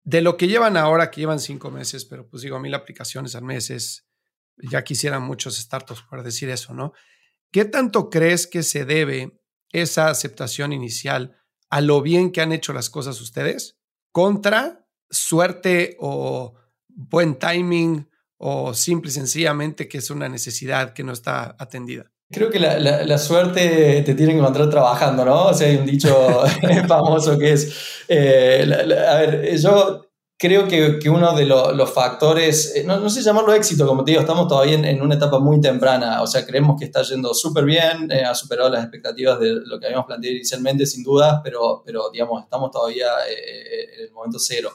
de 0.04 0.20
lo 0.20 0.36
que 0.36 0.46
llevan 0.46 0.76
ahora, 0.76 1.10
que 1.10 1.22
llevan 1.22 1.40
cinco 1.40 1.70
meses, 1.70 2.04
pero 2.04 2.28
pues 2.28 2.42
digo, 2.42 2.60
mil 2.60 2.74
aplicaciones 2.74 3.34
al 3.34 3.42
mes, 3.42 3.70
es, 3.70 4.06
ya 4.58 4.84
quisieran 4.84 5.22
muchos 5.22 5.56
startups 5.56 6.02
por 6.02 6.22
decir 6.22 6.50
eso, 6.50 6.74
¿no? 6.74 6.92
¿Qué 7.50 7.64
tanto 7.64 8.10
crees 8.10 8.46
que 8.46 8.62
se 8.62 8.84
debe 8.84 9.40
esa 9.72 10.08
aceptación 10.08 10.72
inicial 10.72 11.36
a 11.70 11.80
lo 11.80 12.02
bien 12.02 12.30
que 12.30 12.40
han 12.40 12.52
hecho 12.52 12.72
las 12.72 12.90
cosas 12.90 13.20
ustedes 13.20 13.78
contra 14.16 14.88
suerte 15.10 15.94
o 16.00 16.54
buen 16.88 17.38
timing 17.38 18.08
o 18.38 18.72
simple 18.72 19.10
y 19.10 19.12
sencillamente 19.12 19.88
que 19.88 19.98
es 19.98 20.08
una 20.08 20.26
necesidad 20.26 20.94
que 20.94 21.04
no 21.04 21.12
está 21.12 21.54
atendida? 21.58 22.10
Creo 22.30 22.48
que 22.48 22.58
la, 22.58 22.78
la, 22.78 23.18
suerte 23.18 24.00
te 24.06 24.14
tiene 24.14 24.32
que 24.32 24.38
encontrar 24.38 24.70
trabajando, 24.70 25.22
¿no? 25.22 25.48
O 25.48 25.52
sea, 25.54 25.68
hay 25.68 25.76
un 25.76 25.84
dicho 25.84 26.16
famoso 26.88 27.38
que 27.38 27.52
es, 27.52 28.04
eh, 28.08 28.66
a 29.06 29.14
ver, 29.16 29.54
yo 29.58 30.05
creo 30.38 30.68
que, 30.68 30.98
que 30.98 31.08
uno 31.08 31.34
de 31.34 31.46
los 31.46 31.90
factores, 31.90 32.74
eh, 32.76 32.84
no, 32.84 32.98
no, 33.00 33.08
sé 33.08 33.22
llamarlo 33.22 33.52
éxito, 33.54 33.86
como 33.86 34.04
te 34.04 34.12
digo, 34.12 34.20
estamos 34.20 34.48
todavía 34.48 34.74
en, 34.74 35.02
una 35.02 35.14
etapa 35.14 35.38
muy 35.38 35.60
temprana, 35.60 36.22
o 36.22 36.26
sea, 36.26 36.44
creemos 36.44 36.78
que 36.78 36.84
está 36.84 37.02
yendo 37.02 37.32
súper 37.34 37.64
bien, 37.64 38.10
eh, 38.10 38.24
ha 38.24 38.34
superado 38.34 38.68
las 38.70 38.82
expectativas 38.82 39.40
de 39.40 39.54
lo 39.64 39.78
que 39.78 39.86
habíamos 39.86 40.06
planteado 40.06 40.36
inicialmente, 40.36 40.86
sin 40.86 41.02
duda, 41.02 41.40
pero, 41.42 41.82
pero 41.84 42.10
digamos, 42.12 42.42
estamos 42.42 42.70
todavía 42.70 43.08
en 43.28 44.04
el 44.04 44.12
momento 44.12 44.38
cero. 44.38 44.70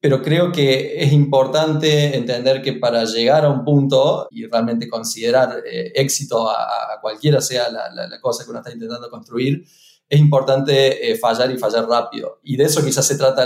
Pero 0.00 0.22
creo 0.22 0.52
que 0.52 1.02
es 1.02 1.12
importante 1.12 2.16
entender 2.16 2.62
que 2.62 2.74
para 2.74 3.04
llegar 3.04 3.44
a 3.44 3.48
un 3.48 3.64
punto 3.64 4.28
y 4.30 4.46
realmente 4.46 4.88
considerar 4.88 5.62
eh, 5.66 5.90
éxito 5.94 6.48
a, 6.48 6.98
cualquiera 7.00 7.40
sea 7.40 7.68
la, 7.68 7.90
la, 7.90 8.20
cosa 8.20 8.44
que 8.44 8.50
uno 8.50 8.60
está 8.60 8.72
intentando 8.72 9.10
construir, 9.10 9.64
es 10.08 10.18
importante 10.18 11.10
eh, 11.10 11.16
fallar 11.18 11.50
y 11.50 11.58
fallar 11.58 11.86
rápido. 11.86 12.40
Y 12.42 12.56
de 12.56 12.64
eso 12.64 12.84
quizás 12.84 13.06
se 13.06 13.18
trata 13.18 13.44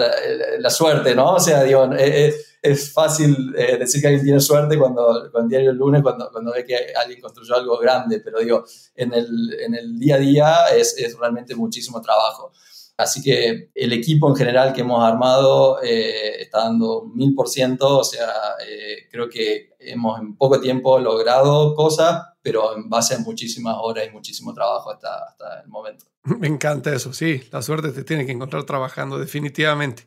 la, 0.58 0.70
suerte, 0.70 1.14
¿no? 1.14 1.34
O 1.34 1.40
sea, 1.40 1.62
digo, 1.64 1.88
eh, 1.98 2.34
es 2.62 2.92
fácil 2.92 3.52
decir 3.52 4.00
que 4.00 4.06
alguien 4.06 4.24
tiene 4.24 4.40
suerte 4.40 4.78
cuando, 4.78 5.28
cuando 5.32 5.48
diario 5.48 5.70
el 5.70 5.76
lunes, 5.76 6.02
cuando, 6.02 6.30
cuando 6.30 6.52
ve 6.52 6.64
que 6.64 6.76
alguien 6.94 7.20
construyó 7.20 7.56
algo 7.56 7.76
grande, 7.78 8.20
pero 8.20 8.38
digo, 8.38 8.64
en 8.94 9.12
el, 9.12 9.56
en 9.60 9.74
el 9.74 9.98
día 9.98 10.14
a 10.14 10.18
día 10.18 10.56
es, 10.76 10.96
es 10.96 11.18
realmente 11.18 11.56
muchísimo 11.56 12.00
trabajo. 12.00 12.52
Así 12.96 13.22
que 13.22 13.70
el 13.74 13.92
equipo 13.92 14.28
en 14.28 14.36
general 14.36 14.72
que 14.72 14.82
hemos 14.82 15.02
armado 15.02 15.82
eh, 15.82 16.42
está 16.42 16.58
dando 16.64 17.04
mil 17.14 17.34
por 17.34 17.48
ciento, 17.48 17.98
o 17.98 18.04
sea, 18.04 18.28
eh, 18.66 19.08
creo 19.10 19.28
que 19.28 19.71
hemos 19.84 20.20
en 20.20 20.36
poco 20.36 20.60
tiempo 20.60 20.98
logrado 20.98 21.74
cosas, 21.74 22.22
pero 22.42 22.76
en 22.76 22.88
base 22.88 23.14
a 23.14 23.18
muchísimas 23.18 23.76
horas 23.80 24.06
y 24.08 24.10
muchísimo 24.10 24.52
trabajo 24.52 24.90
hasta, 24.90 25.24
hasta 25.24 25.60
el 25.60 25.68
momento. 25.68 26.06
Me 26.24 26.46
encanta 26.46 26.94
eso, 26.94 27.12
sí, 27.12 27.42
la 27.50 27.62
suerte 27.62 27.90
te 27.90 28.04
tiene 28.04 28.24
que 28.24 28.32
encontrar 28.32 28.64
trabajando 28.64 29.18
definitivamente. 29.18 30.04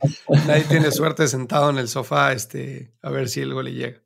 Nadie 0.47 0.63
tiene 0.63 0.91
suerte 0.91 1.27
sentado 1.27 1.69
en 1.69 1.77
el 1.77 1.89
sofá 1.89 2.31
este, 2.31 2.93
a 3.01 3.09
ver 3.09 3.27
si 3.27 3.41
algo 3.41 3.61
le 3.61 3.73
llega. 3.73 4.01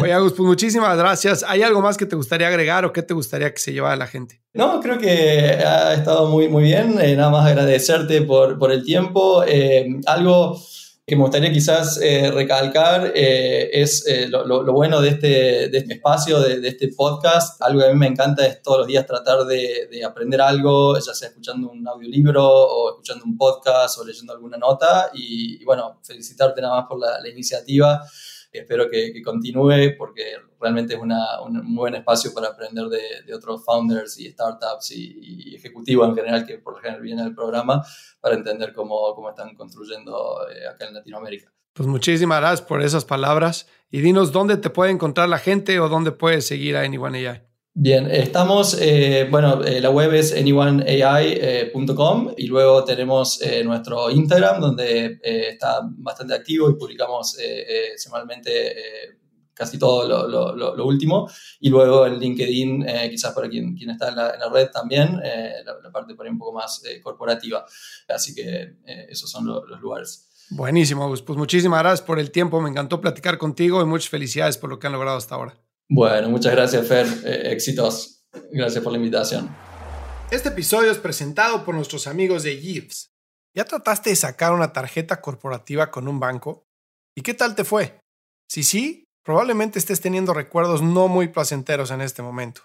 Oye, 0.00 0.12
Agus, 0.12 0.32
pues 0.32 0.46
muchísimas 0.46 0.96
gracias. 0.96 1.44
¿Hay 1.46 1.62
algo 1.62 1.80
más 1.80 1.96
que 1.96 2.06
te 2.06 2.16
gustaría 2.16 2.48
agregar 2.48 2.84
o 2.84 2.92
qué 2.92 3.02
te 3.02 3.14
gustaría 3.14 3.52
que 3.52 3.60
se 3.60 3.72
llevara 3.72 3.94
la 3.96 4.08
gente? 4.08 4.40
No, 4.54 4.80
creo 4.80 4.98
que 4.98 5.08
ha 5.64 5.94
estado 5.94 6.28
muy, 6.28 6.48
muy 6.48 6.64
bien. 6.64 7.00
Eh, 7.00 7.14
nada 7.14 7.30
más 7.30 7.46
agradecerte 7.46 8.22
por, 8.22 8.58
por 8.58 8.72
el 8.72 8.84
tiempo. 8.84 9.44
Eh, 9.46 10.00
algo 10.06 10.58
que 11.06 11.14
me 11.14 11.22
gustaría 11.22 11.52
quizás 11.52 12.00
eh, 12.02 12.32
recalcar 12.32 13.12
eh, 13.14 13.70
es 13.72 14.04
eh, 14.08 14.26
lo, 14.26 14.72
bueno 14.72 15.00
de 15.00 15.10
este, 15.10 15.68
de 15.68 15.78
este 15.78 15.94
espacio, 15.94 16.40
de, 16.40 16.66
este 16.66 16.88
podcast. 16.88 17.62
Algo 17.62 17.80
que 17.80 17.86
a 17.86 17.92
mí 17.92 17.98
me 17.98 18.08
encanta 18.08 18.44
es 18.44 18.60
todos 18.60 18.78
los 18.78 18.86
días 18.88 19.06
tratar 19.06 19.44
de, 19.44 20.04
aprender 20.04 20.40
algo, 20.40 20.98
ya 20.98 21.14
sea 21.14 21.28
escuchando 21.28 21.70
un 21.70 21.86
audiolibro 21.86 22.44
o 22.44 22.90
escuchando 22.90 23.24
un 23.24 23.36
podcast 23.36 24.00
o 24.00 24.04
leyendo 24.04 24.32
alguna 24.32 24.56
nota. 24.56 25.10
Y, 25.14 25.64
bueno, 25.64 26.00
felicitarte 26.02 26.60
nada 26.60 26.80
más 26.80 26.88
por 26.88 26.98
la, 26.98 27.20
la 27.20 27.28
iniciativa 27.28 28.04
espero 28.58 28.88
que, 28.90 29.22
continúe 29.22 29.96
porque 29.96 30.22
realmente 30.60 30.94
es 30.94 31.00
un 31.00 31.12
muy 31.64 31.76
buen 31.76 31.94
espacio 31.94 32.32
para 32.34 32.48
aprender 32.48 32.86
de, 32.86 33.34
otros 33.34 33.64
founders 33.64 34.18
y 34.18 34.30
startups 34.30 34.92
y, 34.92 35.54
ejecutivos 35.54 36.08
en 36.08 36.14
general 36.14 36.46
que 36.46 36.58
por 36.58 36.80
general 36.80 37.00
vienen 37.00 37.24
al 37.24 37.34
programa 37.34 37.84
para 38.20 38.34
entender 38.34 38.72
cómo, 38.72 39.14
cómo 39.14 39.30
están 39.30 39.54
construyendo 39.54 40.46
eh, 40.48 40.68
acá 40.68 40.86
en 40.86 40.94
Latinoamérica. 40.94 41.52
Pues 41.72 41.86
muchísimas 41.86 42.40
gracias 42.40 42.66
por 42.66 42.82
esas 42.82 43.04
palabras 43.04 43.68
y 43.90 44.00
dinos 44.00 44.32
dónde 44.32 44.56
te 44.56 44.70
puede 44.70 44.92
encontrar 44.92 45.28
la 45.28 45.38
gente 45.38 45.78
o 45.78 45.88
dónde 45.88 46.12
puedes 46.12 46.46
seguir 46.46 46.76
a 46.76 46.82
Anyone 46.82 47.28
AI. 47.28 47.45
Bien, 47.78 48.10
estamos, 48.10 48.74
eh, 48.80 49.28
bueno, 49.30 49.62
eh, 49.62 49.82
la 49.82 49.90
web 49.90 50.14
es 50.14 50.32
anyoneai.com 50.32 52.32
y 52.34 52.46
luego 52.46 52.82
tenemos 52.84 53.42
eh, 53.42 53.62
nuestro 53.64 54.10
Instagram 54.10 54.62
donde 54.62 55.20
está 55.22 55.82
bastante 55.98 56.32
activo 56.32 56.70
y 56.70 56.76
publicamos 56.76 57.36
semanalmente 57.96 59.18
casi 59.52 59.78
todo 59.78 60.26
lo, 60.26 60.86
último. 60.86 61.28
Y 61.60 61.68
luego 61.68 62.06
en 62.06 62.18
LinkedIn, 62.18 62.86
quizás 63.10 63.34
para 63.34 63.46
quien, 63.46 63.76
quien 63.76 63.90
está 63.90 64.08
en 64.08 64.16
la, 64.16 64.48
red 64.50 64.70
también, 64.70 65.20
la, 65.62 65.92
parte 65.92 66.14
por 66.14 66.24
ahí 66.24 66.32
un 66.32 66.38
poco 66.38 66.54
más 66.54 66.82
corporativa. 67.02 67.66
Así 68.08 68.34
que 68.34 68.76
esos 69.10 69.30
son 69.30 69.46
los 69.46 69.80
lugares. 69.82 70.46
Buenísimo, 70.48 71.10
Pues 71.10 71.38
muchísimas 71.38 71.80
gracias 71.80 72.06
por 72.06 72.18
el 72.18 72.30
tiempo. 72.30 72.58
Me 72.62 72.70
encantó 72.70 73.02
platicar 73.02 73.36
contigo 73.36 73.82
y 73.82 73.84
muchas 73.84 74.08
felicidades 74.08 74.56
por 74.56 74.70
lo 74.70 74.78
que 74.78 74.86
han 74.86 74.94
logrado 74.94 75.18
hasta 75.18 75.34
ahora. 75.34 75.65
Bueno, 75.88 76.28
muchas 76.30 76.52
gracias, 76.52 76.86
Fer. 76.86 77.06
Eh, 77.24 77.52
éxitos. 77.52 78.24
Gracias 78.50 78.82
por 78.82 78.92
la 78.92 78.98
invitación. 78.98 79.54
Este 80.30 80.48
episodio 80.48 80.90
es 80.90 80.98
presentado 80.98 81.64
por 81.64 81.74
nuestros 81.74 82.06
amigos 82.06 82.42
de 82.42 82.56
Gives. 82.56 83.10
¿Ya 83.54 83.64
trataste 83.64 84.10
de 84.10 84.16
sacar 84.16 84.52
una 84.52 84.72
tarjeta 84.72 85.20
corporativa 85.20 85.90
con 85.90 86.08
un 86.08 86.18
banco? 86.18 86.64
¿Y 87.16 87.22
qué 87.22 87.32
tal 87.32 87.54
te 87.54 87.64
fue? 87.64 88.00
Si 88.50 88.62
sí, 88.62 89.04
probablemente 89.24 89.78
estés 89.78 90.00
teniendo 90.00 90.34
recuerdos 90.34 90.82
no 90.82 91.08
muy 91.08 91.28
placenteros 91.28 91.90
en 91.90 92.00
este 92.00 92.22
momento. 92.22 92.62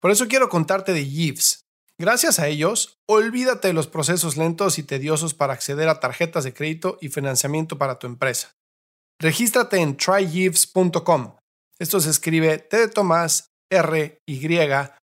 Por 0.00 0.10
eso 0.10 0.28
quiero 0.28 0.48
contarte 0.48 0.92
de 0.92 1.04
Gives. 1.04 1.62
Gracias 1.98 2.38
a 2.38 2.48
ellos, 2.48 2.98
olvídate 3.08 3.68
de 3.68 3.74
los 3.74 3.86
procesos 3.86 4.36
lentos 4.36 4.78
y 4.78 4.82
tediosos 4.82 5.32
para 5.32 5.54
acceder 5.54 5.88
a 5.88 6.00
tarjetas 6.00 6.44
de 6.44 6.52
crédito 6.52 6.98
y 7.00 7.08
financiamiento 7.08 7.78
para 7.78 7.98
tu 7.98 8.06
empresa. 8.06 8.52
Regístrate 9.20 9.78
en 9.78 9.96
trygives.com 9.96 11.36
esto 11.78 12.00
se 12.00 12.10
escribe 12.10 12.58
T 12.58 12.76
de 12.76 12.88
Tomás, 12.88 13.50
R, 13.70 14.18
Y, 14.26 14.48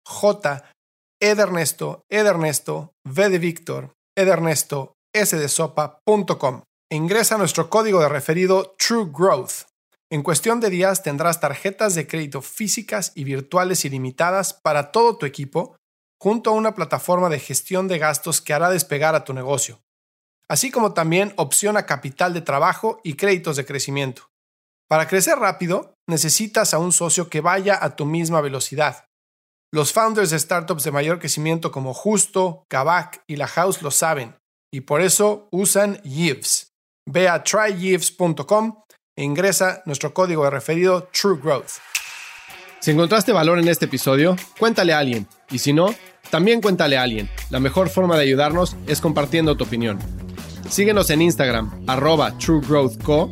J, 0.08 0.72
E 1.22 1.36
de 1.36 1.42
Ernesto, 1.42 2.04
E 2.10 2.18
Ernesto, 2.18 2.92
V 3.06 3.30
de 3.30 3.40
Víctor, 3.40 3.94
Ernesto, 4.16 4.94
S 5.14 5.38
de 5.38 5.48
sopa.com. 5.48 6.64
ingresa 6.92 7.38
nuestro 7.38 7.70
código 7.70 8.00
de 8.00 8.10
referido 8.10 8.76
True 8.78 9.10
Growth. 9.12 9.68
En 10.12 10.24
cuestión 10.24 10.60
de 10.60 10.70
días 10.70 11.04
tendrás 11.04 11.40
tarjetas 11.40 11.96
de 11.96 12.08
crédito 12.08 12.42
físicas 12.42 13.12
y 13.16 13.24
virtuales 13.24 13.86
ilimitadas 13.86 14.54
para 14.54 14.92
todo 14.92 15.18
tu 15.18 15.26
equipo, 15.26 15.76
junto 16.22 16.50
a 16.50 16.54
una 16.54 16.76
plataforma 16.76 17.30
de 17.30 17.40
gestión 17.40 17.88
de 17.88 17.98
gastos 17.98 18.42
que 18.42 18.54
hará 18.54 18.70
despegar 18.70 19.16
a 19.16 19.24
tu 19.24 19.34
negocio, 19.34 19.82
así 20.50 20.72
como 20.72 20.94
también 20.94 21.34
opción 21.38 21.78
a 21.78 21.86
capital 21.86 22.34
de 22.34 22.42
trabajo 22.42 23.00
y 23.04 23.16
créditos 23.16 23.58
de 23.58 23.66
crecimiento. 23.66 24.30
Para 24.88 25.08
crecer 25.08 25.38
rápido, 25.40 25.96
necesitas 26.08 26.74
a 26.74 26.78
un 26.78 26.92
socio 26.92 27.30
que 27.30 27.42
vaya 27.42 27.78
a 27.82 27.96
tu 27.96 28.06
misma 28.06 28.42
velocidad. 28.42 29.06
Los 29.74 29.94
founders 29.94 30.30
de 30.30 30.40
startups 30.40 30.84
de 30.84 30.92
mayor 30.92 31.20
crecimiento 31.20 31.72
como 31.72 31.94
Justo, 31.94 32.64
Kavak 32.70 33.24
y 33.28 33.36
La 33.36 33.48
House 33.48 33.82
lo 33.82 33.90
saben, 33.92 34.36
y 34.72 34.82
por 34.82 35.02
eso 35.02 35.48
usan 35.52 36.02
Yves. 36.04 36.72
Ve 37.08 37.28
a 37.28 37.44
tryyves.com 37.44 38.84
e 39.18 39.24
ingresa 39.24 39.82
nuestro 39.86 40.14
código 40.14 40.44
de 40.44 40.52
referido 40.52 41.10
True 41.12 41.40
Growth. 41.42 41.72
Si 42.80 42.92
encontraste 42.92 43.32
valor 43.32 43.58
en 43.58 43.68
este 43.68 43.86
episodio, 43.86 44.36
cuéntale 44.60 44.94
a 44.94 45.00
alguien. 45.00 45.28
Y 45.50 45.60
si 45.60 45.74
no, 45.74 45.96
también 46.30 46.62
cuéntale 46.62 46.98
a 46.98 47.04
alguien. 47.04 47.30
La 47.50 47.60
mejor 47.60 47.90
forma 47.90 48.16
de 48.16 48.24
ayudarnos 48.24 48.76
es 48.86 49.02
compartiendo 49.02 49.58
tu 49.58 49.64
opinión. 49.64 50.00
Síguenos 50.70 51.10
en 51.10 51.22
Instagram, 51.22 51.86
arroba 51.88 52.38
truegrowthco 52.38 53.32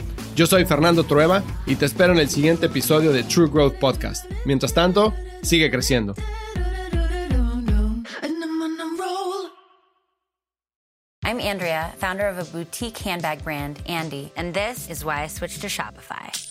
Yo 0.41 0.47
soy 0.47 0.65
Fernando 0.65 1.03
Trueba 1.03 1.43
y 1.67 1.75
te 1.75 1.85
espero 1.85 2.13
en 2.13 2.19
el 2.19 2.27
siguiente 2.27 2.65
episodio 2.65 3.11
de 3.11 3.21
True 3.21 3.47
Growth 3.47 3.75
Podcast. 3.75 4.25
Mientras 4.43 4.73
tanto, 4.73 5.13
sigue 5.43 5.69
creciendo. 5.69 6.15
I'm 11.23 11.39
Andrea, 11.39 11.93
founder 11.99 12.27
of 12.27 12.39
a 12.39 12.45
boutique 12.45 12.97
handbag 12.97 13.43
brand, 13.43 13.83
Andy, 13.87 14.31
and 14.35 14.51
this 14.55 14.89
is 14.89 15.05
why 15.05 15.21
I 15.21 15.27
switched 15.27 15.61
to 15.61 15.67
Shopify. 15.67 16.50